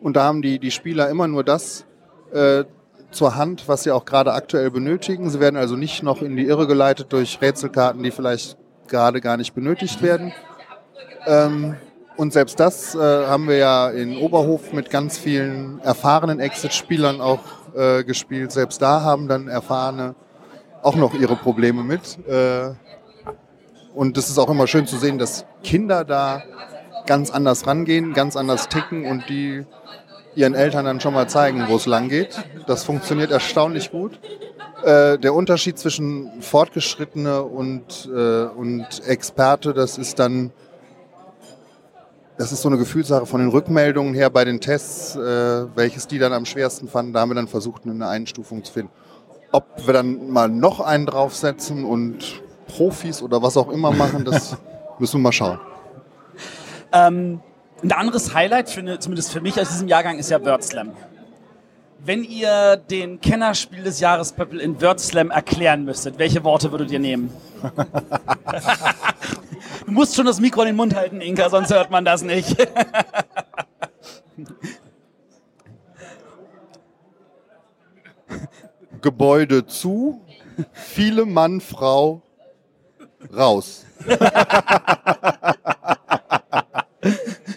[0.00, 1.84] Und da haben die, die Spieler immer nur das
[2.32, 2.64] äh,
[3.10, 5.30] zur Hand, was sie auch gerade aktuell benötigen.
[5.30, 8.56] Sie werden also nicht noch in die Irre geleitet durch Rätselkarten, die vielleicht
[8.88, 10.32] gerade gar nicht benötigt werden.
[11.26, 11.76] Ähm,
[12.20, 17.40] und selbst das äh, haben wir ja in Oberhof mit ganz vielen erfahrenen Exit-Spielern auch
[17.74, 18.52] äh, gespielt.
[18.52, 20.14] Selbst da haben dann Erfahrene
[20.82, 22.18] auch noch ihre Probleme mit.
[22.28, 22.74] Äh,
[23.94, 26.42] und es ist auch immer schön zu sehen, dass Kinder da
[27.06, 29.64] ganz anders rangehen, ganz anders ticken und die
[30.34, 32.44] ihren Eltern dann schon mal zeigen, wo es lang geht.
[32.66, 34.20] Das funktioniert erstaunlich gut.
[34.84, 40.52] Äh, der Unterschied zwischen Fortgeschrittene und, äh, und Experte, das ist dann,
[42.40, 45.20] das ist so eine Gefühlssache von den Rückmeldungen her bei den Tests, äh,
[45.76, 47.12] welches die dann am schwersten fanden.
[47.12, 48.90] Da haben wir dann versucht, eine Einstufung zu finden.
[49.52, 54.56] Ob wir dann mal noch einen draufsetzen und Profis oder was auch immer machen, das
[54.98, 55.60] müssen wir mal schauen.
[56.92, 57.40] Ähm,
[57.82, 60.92] ein anderes Highlight, für, zumindest für mich aus diesem Jahrgang, ist ja WordSlam.
[62.02, 67.00] Wenn ihr den Kennerspiel des Jahres Pöppel in WordSlam erklären müsstet, welche Worte würdet ihr
[67.00, 67.30] nehmen?
[69.90, 72.56] du musst schon das Mikro in den Mund halten, Inka, sonst hört man das nicht.
[79.00, 80.24] Gebäude zu,
[80.72, 82.22] viele Mann, Frau
[83.34, 83.84] raus.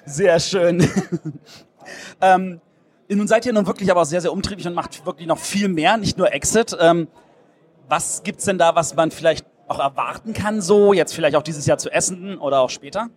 [0.05, 0.89] Sehr schön.
[2.21, 2.61] ähm,
[3.09, 5.97] nun seid ihr nun wirklich aber sehr, sehr umtriebig und macht wirklich noch viel mehr,
[5.97, 6.75] nicht nur Exit.
[6.79, 7.07] Ähm,
[7.87, 11.65] was gibt's denn da, was man vielleicht auch erwarten kann, so jetzt vielleicht auch dieses
[11.65, 13.07] Jahr zu Essen oder auch später?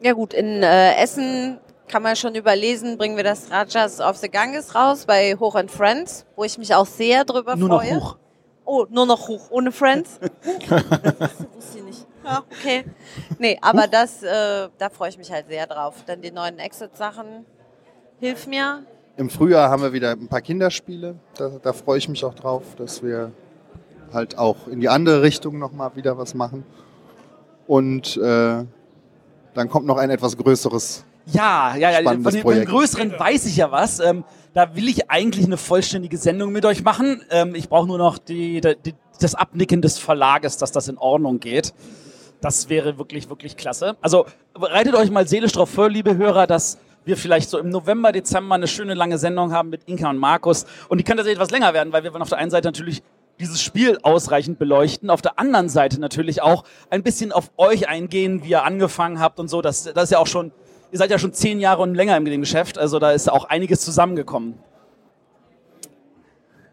[0.00, 1.58] Ja gut, in äh, Essen
[1.88, 5.70] kann man schon überlesen, bringen wir das Rajas of the Ganges raus bei Hoch and
[5.70, 8.00] Friends, wo ich mich auch sehr drüber Nur noch freue.
[8.00, 8.16] hoch.
[8.64, 10.18] Oh, nur noch hoch, ohne Friends?
[10.66, 12.06] Wusste ich nicht.
[12.24, 12.84] Ja, okay.
[13.38, 15.94] Nee, aber das, äh, da freue ich mich halt sehr drauf.
[16.04, 17.46] Dann die neuen Exit-Sachen.
[18.18, 18.82] Hilf mir.
[19.16, 21.14] Im Frühjahr haben wir wieder ein paar Kinderspiele.
[21.38, 23.30] Da, da freue ich mich auch drauf, dass wir
[24.16, 26.64] halt auch in die andere Richtung nochmal wieder was machen.
[27.68, 28.64] Und äh,
[29.54, 31.96] dann kommt noch ein etwas größeres Ja, ja, ja.
[31.96, 32.70] Von Spannendes dem, von dem Projekt.
[32.70, 34.00] Größeren weiß ich ja was.
[34.00, 34.24] Ähm,
[34.54, 37.22] da will ich eigentlich eine vollständige Sendung mit euch machen.
[37.30, 41.40] Ähm, ich brauche nur noch die, die, das Abnicken des Verlages, dass das in Ordnung
[41.40, 41.74] geht.
[42.40, 43.96] Das wäre wirklich, wirklich klasse.
[44.00, 48.12] Also bereitet euch mal seelisch drauf vor, liebe Hörer, dass wir vielleicht so im November,
[48.12, 50.66] Dezember eine schöne lange Sendung haben mit Inka und Markus.
[50.88, 53.02] Und die kann tatsächlich etwas länger werden, weil wir wollen auf der einen Seite natürlich
[53.38, 58.42] dieses Spiel ausreichend beleuchten, auf der anderen Seite natürlich auch ein bisschen auf euch eingehen,
[58.44, 59.62] wie ihr angefangen habt und so.
[59.62, 60.52] Das, das ist ja auch schon,
[60.90, 63.44] ihr seid ja schon zehn Jahre und länger im dem Geschäft, also da ist auch
[63.44, 64.58] einiges zusammengekommen.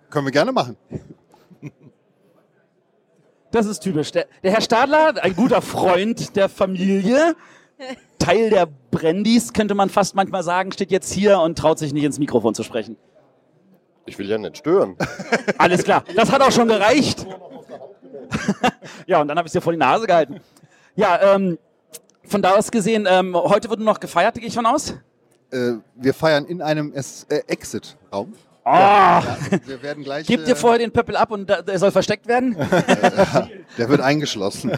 [0.10, 0.78] Können wir gerne machen.
[3.52, 4.12] Das ist typisch.
[4.12, 7.36] Der, der Herr Stadler, ein guter Freund der Familie,
[8.18, 12.04] Teil der Brandys, könnte man fast manchmal sagen, steht jetzt hier und traut sich nicht
[12.04, 12.98] ins Mikrofon zu sprechen.
[14.06, 14.96] Ich will ja nicht stören.
[15.58, 17.26] Alles klar, das hat auch schon gereicht.
[19.08, 20.40] ja, und dann habe ich es dir vor die Nase gehalten.
[20.96, 21.58] Ja, ähm,
[22.26, 24.96] von da aus gesehen, ähm, heute wird nur noch gefeiert, gehe ich von aus?
[25.52, 28.34] Äh, wir feiern in einem äh, Exit-Raum.
[28.66, 29.22] Ah,
[29.66, 30.26] wir werden gleich.
[30.26, 32.56] gebt ihr äh, vorher den Pöppel ab und da- der soll versteckt werden?
[33.78, 34.72] Der wird eingeschlossen.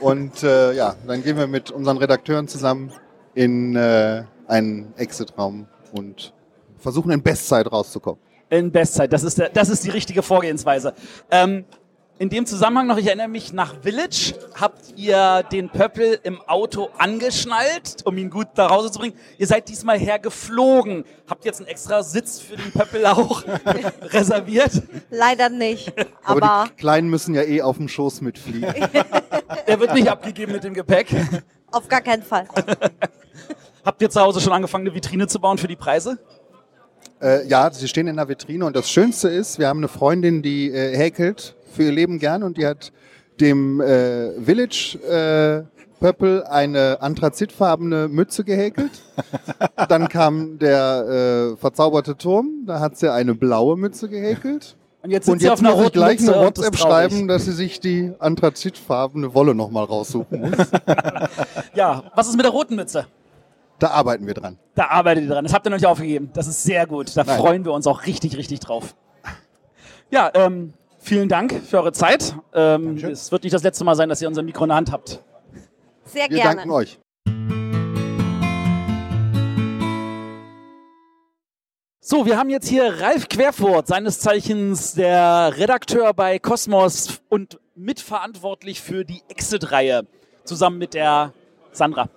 [0.00, 2.92] Und äh, ja, dann gehen wir mit unseren Redakteuren zusammen
[3.34, 6.32] in äh, einen Exit-Raum und
[6.78, 8.20] versuchen in Bestzeit rauszukommen.
[8.50, 10.94] In Bestzeit, das ist, der, das ist die richtige Vorgehensweise.
[11.30, 11.64] Ähm,
[12.20, 16.88] in dem Zusammenhang noch, ich erinnere mich, nach Village habt ihr den Pöppel im Auto
[16.98, 19.14] angeschnallt, um ihn gut nach Hause zu bringen.
[19.38, 21.04] Ihr seid diesmal hergeflogen.
[21.28, 23.44] Habt jetzt einen extra Sitz für den Pöppel auch
[24.02, 24.82] reserviert?
[25.10, 25.92] Leider nicht.
[26.24, 28.74] Aber, Aber die Kleinen müssen ja eh auf dem Schoß mitfliegen.
[29.68, 31.14] Der wird nicht abgegeben mit dem Gepäck.
[31.70, 32.48] auf gar keinen Fall.
[33.84, 36.18] Habt ihr zu Hause schon angefangen, eine Vitrine zu bauen für die Preise?
[37.20, 40.42] Äh, ja, sie stehen in der Vitrine und das Schönste ist, wir haben eine Freundin,
[40.42, 42.92] die äh, häkelt für ihr Leben gern und die hat
[43.40, 49.02] dem äh, Village äh, Pöppel eine anthrazitfarbene Mütze gehäkelt.
[49.88, 54.76] Dann kam der äh, verzauberte Turm, da hat sie eine blaue Mütze gehäkelt.
[55.02, 57.28] Und jetzt, sind sie auf muss einer ich roten gleich Mütze eine und WhatsApp schreiben,
[57.28, 60.56] dass sie sich die anthrazitfarbene Wolle nochmal raussuchen muss.
[61.74, 63.06] Ja, was ist mit der roten Mütze?
[63.78, 64.58] Da arbeiten wir dran.
[64.74, 65.44] Da arbeitet ihr dran.
[65.44, 66.30] Das habt ihr noch nicht aufgegeben.
[66.34, 67.16] Das ist sehr gut.
[67.16, 67.38] Da Nein.
[67.38, 68.96] freuen wir uns auch richtig, richtig drauf.
[70.10, 72.34] Ja, ähm, vielen Dank für eure Zeit.
[72.54, 74.90] Ähm, es wird nicht das letzte Mal sein, dass ihr unser Mikro in der Hand
[74.90, 75.22] habt.
[76.04, 76.56] Sehr Wir gerne.
[76.56, 76.98] danken euch.
[82.00, 88.80] So, wir haben jetzt hier Ralf Querfurt, seines Zeichens der Redakteur bei Cosmos und mitverantwortlich
[88.80, 90.06] für die Exit-Reihe,
[90.44, 91.34] zusammen mit der
[91.70, 92.08] Sandra.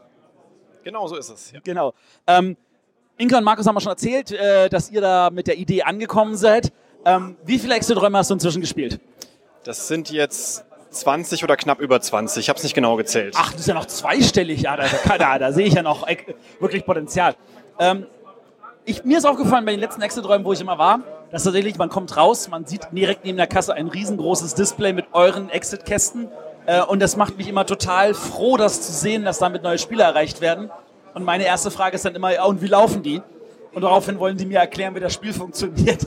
[0.83, 1.51] Genau so ist es.
[1.51, 1.59] Ja.
[1.63, 1.93] Genau.
[2.27, 2.57] Ähm,
[3.17, 6.35] Inka und Markus haben wir schon erzählt, äh, dass ihr da mit der Idee angekommen
[6.35, 6.71] seid.
[7.05, 8.99] Ähm, wie viele Exit-Räume hast du inzwischen gespielt?
[9.63, 12.41] Das sind jetzt 20 oder knapp über 20.
[12.41, 13.35] Ich habe es nicht genau gezählt.
[13.37, 14.61] Ach, das ist ja noch zweistellig.
[14.61, 16.07] Ja, da, da, da, da sehe ich ja noch
[16.59, 17.35] wirklich Potenzial.
[17.79, 18.05] Ähm,
[18.85, 21.01] ich, mir ist aufgefallen bei den letzten Exit-Räumen, wo ich immer war,
[21.31, 25.05] dass tatsächlich, man kommt raus, man sieht direkt neben der Kasse ein riesengroßes Display mit
[25.13, 26.29] euren Exit-Kästen.
[26.65, 30.05] Äh, und das macht mich immer total froh, das zu sehen, dass damit neue Spieler
[30.05, 30.69] erreicht werden.
[31.13, 33.21] Und meine erste Frage ist dann immer, ja, und wie laufen die?
[33.73, 36.05] Und daraufhin wollen die mir erklären, wie das Spiel funktioniert.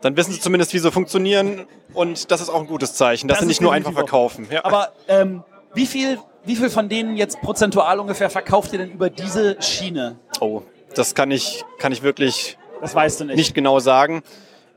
[0.00, 3.38] Dann wissen sie zumindest, wie sie funktionieren und das ist auch ein gutes Zeichen, dass
[3.38, 4.46] Das sie nicht nur einfach verkaufen.
[4.50, 4.64] Ja.
[4.64, 5.42] Aber ähm,
[5.74, 10.16] wie, viel, wie viel von denen jetzt prozentual ungefähr verkauft ihr denn über diese Schiene?
[10.40, 10.62] Oh,
[10.94, 13.36] das kann ich, kann ich wirklich Das weißt du nicht.
[13.36, 14.22] nicht genau sagen.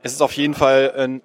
[0.02, 1.20] Es ist auf jeden Fall äh,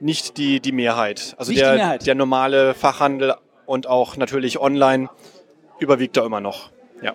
[0.00, 1.34] nicht die, die Mehrheit.
[1.38, 2.06] Also Nicht die der, Mehrheit.
[2.06, 3.34] der normale Fachhandel
[3.66, 5.08] und auch natürlich online
[5.78, 6.70] überwiegt da immer noch.
[7.02, 7.14] Ja.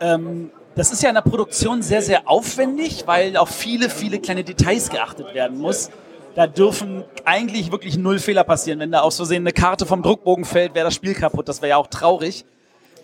[0.00, 4.42] Ähm, das ist ja in der Produktion sehr, sehr aufwendig, weil auf viele, viele kleine
[4.42, 5.90] Details geachtet werden muss.
[6.34, 8.80] Da dürfen eigentlich wirklich null Fehler passieren.
[8.80, 11.48] Wenn da aus Versehen eine Karte vom Druckbogen fällt, wäre das Spiel kaputt.
[11.48, 12.44] Das wäre ja auch traurig.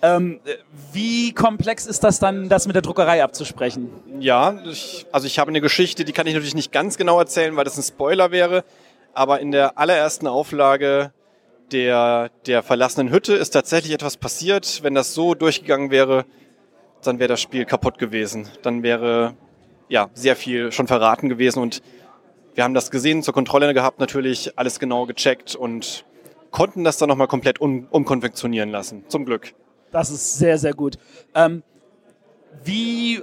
[0.03, 0.55] Ähm, äh,
[0.93, 3.91] wie komplex ist das dann, das mit der Druckerei abzusprechen?
[4.19, 7.55] Ja, ich, also ich habe eine Geschichte, die kann ich natürlich nicht ganz genau erzählen,
[7.55, 8.65] weil das ein Spoiler wäre.
[9.15, 11.13] Aber in der allerersten Auflage
[11.73, 14.83] der, der verlassenen Hütte ist tatsächlich etwas passiert.
[14.83, 16.25] Wenn das so durchgegangen wäre,
[17.03, 18.49] dann wäre das Spiel kaputt gewesen.
[18.63, 19.35] Dann wäre
[19.89, 21.83] ja sehr viel schon verraten gewesen und
[22.55, 26.05] wir haben das gesehen, zur Kontrolle gehabt, natürlich alles genau gecheckt und
[26.51, 29.05] konnten das dann nochmal komplett um, umkonfektionieren lassen.
[29.09, 29.55] Zum Glück.
[29.93, 30.99] Das ist sehr, sehr gut.
[31.35, 31.63] Ähm,
[32.65, 33.23] wie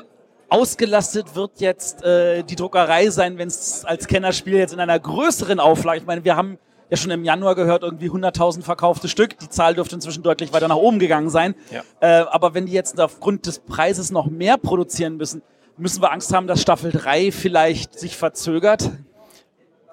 [0.49, 5.59] ausgelastet wird jetzt äh, die Druckerei sein, wenn es als Kennerspiel jetzt in einer größeren
[5.59, 6.57] Auflage, ich meine, wir haben
[6.89, 9.37] ja schon im Januar gehört, irgendwie 100.000 verkaufte Stück.
[9.39, 11.55] Die Zahl dürfte inzwischen deutlich weiter nach oben gegangen sein.
[11.71, 11.83] Ja.
[11.99, 15.41] Äh, aber wenn die jetzt aufgrund des Preises noch mehr produzieren müssen,
[15.77, 18.89] müssen wir Angst haben, dass Staffel 3 vielleicht sich verzögert?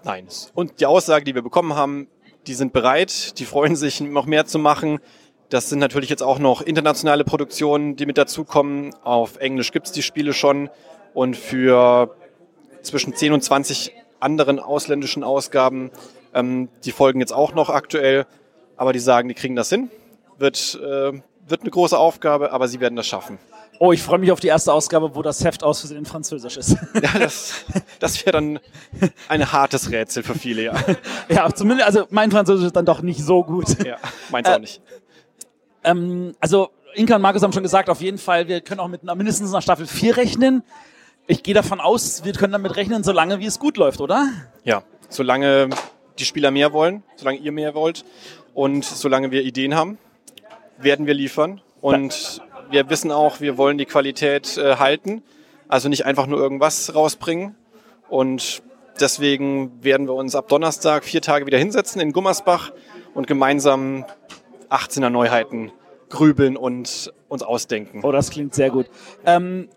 [0.05, 0.29] Nein.
[0.55, 2.09] Und die Aussage, die wir bekommen haben,
[2.47, 5.01] die sind bereit, die freuen sich, noch mehr zu machen.
[5.55, 8.93] Das sind natürlich jetzt auch noch internationale Produktionen, die mit dazukommen.
[9.05, 10.69] Auf Englisch gibt's die Spiele schon.
[11.13, 12.17] Und für
[12.83, 15.93] zwischen 10 und 20 anderen ausländischen Ausgaben,
[16.35, 18.27] ähm, die folgen jetzt auch noch aktuell.
[18.77, 19.93] Aber die sagen, die kriegen das hin.
[20.39, 21.13] Wird, äh,
[21.47, 23.39] wird eine große Aufgabe, aber sie werden das schaffen.
[23.79, 26.57] Oh, ich freue mich auf die erste Ausgabe, wo das Heft aus Versehen in Französisch
[26.57, 26.77] ist.
[27.01, 27.65] Ja, das,
[28.01, 28.61] das wäre dann
[29.29, 30.75] ein hartes Rätsel für viele, ja.
[31.29, 33.85] ja, zumindest, also mein Französisch ist dann doch nicht so gut.
[33.85, 33.99] Ja,
[34.31, 34.81] meins auch nicht.
[35.85, 39.03] Ähm, also Inka und Markus haben schon gesagt, auf jeden Fall, wir können auch mit
[39.03, 40.63] einer, mindestens einer Staffel 4 rechnen.
[41.27, 44.29] Ich gehe davon aus, wir können damit rechnen, solange wie es gut läuft, oder?
[44.65, 45.71] Ja, solange
[46.19, 48.05] die Spieler mehr wollen, solange ihr mehr wollt
[48.53, 49.99] und solange wir Ideen haben,
[50.79, 51.61] werden wir liefern.
[51.81, 52.41] Und
[52.71, 55.23] wir wissen auch, wir wollen die Qualität äh, halten,
[55.69, 57.55] also nicht einfach nur irgendwas rausbringen.
[58.09, 58.63] Und
[59.01, 62.73] deswegen werden wir uns ab Donnerstag vier Tage wieder hinsetzen in Gummersbach
[63.15, 64.05] und gemeinsam
[64.71, 65.73] 18er Neuheiten
[66.09, 68.01] grübeln und uns ausdenken.
[68.03, 68.87] Oh, das klingt sehr gut.
[69.27, 69.69] Ähm,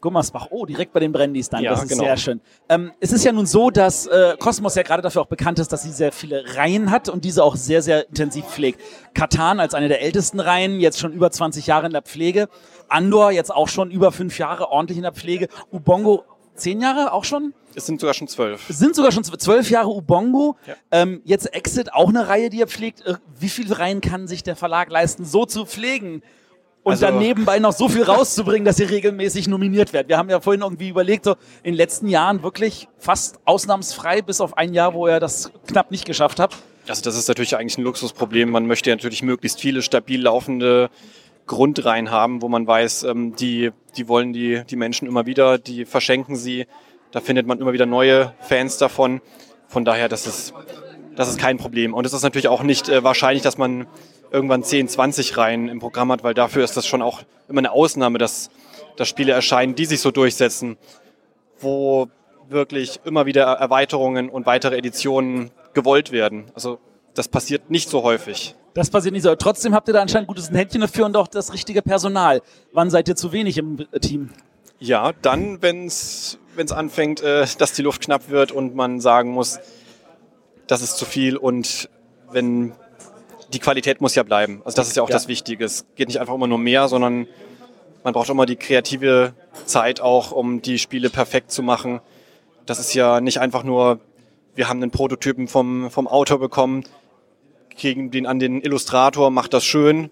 [0.00, 2.04] Gummersbach, oh, direkt bei den Brandys dann, Ja, das ist genau.
[2.04, 2.40] sehr schön.
[2.68, 5.72] Ähm, es ist ja nun so, dass äh, Cosmos ja gerade dafür auch bekannt ist,
[5.72, 8.80] dass sie sehr viele Reihen hat und diese auch sehr, sehr intensiv pflegt.
[9.14, 12.48] Katan als eine der ältesten Reihen, jetzt schon über 20 Jahre in der Pflege.
[12.88, 15.48] Andor jetzt auch schon über fünf Jahre ordentlich in der Pflege.
[15.70, 17.52] Ubongo zehn Jahre auch schon?
[17.74, 18.68] Es sind sogar schon zwölf.
[18.68, 20.56] Es sind sogar schon zw- zwölf Jahre Ubongo.
[20.90, 23.02] Ähm, jetzt Exit, auch eine Reihe, die er pflegt.
[23.38, 26.22] Wie viele Reihen kann sich der Verlag leisten, so zu pflegen?
[26.82, 30.08] Und Also- dann nebenbei noch so viel rauszubringen, dass sie regelmäßig nominiert wird.
[30.08, 31.32] Wir haben ja vorhin irgendwie überlegt, so
[31.62, 35.90] in den letzten Jahren wirklich fast ausnahmsfrei, bis auf ein Jahr, wo er das knapp
[35.90, 36.56] nicht geschafft hat.
[36.88, 38.50] Also das ist natürlich eigentlich ein Luxusproblem.
[38.50, 40.88] Man möchte ja natürlich möglichst viele stabil laufende
[41.46, 45.84] Grundreihen haben, wo man weiß, ähm, die, die wollen die, die Menschen immer wieder, die
[45.84, 46.66] verschenken sie.
[47.12, 49.20] Da findet man immer wieder neue Fans davon.
[49.68, 50.54] Von daher, das ist,
[51.16, 51.94] das ist kein Problem.
[51.94, 53.86] Und es ist natürlich auch nicht äh, wahrscheinlich, dass man
[54.30, 57.72] irgendwann 10, 20 Reihen im Programm hat, weil dafür ist das schon auch immer eine
[57.72, 58.50] Ausnahme, dass,
[58.96, 60.76] dass Spiele erscheinen, die sich so durchsetzen,
[61.58, 62.08] wo
[62.48, 66.46] wirklich immer wieder Erweiterungen und weitere Editionen gewollt werden.
[66.54, 66.78] Also
[67.14, 68.54] das passiert nicht so häufig.
[68.74, 69.34] Das passiert nicht so.
[69.34, 72.40] Trotzdem habt ihr da anscheinend gutes Händchen dafür und auch das richtige Personal.
[72.72, 74.30] Wann seid ihr zu wenig im Team?
[74.80, 76.38] Ja, dann, wenn es
[76.72, 79.60] anfängt, äh, dass die Luft knapp wird und man sagen muss,
[80.66, 81.88] das ist zu viel und
[82.32, 82.72] wenn
[83.52, 84.62] die Qualität muss ja bleiben.
[84.64, 85.14] Also das ist ja auch Ja.
[85.14, 85.64] das Wichtige.
[85.64, 87.26] Es geht nicht einfach immer nur mehr, sondern
[88.04, 89.34] man braucht immer die kreative
[89.66, 92.00] Zeit auch, um die Spiele perfekt zu machen.
[92.66, 94.00] Das ist ja nicht einfach nur,
[94.54, 96.84] wir haben einen Prototypen vom, vom Autor bekommen,
[97.76, 100.10] kriegen den an den Illustrator, macht das schön,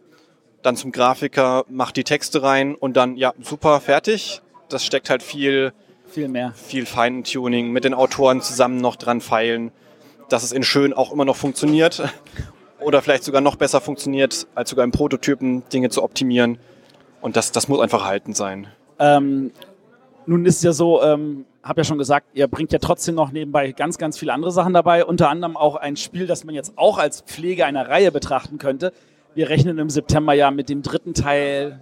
[0.63, 4.43] dann zum Grafiker, macht die Texte rein und dann, ja, super, fertig.
[4.69, 5.73] Das steckt halt viel,
[6.07, 6.53] viel mehr.
[6.55, 9.71] Viel Feintuning mit den Autoren zusammen noch dran feilen,
[10.29, 12.03] dass es in schön auch immer noch funktioniert
[12.81, 16.59] oder vielleicht sogar noch besser funktioniert, als sogar im Prototypen Dinge zu optimieren.
[17.21, 18.69] Und das, das muss einfach haltend sein.
[18.99, 19.53] Ähm,
[20.27, 23.33] nun ist es ja so, ähm, habe ja schon gesagt, ihr bringt ja trotzdem noch
[23.33, 25.05] nebenbei ganz, ganz viele andere Sachen dabei.
[25.05, 28.93] Unter anderem auch ein Spiel, das man jetzt auch als Pflege einer Reihe betrachten könnte.
[29.35, 31.81] Wir rechnen im September ja mit dem dritten Teil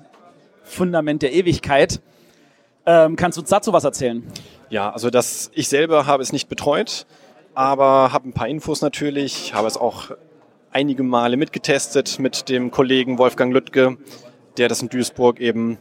[0.63, 2.01] Fundament der Ewigkeit.
[2.87, 4.23] Ähm, kannst du uns dazu was erzählen?
[4.71, 7.07] Ja, also das, ich selber habe es nicht betreut,
[7.55, 10.13] aber habe ein paar Infos natürlich, habe es auch
[10.71, 13.97] einige Male mitgetestet mit dem Kollegen Wolfgang Lüttke,
[14.57, 15.79] der das in Duisburg eben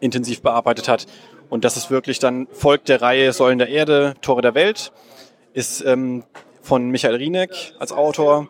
[0.00, 1.06] intensiv bearbeitet hat.
[1.48, 4.92] Und das ist wirklich dann folgt der Reihe Säulen der Erde, Tore der Welt,
[5.52, 6.24] ist ähm,
[6.60, 8.48] von Michael Rieneck als Autor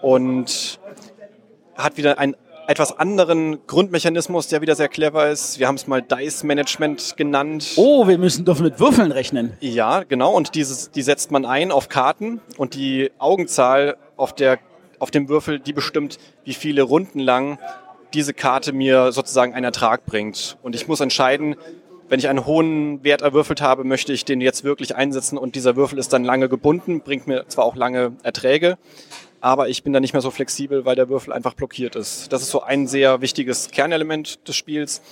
[0.00, 0.78] und
[1.76, 2.36] hat wieder einen
[2.66, 5.58] etwas anderen Grundmechanismus, der wieder sehr clever ist.
[5.58, 7.72] Wir haben es mal Dice Management genannt.
[7.76, 9.56] Oh, wir müssen dürfen mit Würfeln rechnen.
[9.60, 10.32] Ja, genau.
[10.32, 14.58] Und dieses, die setzt man ein auf Karten und die Augenzahl auf, der,
[14.98, 17.58] auf dem Würfel, die bestimmt, wie viele Runden lang
[18.14, 20.56] diese Karte mir sozusagen einen Ertrag bringt.
[20.62, 21.56] Und ich muss entscheiden,
[22.08, 25.76] wenn ich einen hohen Wert erwürfelt habe, möchte ich den jetzt wirklich einsetzen und dieser
[25.76, 28.78] Würfel ist dann lange gebunden, bringt mir zwar auch lange Erträge,
[29.46, 32.32] aber ich bin da nicht mehr so flexibel, weil der Würfel einfach blockiert ist.
[32.32, 35.02] Das ist so ein sehr wichtiges Kernelement des Spiels.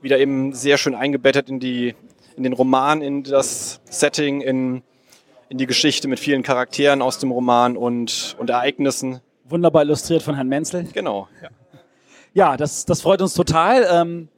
[0.00, 1.94] Wieder eben sehr schön eingebettet in die,
[2.34, 4.82] in den Roman, in das Setting, in,
[5.50, 9.20] in die Geschichte mit vielen Charakteren aus dem Roman und, und Ereignissen.
[9.44, 10.88] Wunderbar illustriert von Herrn Menzel.
[10.94, 11.50] Genau, ja.
[12.32, 13.86] Ja, das, das freut uns total.
[13.92, 14.28] Ähm,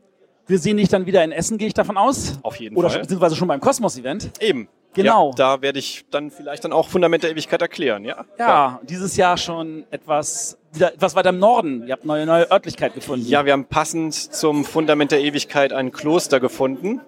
[0.49, 2.35] wir sehen dich dann wieder in Essen, gehe ich davon aus.
[2.43, 3.03] Auf jeden Oder Fall.
[3.03, 4.33] beziehungsweise schon beim Kosmos-Event.
[4.41, 5.29] Eben, Genau.
[5.29, 8.25] Ja, da werde ich dann vielleicht dann auch Fundament der Ewigkeit erklären, ja?
[8.39, 11.87] Ja, dieses Jahr schon etwas, etwas weiter im Norden.
[11.87, 13.27] Ihr habt eine neue, neue Örtlichkeit gefunden.
[13.27, 17.03] Ja, wir haben passend zum Fundament der Ewigkeit ein Kloster gefunden,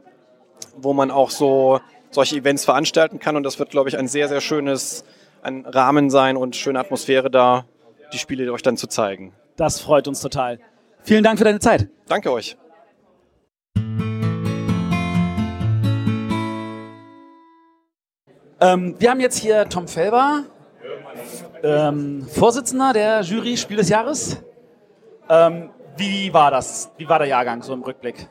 [0.76, 3.36] wo man auch so solche Events veranstalten kann.
[3.36, 5.04] Und das wird, glaube ich, ein sehr, sehr schönes
[5.42, 7.64] ein Rahmen sein und schöne Atmosphäre da,
[8.12, 9.32] die Spiele euch dann zu zeigen.
[9.56, 10.58] Das freut uns total.
[11.02, 11.88] Vielen Dank für deine Zeit.
[12.06, 12.56] Danke euch.
[18.60, 20.42] Ähm, wir haben jetzt hier Tom Felber,
[21.62, 24.42] ähm, Vorsitzender der Jury Spiel des Jahres.
[25.28, 26.90] Ähm, wie war das?
[26.96, 28.26] Wie war der Jahrgang so im Rückblick?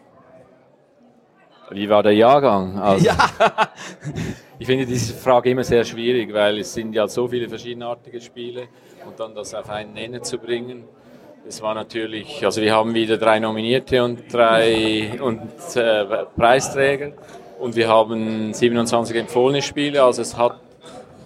[1.70, 2.78] Wie war der Jahrgang?
[2.78, 3.16] Also, Ja.
[4.60, 8.68] ich finde diese Frage immer sehr schwierig, weil es sind ja so viele verschiedenartige Spiele
[9.06, 10.84] und dann das auf einen Nenner zu bringen.
[11.46, 15.42] Das war natürlich, also wir haben wieder drei Nominierte und drei und,
[15.76, 16.06] äh,
[16.36, 17.14] Preisträger
[17.60, 20.60] und wir haben 27 empfohlene Spiele, also es hat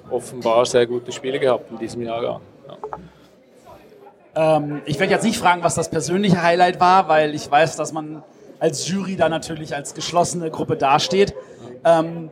[0.10, 2.41] offenbar sehr gute Spiele gehabt in diesem Jahrgang.
[4.36, 7.91] Ähm, ich werde jetzt nicht fragen, was das persönliche Highlight war, weil ich weiß, dass
[7.91, 8.24] man
[8.60, 11.34] als Jury da natürlich als geschlossene Gruppe dasteht.
[11.84, 12.30] Ähm,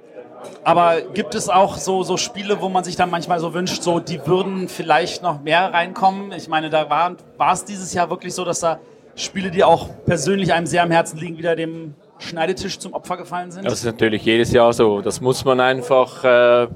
[0.64, 4.00] aber gibt es auch so, so Spiele, wo man sich dann manchmal so wünscht, so
[4.00, 6.32] die würden vielleicht noch mehr reinkommen?
[6.32, 8.80] Ich meine, da war es dieses Jahr wirklich so, dass da
[9.16, 13.52] Spiele, die auch persönlich einem sehr am Herzen liegen, wieder dem Schneidetisch zum Opfer gefallen
[13.52, 13.66] sind?
[13.66, 15.02] Das ist natürlich jedes Jahr so.
[15.02, 16.68] Das muss man einfach, äh,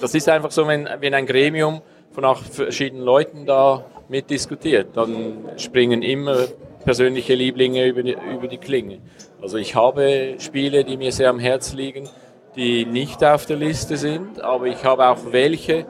[0.00, 1.82] das ist einfach so, wenn, wenn ein Gremium
[2.12, 6.46] von auch verschiedenen Leuten da mitdiskutiert, dann springen immer
[6.84, 8.98] persönliche Lieblinge über die, über die Klinge.
[9.42, 12.08] Also ich habe Spiele, die mir sehr am Herz liegen,
[12.56, 15.86] die nicht auf der Liste sind, aber ich habe auch welche,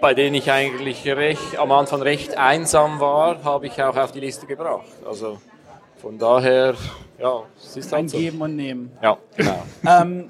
[0.00, 4.20] bei denen ich eigentlich recht, am Anfang recht einsam war, habe ich auch auf die
[4.20, 4.86] Liste gebracht.
[5.06, 5.38] Also
[6.04, 6.74] von daher,
[7.18, 8.18] ja, es ist Ein halt so.
[8.18, 8.92] Geben und Nehmen.
[9.02, 9.62] Ja, genau.
[9.86, 10.28] Ähm,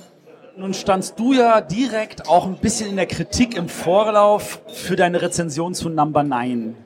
[0.56, 5.20] nun standst du ja direkt auch ein bisschen in der Kritik im Vorlauf für deine
[5.20, 6.76] Rezension zu Number 9.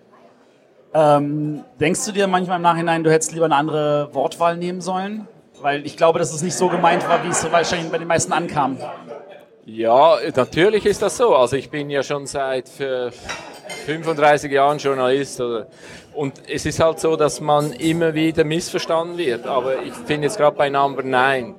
[0.95, 5.29] Ähm, denkst du dir manchmal im Nachhinein, du hättest lieber eine andere Wortwahl nehmen sollen?
[5.61, 8.33] Weil ich glaube, dass es nicht so gemeint war, wie es wahrscheinlich bei den meisten
[8.33, 8.79] ankam.
[9.67, 11.37] Ja, natürlich ist das so.
[11.37, 13.11] Also ich bin ja schon seit äh,
[13.85, 15.43] 35 Jahren Journalist.
[15.43, 15.67] Oder,
[16.19, 19.47] und es ist halt so, dass man immer wieder missverstanden wird.
[19.47, 21.55] Aber ich finde jetzt gerade bei Number 9,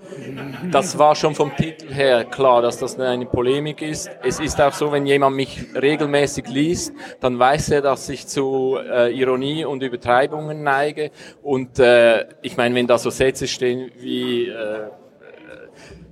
[0.69, 4.11] das war schon vom Titel her klar, dass das eine Polemik ist.
[4.22, 8.77] Es ist auch so, wenn jemand mich regelmäßig liest, dann weiß er, dass ich zu
[8.77, 11.11] äh, Ironie und Übertreibungen neige.
[11.41, 14.49] Und äh, ich meine, wenn da so Sätze stehen wie...
[14.49, 14.90] Äh,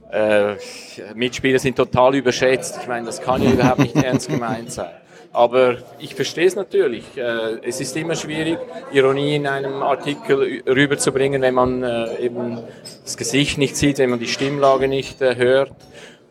[0.10, 0.56] äh,
[1.16, 2.80] Mitspieler sind total überschätzt.
[2.82, 4.94] Ich meine, das kann ja überhaupt nicht ernst gemeint sein.
[5.38, 7.16] Aber ich verstehe es natürlich.
[7.16, 8.58] Äh, es ist immer schwierig,
[8.92, 12.58] Ironie in einem Artikel rüberzubringen, wenn man äh, eben
[13.04, 15.74] das Gesicht nicht sieht, wenn man die Stimmlage nicht äh, hört.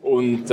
[0.02, 0.50] Und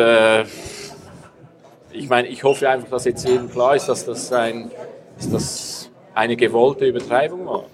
[1.92, 4.72] ich meine, ich hoffe einfach, dass jetzt jedem klar ist, dass das, ein,
[5.18, 7.66] dass das eine gewollte Übertreibung war.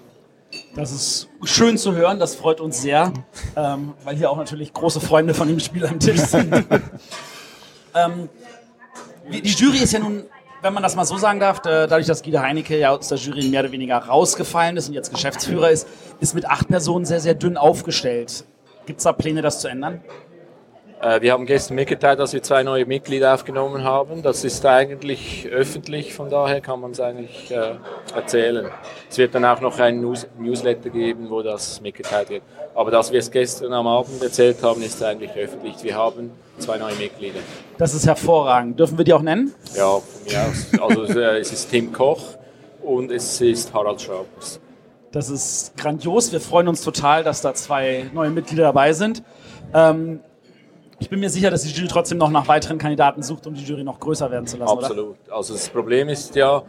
[0.74, 3.12] Das ist schön zu hören, das freut uns sehr,
[3.56, 6.52] ähm, weil hier auch natürlich große Freunde von dem Spiel am Tisch sind.
[7.94, 8.28] ähm,
[9.30, 10.24] die Jury ist ja nun,
[10.62, 13.18] wenn man das mal so sagen darf, äh, dadurch, dass Guido Heinecke ja aus der
[13.18, 15.88] Jury mehr oder weniger rausgefallen ist und jetzt Geschäftsführer ist,
[16.20, 18.44] ist mit acht Personen sehr, sehr dünn aufgestellt.
[18.86, 20.02] Gibt es da Pläne, das zu ändern?
[21.00, 24.22] Äh, Wir haben gestern mitgeteilt, dass wir zwei neue Mitglieder aufgenommen haben.
[24.22, 27.76] Das ist eigentlich öffentlich, von daher kann man es eigentlich äh,
[28.14, 28.70] erzählen.
[29.08, 32.42] Es wird dann auch noch ein News Newsletter geben, wo das mitgeteilt wird.
[32.74, 35.76] Aber dass wir es gestern am Abend erzählt haben, ist eigentlich öffentlich.
[35.82, 37.40] Wir haben zwei neue Mitglieder.
[37.78, 38.78] Das ist hervorragend.
[38.78, 39.54] Dürfen wir die auch nennen?
[39.76, 40.96] Ja, von mir aus.
[40.96, 42.36] Also äh, es ist Tim Koch
[42.82, 44.60] und es ist Harald Schrabers.
[45.12, 46.30] Das ist grandios.
[46.30, 49.22] Wir freuen uns total, dass da zwei neue Mitglieder dabei sind.
[49.74, 50.20] Ähm,
[51.00, 53.64] ich bin mir sicher, dass die Jury trotzdem noch nach weiteren Kandidaten sucht, um die
[53.64, 54.78] Jury noch größer werden zu lassen.
[54.78, 55.16] Absolut.
[55.30, 56.62] Also das Problem ist ja,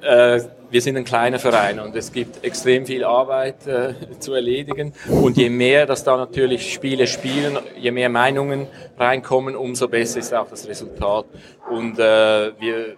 [0.00, 0.40] äh,
[0.70, 4.92] wir sind ein kleiner Verein und es gibt extrem viel Arbeit äh, zu erledigen.
[5.08, 8.66] Und je mehr, dass da natürlich Spiele spielen, je mehr Meinungen
[8.98, 11.26] reinkommen, umso besser ist auch das Resultat.
[11.70, 12.96] Und äh, wir,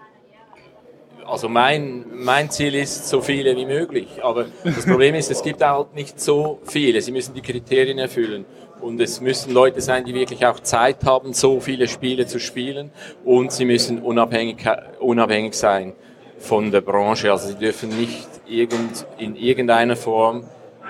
[1.26, 4.08] also mein, mein Ziel ist, so viele wie möglich.
[4.22, 7.02] Aber das Problem ist, es gibt auch nicht so viele.
[7.02, 8.46] Sie müssen die Kriterien erfüllen.
[8.80, 12.92] Und es müssen Leute sein, die wirklich auch Zeit haben, so viele Spiele zu spielen.
[13.24, 14.64] Und sie müssen unabhängig,
[15.00, 15.94] unabhängig sein
[16.38, 17.30] von der Branche.
[17.30, 20.44] Also sie dürfen nicht irgend, in irgendeiner Form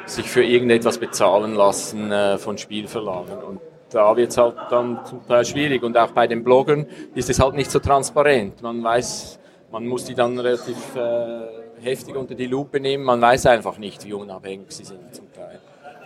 [0.06, 3.38] sich für irgendetwas bezahlen lassen äh, von Spielverlagen.
[3.42, 3.60] Und
[3.90, 5.82] da wird es halt dann zum Teil schwierig.
[5.82, 8.62] Und auch bei den Bloggern ist es halt nicht so transparent.
[8.62, 9.38] Man weiß,
[9.70, 13.04] man muss die dann relativ äh, heftig unter die Lupe nehmen.
[13.04, 15.58] Man weiß einfach nicht, wie unabhängig sie sind zum Teil.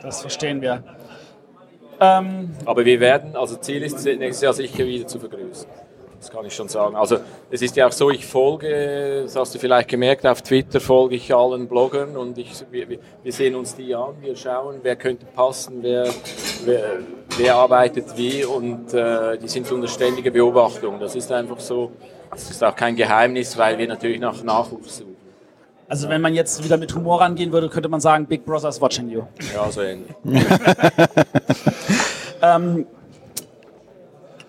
[0.02, 0.82] Das verstehen wir.
[2.00, 5.70] Ähm, Aber wir werden, also Ziel ist nächstes Jahr sicher wieder zu vergrößern.
[6.22, 6.94] Das kann ich schon sagen.
[6.94, 7.16] Also
[7.50, 11.16] es ist ja auch so, ich folge, das hast du vielleicht gemerkt, auf Twitter folge
[11.16, 13.00] ich allen Bloggern und ich, wir, wir-
[13.32, 16.06] sehen uns die an, wir schauen, wer könnte passen, wer,
[16.64, 17.00] wer,
[17.36, 21.00] wer arbeitet wie und äh, die sind unter ständiger Beobachtung.
[21.00, 21.90] Das ist einfach so,
[22.30, 25.16] das ist auch kein Geheimnis, weil wir natürlich nach Nachwuchs suchen.
[25.88, 29.10] also wenn man jetzt wieder mit Humor rangehen würde, könnte man sagen, Big Brother's watching
[29.10, 29.22] you.
[29.52, 30.06] Ja, so ähnlich.
[32.44, 32.86] Ähm,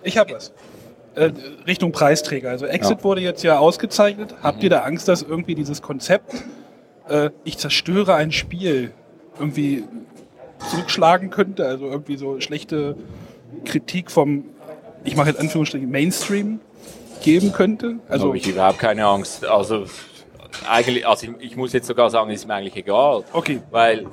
[0.03, 0.51] Ich habe was.
[1.15, 1.31] Äh,
[1.67, 2.49] Richtung Preisträger.
[2.49, 3.03] Also Exit Ja.
[3.03, 4.33] wurde jetzt ja ausgezeichnet.
[4.41, 6.33] Habt ihr da Angst, dass irgendwie dieses Konzept,
[7.07, 8.91] äh, ich zerstöre ein Spiel,
[9.39, 9.83] irgendwie
[10.69, 11.65] zurückschlagen könnte?
[11.65, 12.95] Also irgendwie so schlechte
[13.65, 14.45] Kritik vom,
[15.03, 16.59] ich mache jetzt Anführungsstrichen, Mainstream
[17.21, 17.95] geben könnte?
[18.09, 19.45] Also habe ich überhaupt keine Angst.
[19.45, 19.85] Also
[20.67, 23.23] eigentlich, also ich, ich muss jetzt sogar sagen, ist mir eigentlich egal.
[23.33, 23.61] Okay.
[23.71, 24.07] Weil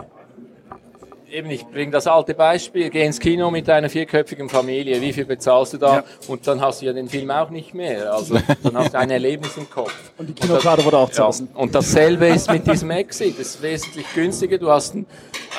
[1.33, 5.25] eben, ich bringe das alte Beispiel, geh ins Kino mit einer vierköpfigen Familie, wie viel
[5.25, 6.05] bezahlst du da?
[6.29, 8.13] Und dann hast du ja den Film auch nicht mehr.
[8.13, 9.95] Also dann hast du ein Erlebnis im Kopf.
[10.19, 11.49] Und die Kinokarte wurde auch Ja, zerrissen.
[11.55, 13.39] und dasselbe ist mit diesem Exit.
[13.39, 14.59] Das ist wesentlich günstiger.
[14.59, 15.07] Du hast ein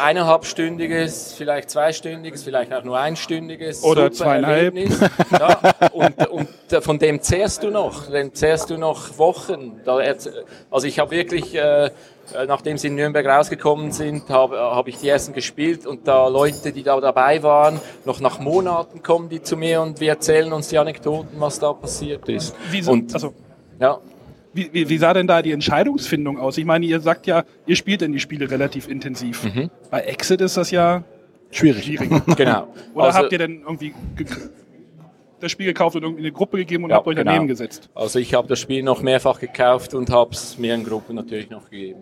[0.02, 4.76] eineinhalbstündiges, vielleicht zweistündiges, vielleicht auch nur einstündiges Oder zweieinhalb.
[4.76, 5.00] Erlebnis.
[5.32, 5.60] Ja,
[5.94, 9.82] und, und äh, von dem zehrst du noch, den zehrst du noch Wochen.
[10.70, 11.90] Also ich habe wirklich, äh,
[12.48, 16.72] nachdem sie in Nürnberg rausgekommen sind, habe hab ich die ersten gespielt und da Leute,
[16.72, 20.70] die da dabei waren, noch nach Monaten kommen die zu mir und wir erzählen uns
[20.70, 22.56] die Anekdoten, was da passiert ist.
[22.72, 23.34] Wie, so, und, also,
[23.80, 24.00] ja.
[24.54, 26.58] wie, wie, wie sah denn da die Entscheidungsfindung aus?
[26.58, 29.46] Ich meine, ihr sagt ja, ihr spielt denn die Spiele relativ intensiv.
[29.90, 31.04] Bei Exit ist das ja
[31.52, 32.00] schwierig.
[32.38, 32.68] Genau.
[32.94, 34.28] Oder Also- habt ihr denn irgendwie ge-
[35.40, 37.32] das Spiel gekauft und irgendwie eine Gruppe gegeben und Ja, habt euch genau.
[37.32, 37.90] daneben gesetzt?
[37.96, 41.50] Also ich habe das Spiel noch mehrfach gekauft und habe es mir in Gruppen natürlich
[41.50, 42.02] noch gegeben.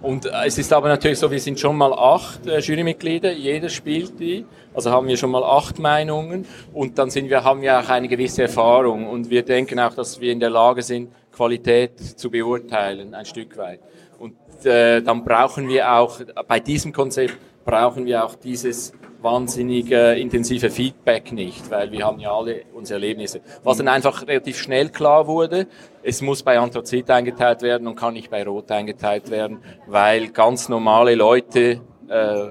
[0.00, 3.68] Und äh, es ist aber natürlich so, wir sind schon mal acht äh, Jurymitglieder, jeder
[3.68, 6.46] spielt die, also haben wir schon mal acht Meinungen.
[6.72, 9.08] Und dann sind wir, haben wir auch eine gewisse Erfahrung.
[9.08, 13.56] Und wir denken auch, dass wir in der Lage sind, Qualität zu beurteilen, ein Stück
[13.56, 13.80] weit.
[14.18, 14.34] Und
[14.64, 20.70] äh, dann brauchen wir auch, bei diesem Konzept brauchen wir auch dieses wahnsinnig äh, intensive
[20.70, 23.40] Feedback nicht, weil wir haben ja alle unsere Erlebnisse.
[23.64, 25.66] Was dann einfach relativ schnell klar wurde,
[26.02, 30.68] es muss bei Anthrazit eingeteilt werden und kann nicht bei Rot eingeteilt werden, weil ganz
[30.68, 32.46] normale Leute, äh,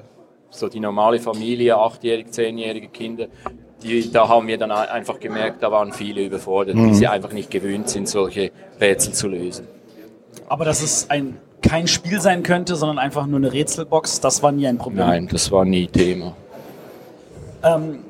[0.49, 3.27] so die normale Familie, achtjährige, zehnjährige Kinder,
[3.83, 6.87] die, da haben wir dann ein- einfach gemerkt, da waren viele überfordert, Mhm.
[6.89, 9.67] die sie einfach nicht gewöhnt sind, solche Rätsel zu lösen.
[10.49, 14.51] aber dass es ein, kein Spiel sein könnte, sondern einfach nur eine Rätselbox, das war
[14.53, 15.05] nie ein Problem.
[15.05, 16.35] Nein, das war nie Thema.
[17.63, 18.03] Ähm,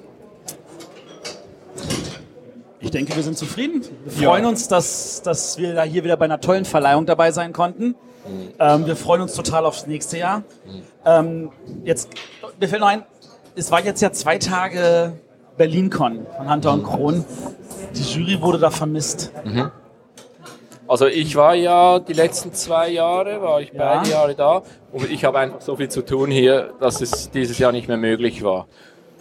[2.79, 3.81] ich denke, wir sind zufrieden.
[4.05, 4.29] Wir Ja.
[4.29, 7.95] freuen uns, dass, dass wir da hier wieder bei einer tollen Verleihung dabei sein konnten.
[8.59, 10.43] Ähm, wir freuen uns total aufs nächste Jahr.
[11.05, 11.49] Ähm,
[11.85, 12.09] jetzt,
[12.59, 13.03] mir fällt noch ein,
[13.55, 15.13] es war jetzt ja zwei Tage
[15.57, 17.25] BerlinCon von Hunter und Kron.
[17.95, 19.31] Die Jury wurde da vermisst.
[19.45, 19.71] Mhm.
[20.89, 23.95] Also ich war ja die letzten zwei Jahre, war ich Ja.
[23.95, 24.61] beide Jahre da
[24.93, 27.97] und ich habe einfach so viel zu tun hier, dass es dieses Jahr nicht mehr
[27.97, 28.67] möglich war.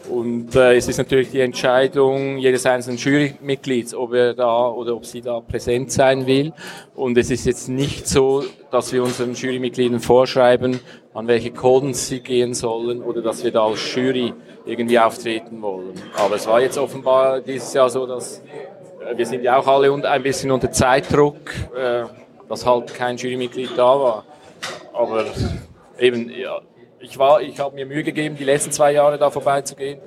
[0.08, 5.04] Und äh, es ist natürlich die Entscheidung jedes einzelnen Jurymitglieds, ob er da oder ob
[5.04, 6.52] sie da präsent sein will.
[6.94, 10.80] Und es ist jetzt nicht so, dass wir unseren Jurymitgliedern vorschreiben,
[11.14, 14.32] an welche Codes sie gehen sollen oder dass wir da als Jury
[14.64, 15.94] irgendwie auftreten wollen.
[16.16, 18.42] Aber es war jetzt offenbar dieses Jahr so, dass
[19.00, 22.04] äh, wir sind ja auch alle ein bisschen unter Zeitdruck, äh,
[22.48, 24.24] dass halt kein Jurymitglied da war.
[24.92, 25.24] Aber
[25.98, 26.60] eben, ja,
[27.00, 30.00] ich war, ich habe mir Mühe gegeben, die letzten zwei Jahre da vorbeizugehen.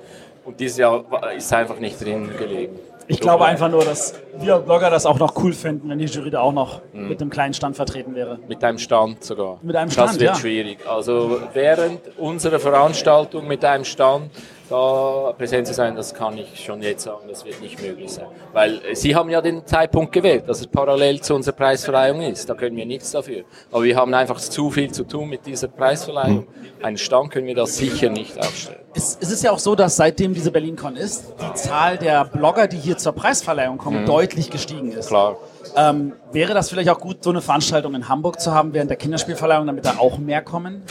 [0.44, 1.04] Und dieses Jahr
[1.36, 2.78] ist einfach nicht drin gelegen.
[3.06, 6.30] Ich glaube einfach nur, dass wir Blogger das auch noch cool finden, wenn die Jury
[6.30, 7.08] da auch noch Mhm.
[7.08, 8.38] mit einem kleinen Stand vertreten wäre.
[8.46, 9.58] Mit einem Stand sogar.
[9.62, 10.34] Mit einem Das Stand, wird ja.
[10.36, 10.78] schwierig.
[10.88, 14.30] Also während unserer Veranstaltung mit einem Stand
[14.70, 18.26] da präsent zu sein, das kann ich schon jetzt sagen, das wird nicht möglich sein.
[18.52, 22.48] Weil äh, Sie haben ja den Zeitpunkt gewählt, dass es parallel zu unserer Preisverleihung ist.
[22.48, 23.42] Da können wir nichts dafür.
[23.70, 26.46] Aber wir haben einfach zu viel zu tun mit dieser Preisverleihung.
[26.82, 28.78] Einen Stand können wir da sicher nicht aufstellen.
[28.94, 32.66] Es, es ist ja auch so, dass seitdem diese BerlinCon ist, die Zahl der Blogger,
[32.66, 34.06] die hier zur Preisverleihung kommen, Mhm.
[34.06, 35.08] deutlich gestiegen ist.
[35.08, 35.36] Klar.
[35.76, 38.96] Ähm, wäre das vielleicht auch gut, so eine Veranstaltung in Hamburg zu haben während der
[38.96, 40.82] Kinderspielverleihung, damit da auch mehr kommen?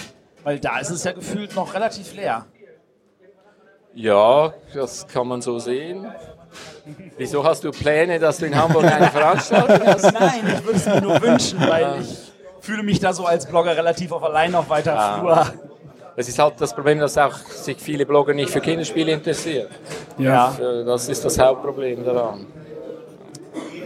[0.44, 2.46] Weil da ist es ja gefühlt noch relativ leer.
[3.94, 6.08] Ja, das kann man so sehen.
[7.18, 10.12] Wieso hast du Pläne, dass du in Hamburg eine Veranstaltung hast?
[10.14, 13.76] Nein, ich würde es mir nur wünschen, weil ich fühle mich da so als Blogger
[13.76, 15.20] relativ auf allein auf weiter Ah.
[15.20, 15.54] Flur.
[16.16, 19.68] Es ist halt das Problem, dass auch sich viele Blogger nicht für Kinderspiele interessieren.
[20.18, 20.54] Ja.
[20.86, 22.46] Das ist das Hauptproblem daran.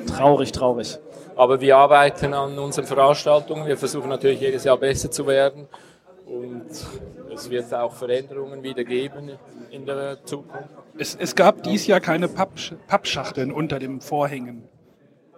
[0.08, 0.98] Traurig, traurig.
[1.36, 3.66] Aber wir arbeiten an unseren Veranstaltungen.
[3.68, 5.68] Wir versuchen natürlich jedes Jahr besser zu werden.
[6.26, 6.66] Und
[7.34, 9.32] es wird auch Veränderungen wieder geben.
[9.74, 10.70] In der Zukunft.
[10.98, 14.70] Es, es gab dieses Jahr keine Pappsch Pappschachteln unter dem Vorhängen.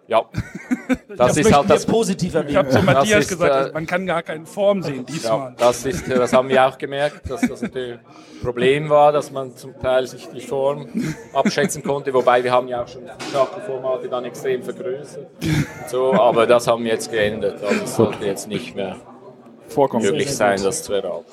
[0.08, 0.24] Ja,
[1.18, 4.06] das ist halt das positiv Ich habe zu Das Matthias ist, gesagt, äh, man kann
[4.06, 5.52] gar keine Form sehen diesmal.
[5.52, 9.32] Ja, das, ist, das haben wir auch gemerkt, dass das natürlich ein Problem war, dass
[9.32, 10.88] man zum Teil sich die Form
[11.34, 13.02] abschätzen konnte, wobei wir haben ja auch schon
[13.32, 15.28] Schachtelformate dann extrem vergrößert.
[15.88, 17.64] So, aber das haben wir jetzt geändert.
[17.64, 18.98] Also es sollte jetzt nicht mehr
[19.70, 20.06] Vorkommen.
[20.06, 21.26] möglich sein, das zu erlauben.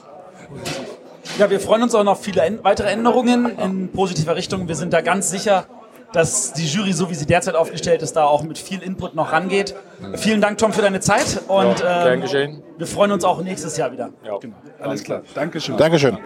[1.38, 4.68] Ja, wir freuen uns auch noch viele weitere Änderungen in positiver Richtung.
[4.68, 5.66] Wir sind da ganz sicher,
[6.12, 9.32] dass die Jury, so wie sie derzeit aufgestellt ist, da auch mit viel Input noch
[9.32, 9.74] rangeht.
[10.16, 12.62] Vielen Dank, Tom, für deine Zeit und Ja, gern ähm, geschehen.
[12.76, 14.10] wir freuen uns auch nächstes Jahr wieder.
[14.24, 14.36] Ja.
[14.38, 14.56] Genau.
[14.80, 15.22] Alles klar.
[15.34, 15.76] Dankeschön.
[15.76, 16.18] Dankeschön.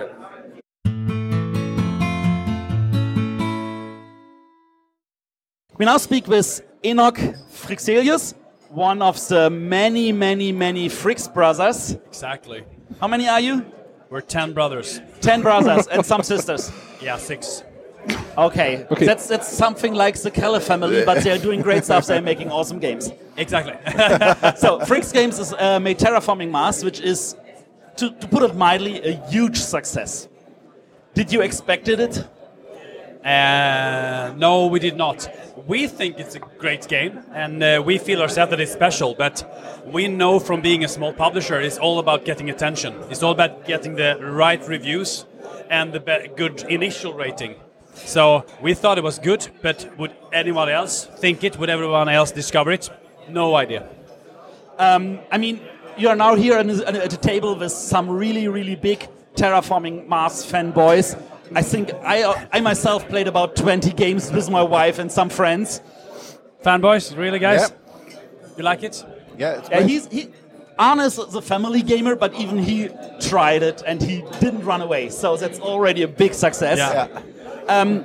[5.78, 7.18] We now speak with Enoch
[7.50, 8.34] Frixelius,
[8.70, 11.96] one of the many, many, many Frix brothers.
[12.08, 12.64] Exactly.
[12.98, 13.62] How many are you?
[14.08, 15.00] We're 10 brothers.
[15.20, 16.70] Ten brothers and some sisters.
[17.00, 17.64] Yeah, six.
[18.38, 18.86] Okay.
[18.90, 19.06] Okay.
[19.06, 22.06] That's that's something like the Keller family, but they're doing great stuff.
[22.06, 23.10] They're making awesome games.
[23.36, 23.72] Exactly.
[24.56, 27.36] so Frix Games is uh, made Terraforming Mars, which is,
[27.96, 30.28] to, to put it mildly, a huge success.
[31.14, 32.24] Did you expected it?
[33.26, 35.28] Uh, no, we did not.
[35.66, 39.16] We think it's a great game, and uh, we feel ourselves that it's special.
[39.16, 42.94] But we know from being a small publisher, it's all about getting attention.
[43.10, 45.26] It's all about getting the right reviews
[45.68, 47.56] and the be- good initial rating.
[47.94, 51.58] So we thought it was good, but would anyone else think it?
[51.58, 52.88] Would everyone else discover it?
[53.28, 53.88] No idea.
[54.78, 55.60] Um, I mean,
[55.96, 61.20] you are now here at a, table with some really, really big Terraforming Mars fanboys.
[61.54, 65.28] I think I, uh, I myself played about 20 games with my wife and some
[65.28, 65.80] friends.
[66.64, 67.72] Fanboys, really, guys?
[68.56, 69.04] You like it?
[69.38, 70.28] Yeah, it's Yeah, he's he.
[70.78, 72.90] Arne is a family gamer, but even he
[73.20, 75.08] tried it and he didn't run away.
[75.08, 76.76] So that's already a big success.
[76.78, 77.08] Yeah.
[77.68, 78.04] Um,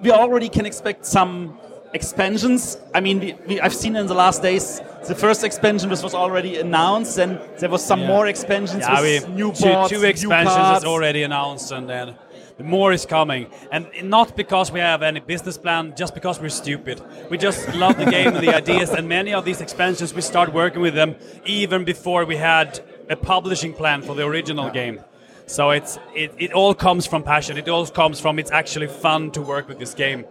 [0.00, 1.58] we already can expect some
[1.92, 2.78] expansions.
[2.94, 6.14] I mean, we, we, I've seen in the last days the first expansion was, was
[6.14, 8.06] already announced, and there was some Yeah.
[8.08, 10.84] more expansions Yeah, we, with new two, boards, two new expansions cards.
[10.84, 12.14] is already announced, and then
[12.58, 13.46] more is coming.
[13.70, 17.00] And not because we have any business plan, just because we're stupid.
[17.30, 20.52] We just love the game and the ideas, and many of these expansions we start
[20.52, 25.00] working with them even before we had a publishing plan for the original game.
[25.46, 27.56] So it's it, it all comes from passion.
[27.56, 30.24] It all comes from it's actually fun to work with this game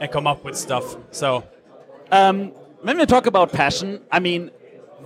[0.00, 0.96] and come up with stuff.
[1.10, 1.44] So
[2.12, 2.52] Um,
[2.82, 4.50] when we talk about passion, I mean,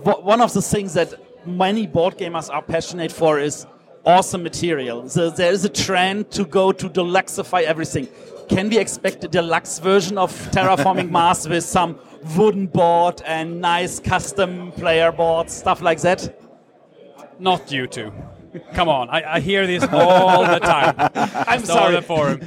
[0.03, 1.13] one of the things that
[1.45, 3.67] many board gamers are passionate for is
[4.05, 5.09] awesome material.
[5.09, 8.07] So there is a trend to go to deluxify everything.
[8.49, 11.97] Can we expect a deluxe version of Terraforming Mars with some
[12.37, 16.39] wooden board and nice custom player boards, stuff like that?
[17.39, 18.13] Not you two.
[18.73, 20.95] Come on, I, I hear this all the time.
[21.15, 21.95] I'm It's sorry.
[21.95, 22.39] the forum.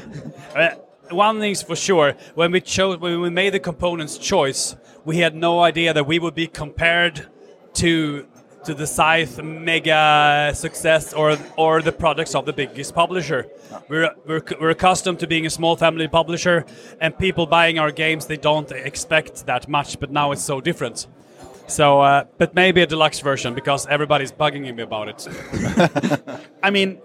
[0.55, 0.71] Uh,
[1.11, 4.75] one thing's for sure: when we chose, when we made the components choice,
[5.05, 7.27] we had no idea that we would be compared
[7.75, 8.27] to
[8.69, 13.47] to the Scythe mega success or or the products of the biggest publisher.
[13.89, 16.67] We're, we're we're accustomed to being a small family publisher,
[17.01, 19.99] and people buying our games they don't expect that much.
[19.99, 21.07] But now it's so different.
[21.67, 25.29] So, uh, but maybe a deluxe version because everybody's bugging me about it.
[26.63, 26.99] I mean,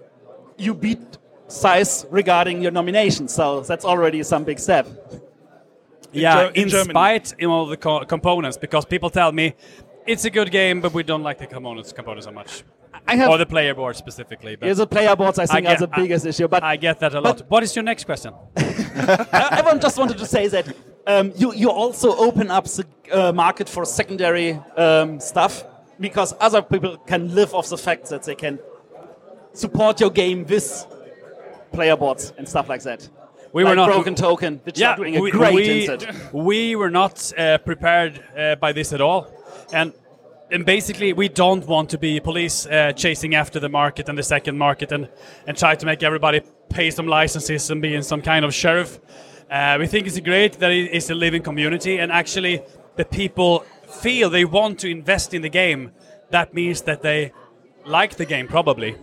[0.58, 1.18] you beat
[1.48, 4.86] Size regarding your nomination, so that's already some big step.
[6.12, 9.54] yeah, Ger- in in spite of all the co- components, because people tell me
[10.06, 12.64] it's a good game, but we don't like the components components so much.
[13.06, 14.56] I have- or the player board specifically.
[14.56, 16.48] But Yeah, the player boards, I think, are get- the biggest issue.
[16.48, 17.42] But I get that a lot.
[17.48, 18.32] What is your next question?
[18.56, 20.66] I, I just wanted to say that
[21.06, 25.64] um, you, you also open up the uh, market for secondary um, stuff
[26.00, 28.58] because other people can live off the fact that they can
[29.52, 30.86] support your game with
[31.72, 33.08] player boards and stuff like that.
[33.52, 36.32] We like were not Broken Token, which yeah, are doing a we, great we, insert.
[36.32, 39.28] we were not uh, prepared uh, by this at all,
[39.74, 39.92] and
[40.50, 44.22] and basically we don't want to be police uh, chasing after the market and the
[44.22, 45.08] second market and
[45.46, 48.98] and try to make everybody pay some licenses and be in some kind of sheriff.
[49.50, 52.62] Uh, we think it's great that it is a living community, and actually
[52.96, 53.64] the people
[54.02, 55.90] feel they want to invest in the game.
[56.30, 57.32] That means that they
[57.84, 58.96] like the game probably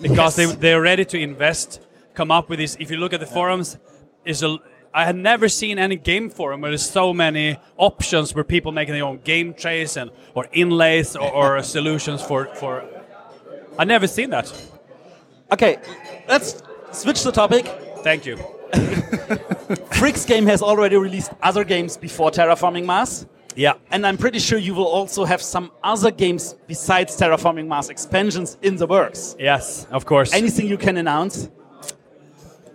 [0.00, 0.54] because Yes.
[0.54, 1.80] they they're ready to invest.
[2.14, 2.76] Come up with this.
[2.80, 3.78] If you look at the forums,
[4.24, 4.58] is a
[4.96, 8.94] I had never seen any game forum where there's so many options where people making
[8.94, 12.82] their own game trays and or inlays or, or solutions for for.
[13.78, 14.50] I never seen that.
[15.52, 15.76] Okay,
[16.28, 16.62] let's
[16.92, 17.66] switch the topic.
[17.98, 18.36] Thank you.
[20.00, 23.26] Fricks game has already released other games before Terraforming Mars.
[23.54, 23.74] Yeah.
[23.90, 28.56] And I'm pretty sure you will also have some other games besides Terraforming Mars expansions
[28.62, 29.36] in the works.
[29.38, 30.32] Yes, of course.
[30.32, 31.50] Anything you can announce?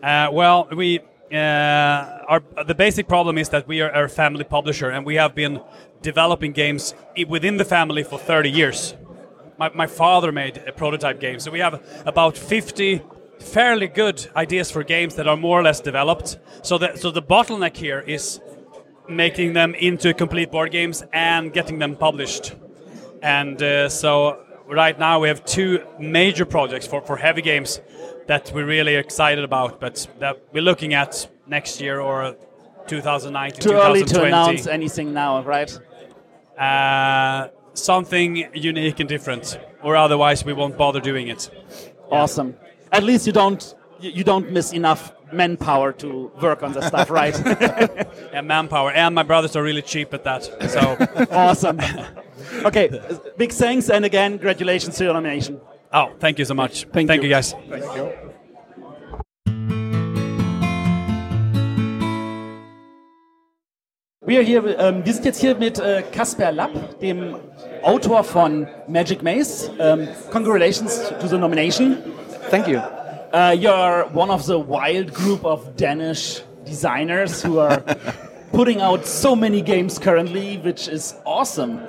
[0.04, 1.00] Uh, well, we
[1.38, 5.62] our the basic problem is that we are a family publisher, and we have been
[6.02, 6.94] developing games
[7.28, 8.96] within the family for 30 years.
[9.58, 13.02] My, my father made a prototype game, so we have about 50
[13.40, 16.38] fairly good ideas for games that are more or less developed.
[16.64, 18.42] So the so the bottleneck here is
[19.08, 22.56] making them into complete board games and getting them published.
[23.22, 27.82] And uh, so right now we have two major projects for, for heavy games
[28.32, 32.34] that we're really excited about, but that we're looking at next year or
[32.88, 35.72] 2019, Too early to announce anything now, right?
[36.58, 41.42] Uh, something unique and different, or otherwise we won't bother doing it.
[42.10, 42.56] Awesome.
[42.94, 47.10] At least you don't you you don't miss enough manpower to work on the stuff,
[47.10, 47.38] right?
[48.34, 50.44] yeah, manpower, and my brothers are really cheap at that.
[50.76, 50.82] So
[51.32, 51.80] awesome.
[52.64, 52.88] Okay,
[53.38, 55.60] big thanks, and again, congratulations to your nomination.
[55.94, 56.86] Oh, thank you so much.
[56.94, 57.30] Thank, you.
[57.30, 57.54] guys.
[57.70, 58.12] Thank you.
[64.24, 67.40] Wir, hier, ähm, um, wir sind jetzt hier mit äh, Kasper uh, Lapp, dem um,
[67.84, 69.70] Autor von Magic Maze.
[69.80, 71.98] Ähm, congratulations to the nomination.
[72.50, 72.78] Thank you.
[73.34, 77.84] Uh, you're one of the wild group of Danish designers who are
[78.54, 81.82] putting out so many games currently, which is awesome.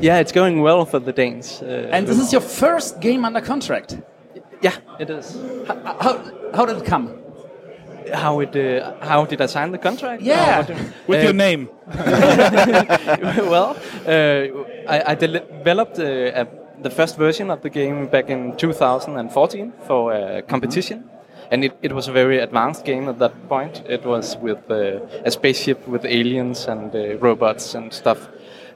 [0.00, 1.62] Yeah, it's going well for the Danes.
[1.62, 3.98] Uh, And this is your first game under contract.
[4.62, 5.36] Yeah, it is.
[5.66, 6.12] How, how,
[6.54, 7.14] how did it come?
[8.12, 8.56] How it?
[8.56, 10.22] Uh, how did I sign the contract?
[10.22, 10.60] Yeah.
[10.60, 11.68] Or what With Uh, your name.
[13.50, 16.46] well, uh, I, I developed uh, a,
[16.82, 21.04] the first version of the game back in 2014 for a competition.
[21.52, 23.82] And it, it was a very advanced game at that point.
[23.88, 28.28] It was with uh, a spaceship with aliens and uh, robots and stuff.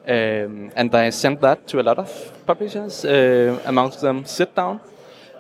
[0.07, 4.81] Um, and I sent that to a lot of publishers, uh, amongst them Sit Down,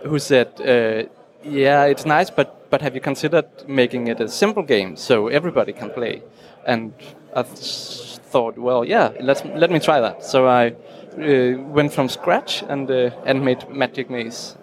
[0.02, 1.08] who said, uh,
[1.42, 5.72] "Yeah, it's nice, but but have you considered making it a simple game so everybody
[5.72, 6.22] can play?"
[6.66, 6.92] And
[7.36, 10.24] I th- thought, well, yeah, let's let me try that.
[10.24, 10.72] So I
[11.18, 14.56] uh, went from scratch and uh, and made Magic Maze.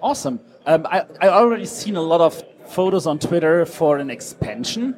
[0.00, 0.40] Awesome.
[0.66, 4.94] Um, I, I already seen a lot of photos on Twitter for an expansion.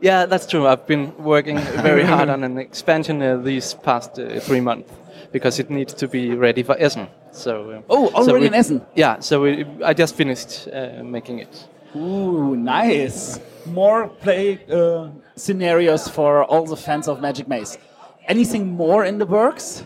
[0.00, 0.66] Yeah, that's true.
[0.66, 4.92] I've been working very hard on an expansion uh, these past uh, three months
[5.32, 7.08] because it needs to be ready for Essen.
[7.32, 8.80] So uh, Oh, so already we- in Essen?
[8.94, 11.68] Yeah, so we, I just finished uh, making it.
[11.96, 13.40] Ooh, nice.
[13.66, 17.78] More play uh, scenarios for all the fans of Magic Maze.
[18.28, 19.82] Anything more in the works?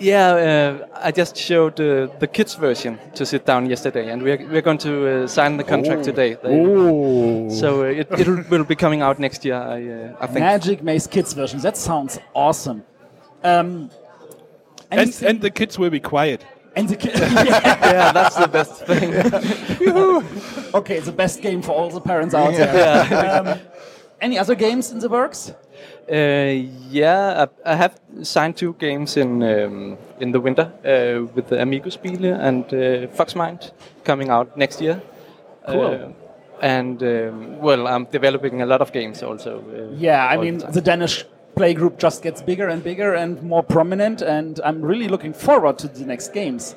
[0.00, 4.38] Yeah, uh, I just showed uh, the kids version to sit down yesterday, and we're,
[4.50, 6.04] we're going to uh, sign the contract Oh.
[6.04, 6.34] today.
[6.34, 10.40] They- So uh, it it'll, be coming out next year, I, uh, I think.
[10.40, 11.60] Magic Maze Kids version.
[11.60, 12.82] That sounds awesome.
[13.44, 13.90] Um,
[14.90, 16.44] And, and the kids will be quiet.
[16.76, 17.18] And the kids.
[17.20, 19.14] yeah, that's the best thing.
[20.74, 22.74] okay, it's the best game for all the parents out there.
[22.74, 23.52] Yeah.
[23.52, 23.58] Um,
[24.20, 25.52] any other games in the works?
[26.10, 31.48] Uh, yeah, I, I have signed two games in um, in the winter uh, with
[31.48, 33.72] the Amigo Spiele and uh, Foxmind
[34.04, 35.00] coming out next year.
[35.68, 35.84] Cool.
[35.86, 36.08] Uh,
[36.62, 39.58] and um, well, I'm developing a lot of games also.
[39.58, 40.72] Uh, Yeah, I mean, time.
[40.72, 41.24] the Danish
[41.56, 45.78] play group just gets bigger and bigger and more prominent, and I'm really looking forward
[45.78, 46.76] to the next games.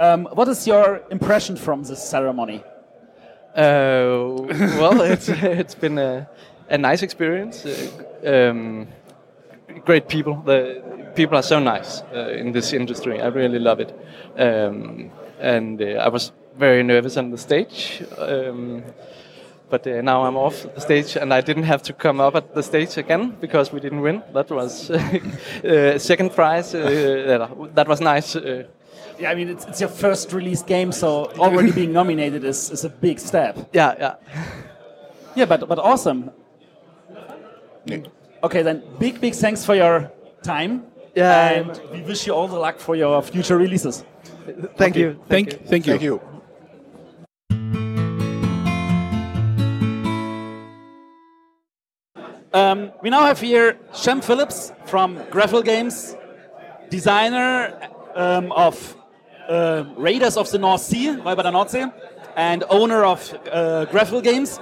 [0.00, 2.62] Um, what is your impression from this ceremony?
[3.54, 4.34] Uh,
[4.80, 5.28] well, it's
[5.62, 6.28] it's been a,
[6.68, 7.64] a nice experience.
[7.64, 7.70] Uh,
[8.26, 8.88] um,
[9.84, 10.42] great people.
[10.44, 10.82] The
[11.14, 13.20] people are so nice uh, in this industry.
[13.20, 13.92] I really love it.
[14.36, 15.10] Um,
[15.40, 18.02] and uh, I was very nervous on the stage.
[18.18, 18.82] Um,
[19.70, 22.54] but uh, now I'm off the stage, and I didn't have to come up at
[22.54, 24.22] the stage again because we didn't win.
[24.32, 26.74] That was uh, second prize.
[26.74, 28.36] Uh, that was nice.
[28.36, 28.64] Uh,
[29.18, 32.84] Yeah, I mean, it's, it's your first released game, so already being nominated is, is
[32.84, 33.56] a big step.
[33.72, 34.14] Yeah, yeah.
[35.36, 36.30] Yeah, but, but awesome.
[38.42, 40.10] Okay, then big, big thanks for your
[40.42, 40.84] time.
[41.14, 41.50] Yeah.
[41.50, 44.04] And we wish you all the luck for your future releases.
[44.76, 45.18] Thank you.
[45.28, 45.92] Thank, thank you.
[45.92, 46.20] Thank you.
[52.52, 56.14] Um, we now have here Shem Phillips from Graphical Games,
[56.88, 58.96] designer um, of
[59.48, 61.92] uh, Raiders of the North Sea, Räuber der Nordsee,
[62.36, 64.60] and owner of uh, Graphical Games.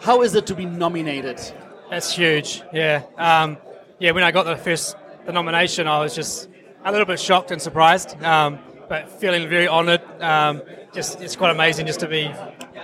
[0.00, 1.40] How is it to be nominated?
[1.90, 2.62] That's huge.
[2.72, 3.02] Yeah.
[3.16, 3.56] Um,
[3.98, 4.12] yeah.
[4.12, 4.96] When I got the first
[5.26, 6.48] the nomination, I was just
[6.84, 8.58] a little bit shocked and surprised, um,
[8.88, 10.02] but feeling very honoured.
[10.20, 10.62] Um,
[10.92, 12.30] just it's quite amazing just to be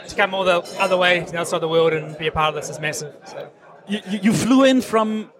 [0.08, 2.26] to come all the other way to the other side of the world and be
[2.26, 3.14] a part of this is massive.
[3.26, 3.50] So.
[3.88, 5.30] You, you, you flew in from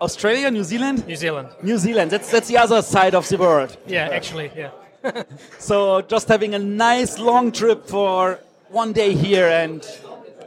[0.00, 1.06] Australia, New Zealand?
[1.06, 1.48] New Zealand.
[1.62, 2.10] New Zealand.
[2.10, 3.76] That's that's the other side of the world.
[3.86, 4.08] Yeah.
[4.12, 4.50] Actually.
[4.56, 4.70] Yeah.
[5.58, 9.86] So just having a nice long trip for one day here and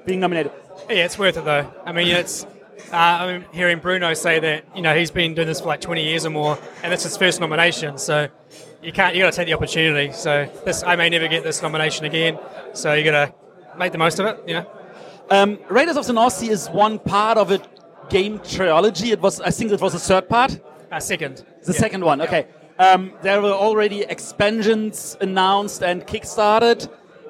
[0.06, 0.52] being nominated?
[0.89, 1.72] Yeah, it's worth it though.
[1.85, 2.45] I mean, it's.
[2.91, 6.03] Uh, I'm hearing Bruno say that you know he's been doing this for like 20
[6.03, 7.98] years or more, and it's his first nomination.
[7.98, 8.28] So
[8.82, 9.16] you can't.
[9.16, 10.12] You got to take the opportunity.
[10.14, 12.40] So this, I may never get this nomination again.
[12.74, 13.34] So you got to
[13.78, 14.44] make the most of it.
[14.48, 14.72] You know.
[15.30, 17.62] Um, Raiders of the North Sea is one part of a
[18.10, 19.12] game trilogy.
[19.12, 20.60] It was, I think, it was the third part.
[20.91, 21.45] Uh, second.
[21.64, 22.22] The second one.
[22.22, 22.48] Okay.
[22.78, 26.90] Um, there were already expansions announced and kickstarted.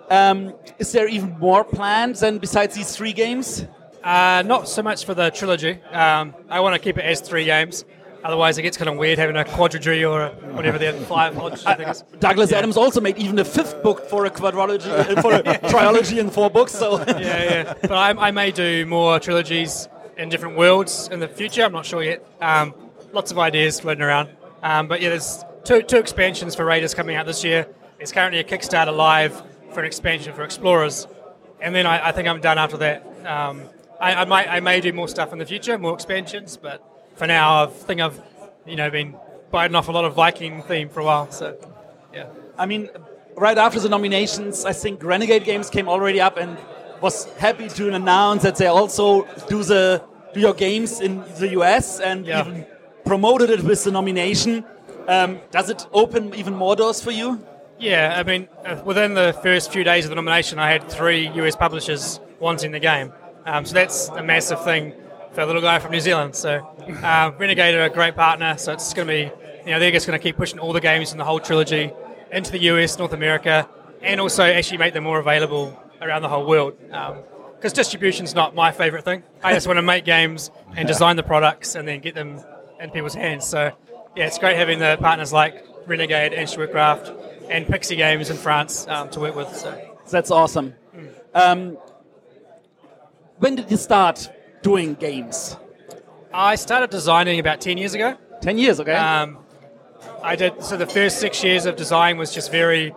[0.09, 3.65] Um, is there even more planned than besides these three games?
[4.03, 5.81] Uh, not so much for the trilogy.
[5.91, 7.85] Um, I want to keep it as three games.
[8.23, 11.35] Otherwise, it gets kind of weird having a quadrilogy or a, whatever the five.
[11.37, 12.03] Is.
[12.19, 12.59] Douglas Yeah.
[12.59, 16.29] Adams also made even a fifth book for a quadrilogy, uh, for a trilogy in
[16.29, 16.71] four books.
[16.71, 17.73] So yeah, yeah.
[17.81, 19.87] But I, I may do more trilogies
[20.17, 21.63] in different worlds in the future.
[21.63, 22.23] I'm not sure yet.
[22.41, 22.75] Um,
[23.11, 24.29] lots of ideas floating around.
[24.61, 27.67] Um, but yeah, there's two, two expansions for Raiders coming out this year.
[27.99, 29.41] It's currently a Kickstarter live
[29.73, 31.07] for an expansion for Explorers,
[31.59, 33.25] and then I, I think I'm done after that.
[33.25, 33.63] Um,
[34.01, 36.83] I, I might I may do more stuff in the future, more expansions, but
[37.15, 38.19] for now I think I've
[38.65, 39.15] you know been
[39.51, 41.31] biting off a lot of Viking theme for a while.
[41.31, 41.55] So
[42.13, 42.27] yeah.
[42.57, 42.89] I mean,
[43.35, 46.57] right after the nominations, I think Renegade Games came already up and
[47.01, 50.03] was happy to announce that they also do the
[50.33, 52.41] do your games in the US and Yeah.
[52.41, 52.65] even
[53.05, 54.65] promoted it with the nomination.
[55.07, 57.39] Um, does it open even more doors for you?
[57.79, 61.27] Yeah, I mean, uh, within the first few days of the nomination, I had three
[61.41, 63.11] US publishers wanting the game.
[63.45, 64.93] Um, so that's a massive thing
[65.33, 66.35] for a little guy from New Zealand.
[66.35, 66.65] So
[67.03, 68.57] uh, Renegade are a great partner.
[68.57, 69.31] So it's going to be,
[69.65, 71.91] you know, they're just going to keep pushing all the games in the whole trilogy
[72.31, 73.67] into the US, North America,
[74.01, 76.77] and also actually make them more available around the whole world.
[77.55, 79.23] Because distribution's not my favorite thing.
[79.43, 82.41] I just want to make games and design the products and then get them
[82.79, 83.45] in people's hands.
[83.45, 83.71] So
[84.15, 88.87] yeah, it's great having the partners like Renegade and Schwerkraft and Pixie Games in France
[88.87, 89.55] um, to work with.
[89.55, 89.79] So.
[90.09, 90.73] That's awesome.
[91.33, 91.77] Um,
[93.41, 94.29] when did you start
[94.61, 95.57] doing games?
[96.31, 98.15] I started designing about 10 years ago.
[98.41, 98.93] 10 years, okay.
[98.93, 99.39] Um,
[100.21, 102.93] I did, so the first six years of design was just very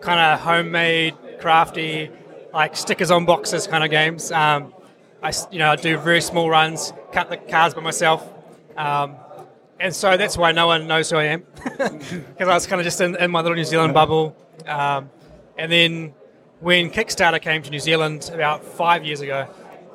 [0.00, 2.08] kind of homemade, crafty,
[2.52, 4.30] like stickers on boxes kind of games.
[4.30, 4.72] Um,
[5.20, 8.32] I, you know, I do very small runs, cut the cards by myself.
[8.76, 9.16] Um,
[9.80, 11.44] and so that's why no one knows who I am.
[11.64, 14.36] Because I was kind of just in, in my little New Zealand bubble.
[14.66, 15.10] Um,
[15.58, 16.14] and then
[16.60, 19.48] when Kickstarter came to New Zealand about five years ago,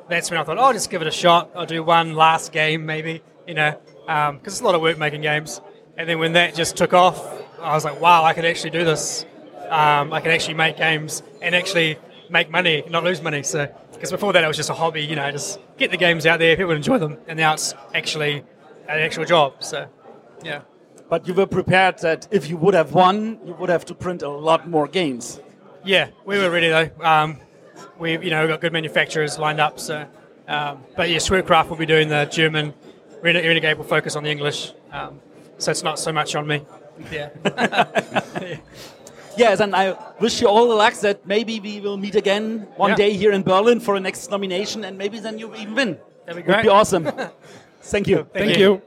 [0.10, 1.52] that's when I thought, oh, I'll just give it a shot.
[1.56, 5.22] I'll do one last game, maybe, you know, because it's a lot of work making
[5.22, 5.62] games.
[5.98, 7.20] And then when that just took off,
[7.62, 9.26] I was like, wow, I can actually do this.
[9.70, 11.98] Um, I can actually make games and actually
[12.30, 13.44] make money, not lose money.
[13.44, 16.26] So, because before that, it was just a hobby, you know, just get the games
[16.26, 18.44] out there, people would enjoy them, and now it's actually
[18.88, 19.64] an actual job.
[19.64, 19.88] So,
[20.44, 20.62] yeah.
[21.10, 24.22] But you were prepared that if you would have won, you would have to print
[24.22, 25.42] a lot more games.
[25.84, 26.90] Yeah, we were ready though.
[27.02, 27.40] Um,
[27.98, 29.80] we, you know, we've got good manufacturers lined up.
[29.80, 30.08] So,
[30.48, 32.74] um, but yeah, Schwerkraft will be doing the German.
[33.22, 34.74] Rene- Renegade will focus on the English.
[34.92, 35.20] Um,
[35.58, 36.66] so it's not so much on me.
[37.12, 37.30] Yeah.
[39.38, 42.90] Yes, and I wish you all the luck that maybe we will meet again one
[42.90, 42.96] Yeah.
[42.98, 45.98] day here in Berlin for a next nomination, and maybe then you even win.
[46.26, 47.06] That'd be Would be awesome.
[47.82, 48.28] Thank you.
[48.34, 48.82] Thank Thank you.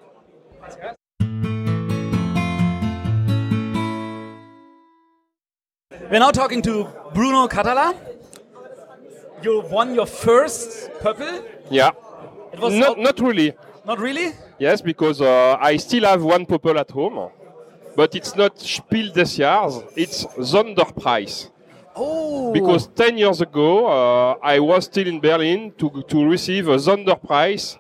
[6.11, 7.95] We're now talking to Bruno Catala.
[9.43, 11.45] You won your first purple.
[11.71, 11.91] Yeah.
[12.53, 13.55] It was not, not really.
[13.85, 14.33] Not really?
[14.59, 17.31] Yes, because uh, I still have one purple at home,
[17.97, 21.51] but it's not Spiel des Jahres, it's Sonderpreis.
[21.97, 22.53] Oh.
[22.53, 27.79] Because 10 years ago, uh, I was still in Berlin to, to receive a Sonderpreis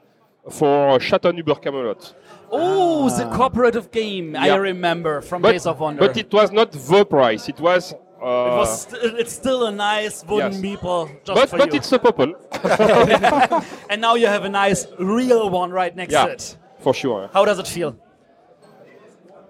[0.50, 2.14] for Chateau Über Camelot.
[2.50, 6.00] Oh, the cooperative game I remember from But, Days of Wonder.
[6.00, 7.94] but it was not the prize, it was.
[8.22, 10.60] Uh, It was st- it's still a nice wooden Yes.
[10.62, 11.78] meeple just but but you.
[11.78, 12.30] it's a Popel.
[13.90, 16.56] and now you have a nice real one right next yeah, to it.
[16.78, 17.28] for sure.
[17.32, 17.96] How does it feel?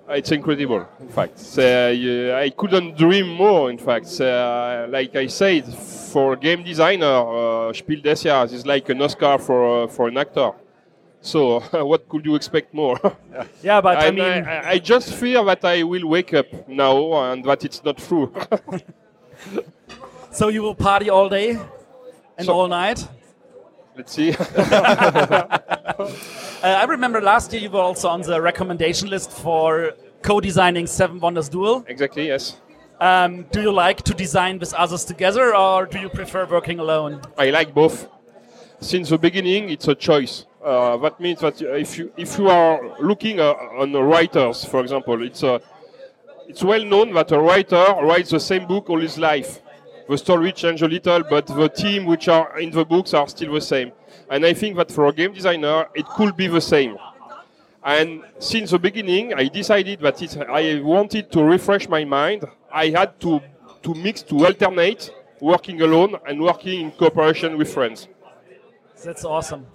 [0.09, 1.39] It's incredible, in fact.
[1.39, 4.21] So, uh, I couldn't dream more, in fact.
[4.21, 5.65] Uh, like I said,
[6.13, 7.07] for a game designer,
[7.69, 10.51] uh, Spiel des Jahres is like an Oscar for, uh, for an actor.
[11.23, 12.99] So, what could you expect more?
[13.63, 17.45] Yeah, but I mean- I, I just fear that I will wake up now and
[17.45, 18.33] that it's not true.
[20.31, 21.59] So you will party all day
[22.39, 23.07] and all night?
[23.95, 24.35] Let's see.
[24.39, 26.09] Uh,
[26.63, 29.93] I remember last year you were also on the recommendation list for
[30.23, 31.85] co-designing Seven Wonders Duel.
[31.87, 32.57] Exactly, yes.
[33.01, 37.21] Um, do you like to design with others together, or do you prefer working alone?
[37.37, 38.09] I like both.
[38.81, 40.47] Since the beginning, it's a choice.
[40.65, 45.21] Uh, that means that if you if you are looking uh, on writers, for example,
[45.23, 45.59] it's uh,
[46.47, 49.61] it's well known that a writer writes the same book all his life.
[50.09, 53.55] The story changes a little, but the team which are in the books are still
[53.55, 53.93] the same.
[54.31, 56.97] And I think that for a game designer, it could be the same.
[57.85, 62.45] And since the beginning, I decided that I wanted to refresh my mind.
[62.73, 63.41] I had to,
[63.83, 68.07] to mix, to alternate working alone and working in cooperation with friends.
[69.03, 69.67] That's awesome.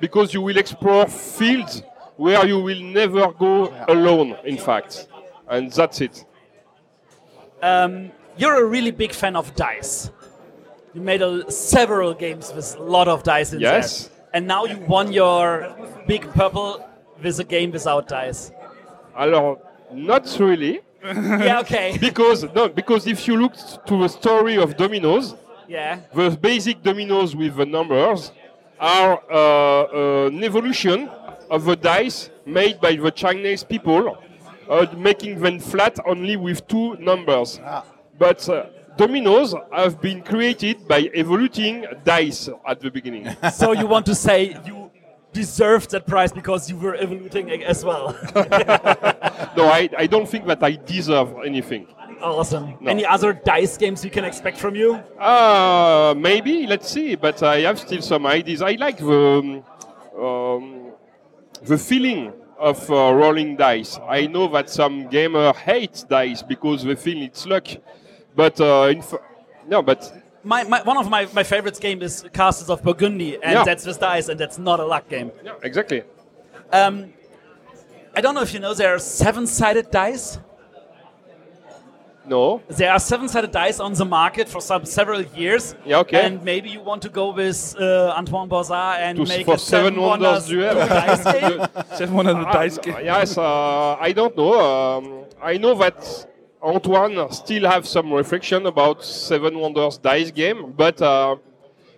[0.00, 1.82] Because you will explore fields
[2.16, 5.08] where you will never go alone, in fact.
[5.48, 6.24] And that's it.
[7.62, 10.10] Um, you're a really big fan of dice.
[10.94, 14.04] You made a, several games with a lot of dice in Yes.
[14.08, 14.12] there.
[14.34, 15.74] And now you won your
[16.06, 16.86] big purple
[17.22, 18.52] with a game without dice.
[19.16, 19.58] Alors,
[19.92, 20.80] not really.
[21.04, 21.96] Yeah, okay.
[22.00, 23.54] because no, because if you look
[23.86, 25.34] to the story of dominoes,
[25.68, 26.00] Yeah.
[26.14, 28.32] the basic dominoes with the numbers
[28.78, 31.08] are uh, an evolution
[31.50, 34.18] of the dice made by the Chinese people,
[34.68, 37.60] uh, making them flat only with two numbers.
[38.18, 38.66] But uh,
[38.96, 43.34] dominoes have been created by evoluting dice at the beginning.
[43.52, 44.90] so you want to say you
[45.32, 48.16] deserved that prize because you were evoluting as well.
[49.56, 51.86] no, I, I don't think that I deserve anything.
[52.22, 52.74] Awesome.
[52.80, 52.90] No.
[52.90, 54.94] Any other dice games we can expect from you?
[55.18, 58.62] Uh, maybe, let's see, but I have still some ideas.
[58.62, 59.64] I like the,
[60.18, 60.92] um, um,
[61.62, 63.98] the feeling of uh, rolling dice.
[64.08, 67.66] I know that some gamer hates dice because they feel it's luck,
[68.34, 69.14] but uh, in f-
[69.68, 70.12] no, but
[70.44, 73.64] My, my, one of my, my favorites game is Castles of Burgundy, and Yeah.
[73.64, 75.32] that's with dice, and that's not a luck game.
[75.44, 76.02] yeah, exactly.
[76.72, 77.12] Um,
[78.14, 80.38] I don't know if you know there are seven-sided dice.
[82.26, 82.60] No.
[82.68, 85.74] There are seven-sided dice on the market for some several years.
[85.84, 86.26] Yeah, okay.
[86.26, 89.58] And maybe you want to go with uh, Antoine Borzard and To, make for a
[89.58, 90.74] seven wonders duel.
[90.74, 91.66] dice game.
[91.96, 92.96] Seven Wonders Ah, dice game.
[93.04, 94.52] Yes, uh, I don't know.
[94.60, 96.26] Um, I know that
[96.62, 101.36] Antoine still have some reflection about Seven Wonders dice game, but uh,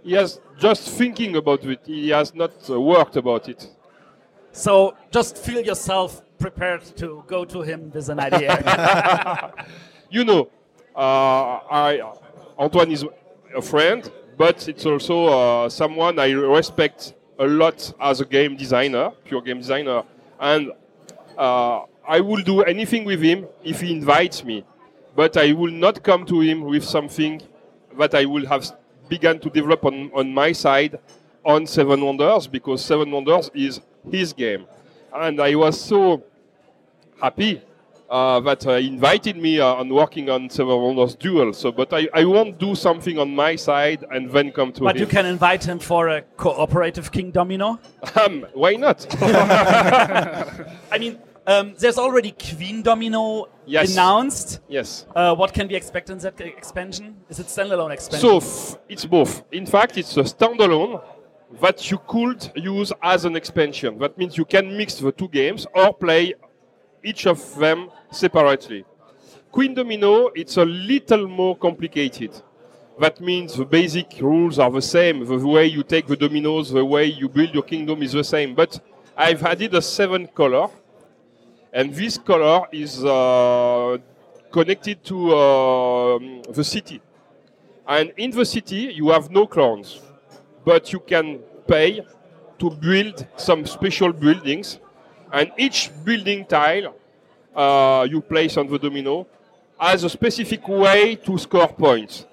[0.04, 1.80] he has just thinking about it.
[1.86, 3.66] He has not uh, worked about it.
[4.52, 9.52] So just feel yourself prepared to go to him with an idea.
[10.10, 10.48] you know,
[10.96, 12.12] uh, I,
[12.58, 13.04] Antoine is
[13.54, 19.10] a friend, but it's also uh, someone I respect a lot as a game designer,
[19.24, 20.02] pure game designer,
[20.40, 20.72] and
[21.36, 24.64] uh, I will do anything with him if he invites me.
[25.14, 27.42] But I will not come to him with something
[27.98, 28.70] that I will have
[29.08, 30.98] begun to develop on, on my side
[31.44, 33.80] on Seven Wonders because Seven Wonders is
[34.10, 34.66] his game.
[35.12, 36.22] And I was so
[37.20, 37.62] happy
[38.10, 41.52] uh, that uh, invited me uh, on working on Seven Wonders Duel.
[41.52, 44.96] So, but I, I won't do something on my side and then come to but
[44.96, 45.00] him.
[45.02, 47.78] you can invite him for a cooperative King Domino.
[48.16, 49.06] Um, why not?
[49.22, 53.92] I mean, um, there's already Queen Domino Yes.
[53.92, 54.60] announced.
[54.68, 55.06] Yes.
[55.14, 57.16] Uh, what can we expect in that expansion?
[57.28, 58.28] Is it standalone expansion?
[58.28, 59.42] So f- it's both.
[59.52, 61.02] In fact, it's a standalone
[61.60, 63.98] that you could use as an expansion.
[63.98, 66.34] That means you can mix the two games or play
[67.02, 68.84] each of them separately.
[69.50, 72.30] Queen Domino, it's a little more complicated.
[73.00, 75.24] That means the basic rules are the same.
[75.24, 78.54] The way you take the dominoes, the way you build your kingdom is the same.
[78.54, 78.80] But
[79.16, 80.68] I've added a seventh color,
[81.72, 83.98] and this color is uh,
[84.50, 87.00] connected to um the city.
[87.86, 90.00] And in the city, you have no crowns,
[90.64, 92.02] but you can pay
[92.58, 94.80] to build some special buildings.
[95.32, 96.94] And each building tile
[97.58, 99.26] uh, you place on the domino
[99.80, 102.24] as a specific way to score points.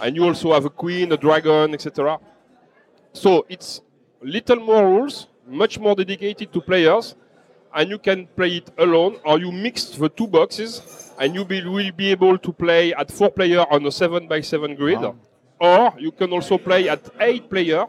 [0.00, 2.20] And you also have a queen, a dragon, etc.
[3.12, 3.80] So it's
[4.22, 7.16] little more rules, much more dedicated to players,
[7.74, 11.64] and you can play it alone, or you mix the two boxes, and you be,
[11.64, 15.00] will be able to play at four player on a seven by seven grid,
[15.60, 17.86] or you can also play at eight player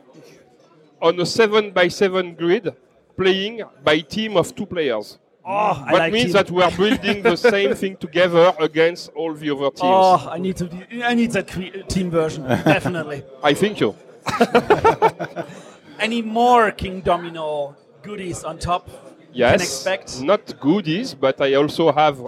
[0.99, 2.73] on a seven by seven grid,
[3.15, 5.19] playing by team of two players.
[5.51, 6.33] Oh, I that like means team.
[6.33, 9.81] that we are building the same thing together against all the other teams.
[9.81, 10.65] Oh, I need to.
[10.67, 12.43] do- I need that que- team version
[12.75, 13.23] definitely.
[13.41, 13.95] I think you.
[15.99, 18.89] Any more King Domino goodies on top?
[19.33, 20.21] Yes, Can expect.
[20.21, 22.19] not goodies, but I also have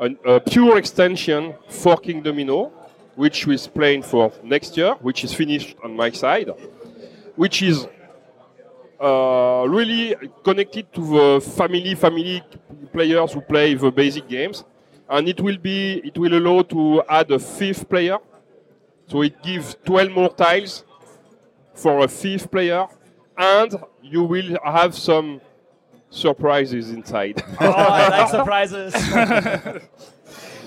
[0.00, 2.72] an, a pure extension for King Domino,
[3.14, 6.50] which is playing for next year, which is finished on my side,
[7.36, 7.86] which is
[9.00, 12.42] uh, really connected to the family family
[12.92, 14.64] players who play the basic games,
[15.08, 18.18] and it will be it will allow to add a fifth player,
[19.06, 20.84] so it gives 12 more tiles
[21.74, 22.86] for a fifth player,
[23.36, 25.40] and you will have some
[26.10, 27.42] surprises inside.
[27.60, 28.94] Oh, I like surprises.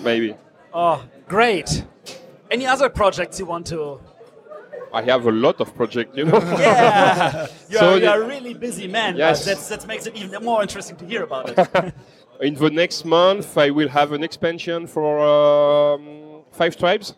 [0.03, 0.35] Maybe.
[0.73, 1.85] Oh, great.
[2.49, 3.99] Any other projects you want to?
[4.93, 6.39] I have a lot of projects, you know.
[6.59, 9.15] Yeah, you're, So you're the- a really busy man.
[9.17, 9.45] Yes.
[9.45, 11.93] That's, that makes it even more interesting to hear about it.
[12.41, 17.15] In the next month, I will have an expansion for um, Five Tribes.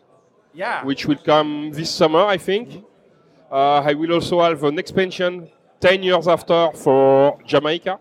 [0.52, 0.84] Yeah.
[0.84, 2.84] Which will come this summer, I think.
[3.50, 7.98] Uh, I will also have an expansion 10 years after for Jamaica.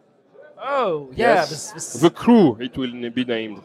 [0.61, 1.35] oh, yeah.
[1.35, 1.49] Yes.
[1.49, 3.61] This, this, The crew, it will be named.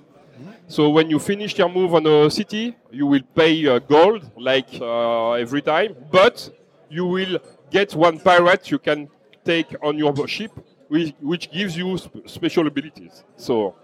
[0.68, 4.68] So when you finish your move on a city, you will pay uh, gold like
[4.80, 6.50] uh, every time, but
[6.90, 7.38] you will
[7.70, 9.08] get one pirate you can
[9.44, 10.52] take on your ship,
[10.88, 13.24] which, which gives you sp- special abilities.
[13.36, 13.76] So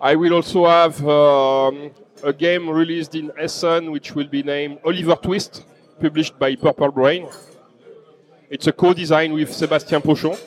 [0.00, 1.90] I will also have um,
[2.24, 5.66] a game released in Essen, which will be named Oliver Twist,
[6.00, 7.28] published by Purple Brain.
[8.48, 10.38] It's a co-design with Sébastien Pochon.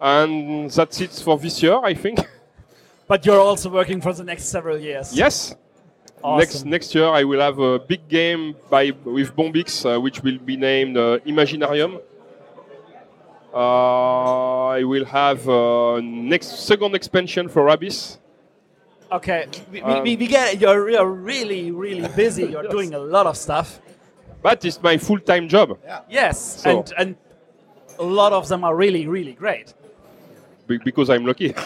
[0.00, 2.18] And that's it for this year, I think.
[3.06, 5.14] but you're also working for the next several years.
[5.16, 5.54] Yes.
[6.22, 6.38] Awesome.
[6.38, 10.38] Next next year, I will have a big game by with Bombix, uh, which will
[10.38, 12.00] be named uh, Imaginarium.
[13.52, 18.18] Uh, I will have uh, next second expansion for Abyss.
[19.12, 20.60] Okay, we, Um, we, we get it.
[20.60, 22.46] You're, you're really, really busy.
[22.52, 23.80] You're doing a lot of stuff.
[24.42, 25.78] But it's my full-time job.
[25.84, 26.00] Yeah.
[26.08, 27.16] Yes, So- and and
[27.98, 29.72] a lot of them are really, really great.
[30.66, 31.54] Be- because I'm lucky.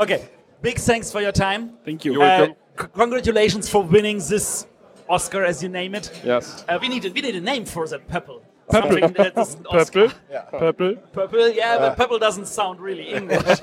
[0.00, 0.28] Okay,
[0.60, 1.74] big thanks for your time.
[1.84, 2.12] Thank you.
[2.12, 2.56] You're welcome.
[2.80, 4.66] c- congratulations for winning this
[5.08, 6.10] Oscar, as you name it.
[6.24, 6.64] Yes.
[6.68, 8.42] Uh, we need a, we need a name for that purple.
[8.68, 8.90] Purple.
[8.90, 10.08] Something that is an Oscar.
[10.08, 10.18] Purple.
[10.30, 10.40] Yeah.
[10.58, 10.94] Purple.
[11.12, 11.78] Purple, yeah, Uh.
[11.88, 13.60] but purple doesn't sound really English.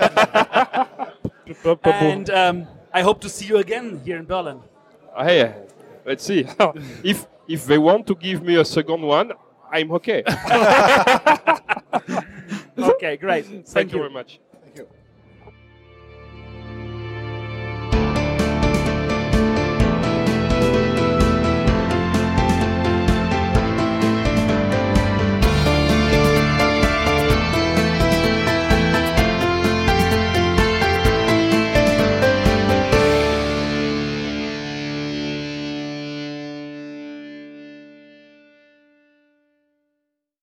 [1.84, 4.62] and um, I hope to see you again here in Berlin.
[5.14, 5.54] Uh, Hey,
[6.06, 6.46] let's see.
[7.04, 9.34] if if they want to give me a second one,
[9.72, 10.24] I'm okay.
[12.84, 13.46] Okay, great.
[13.46, 14.40] Thank, Thank you you very much.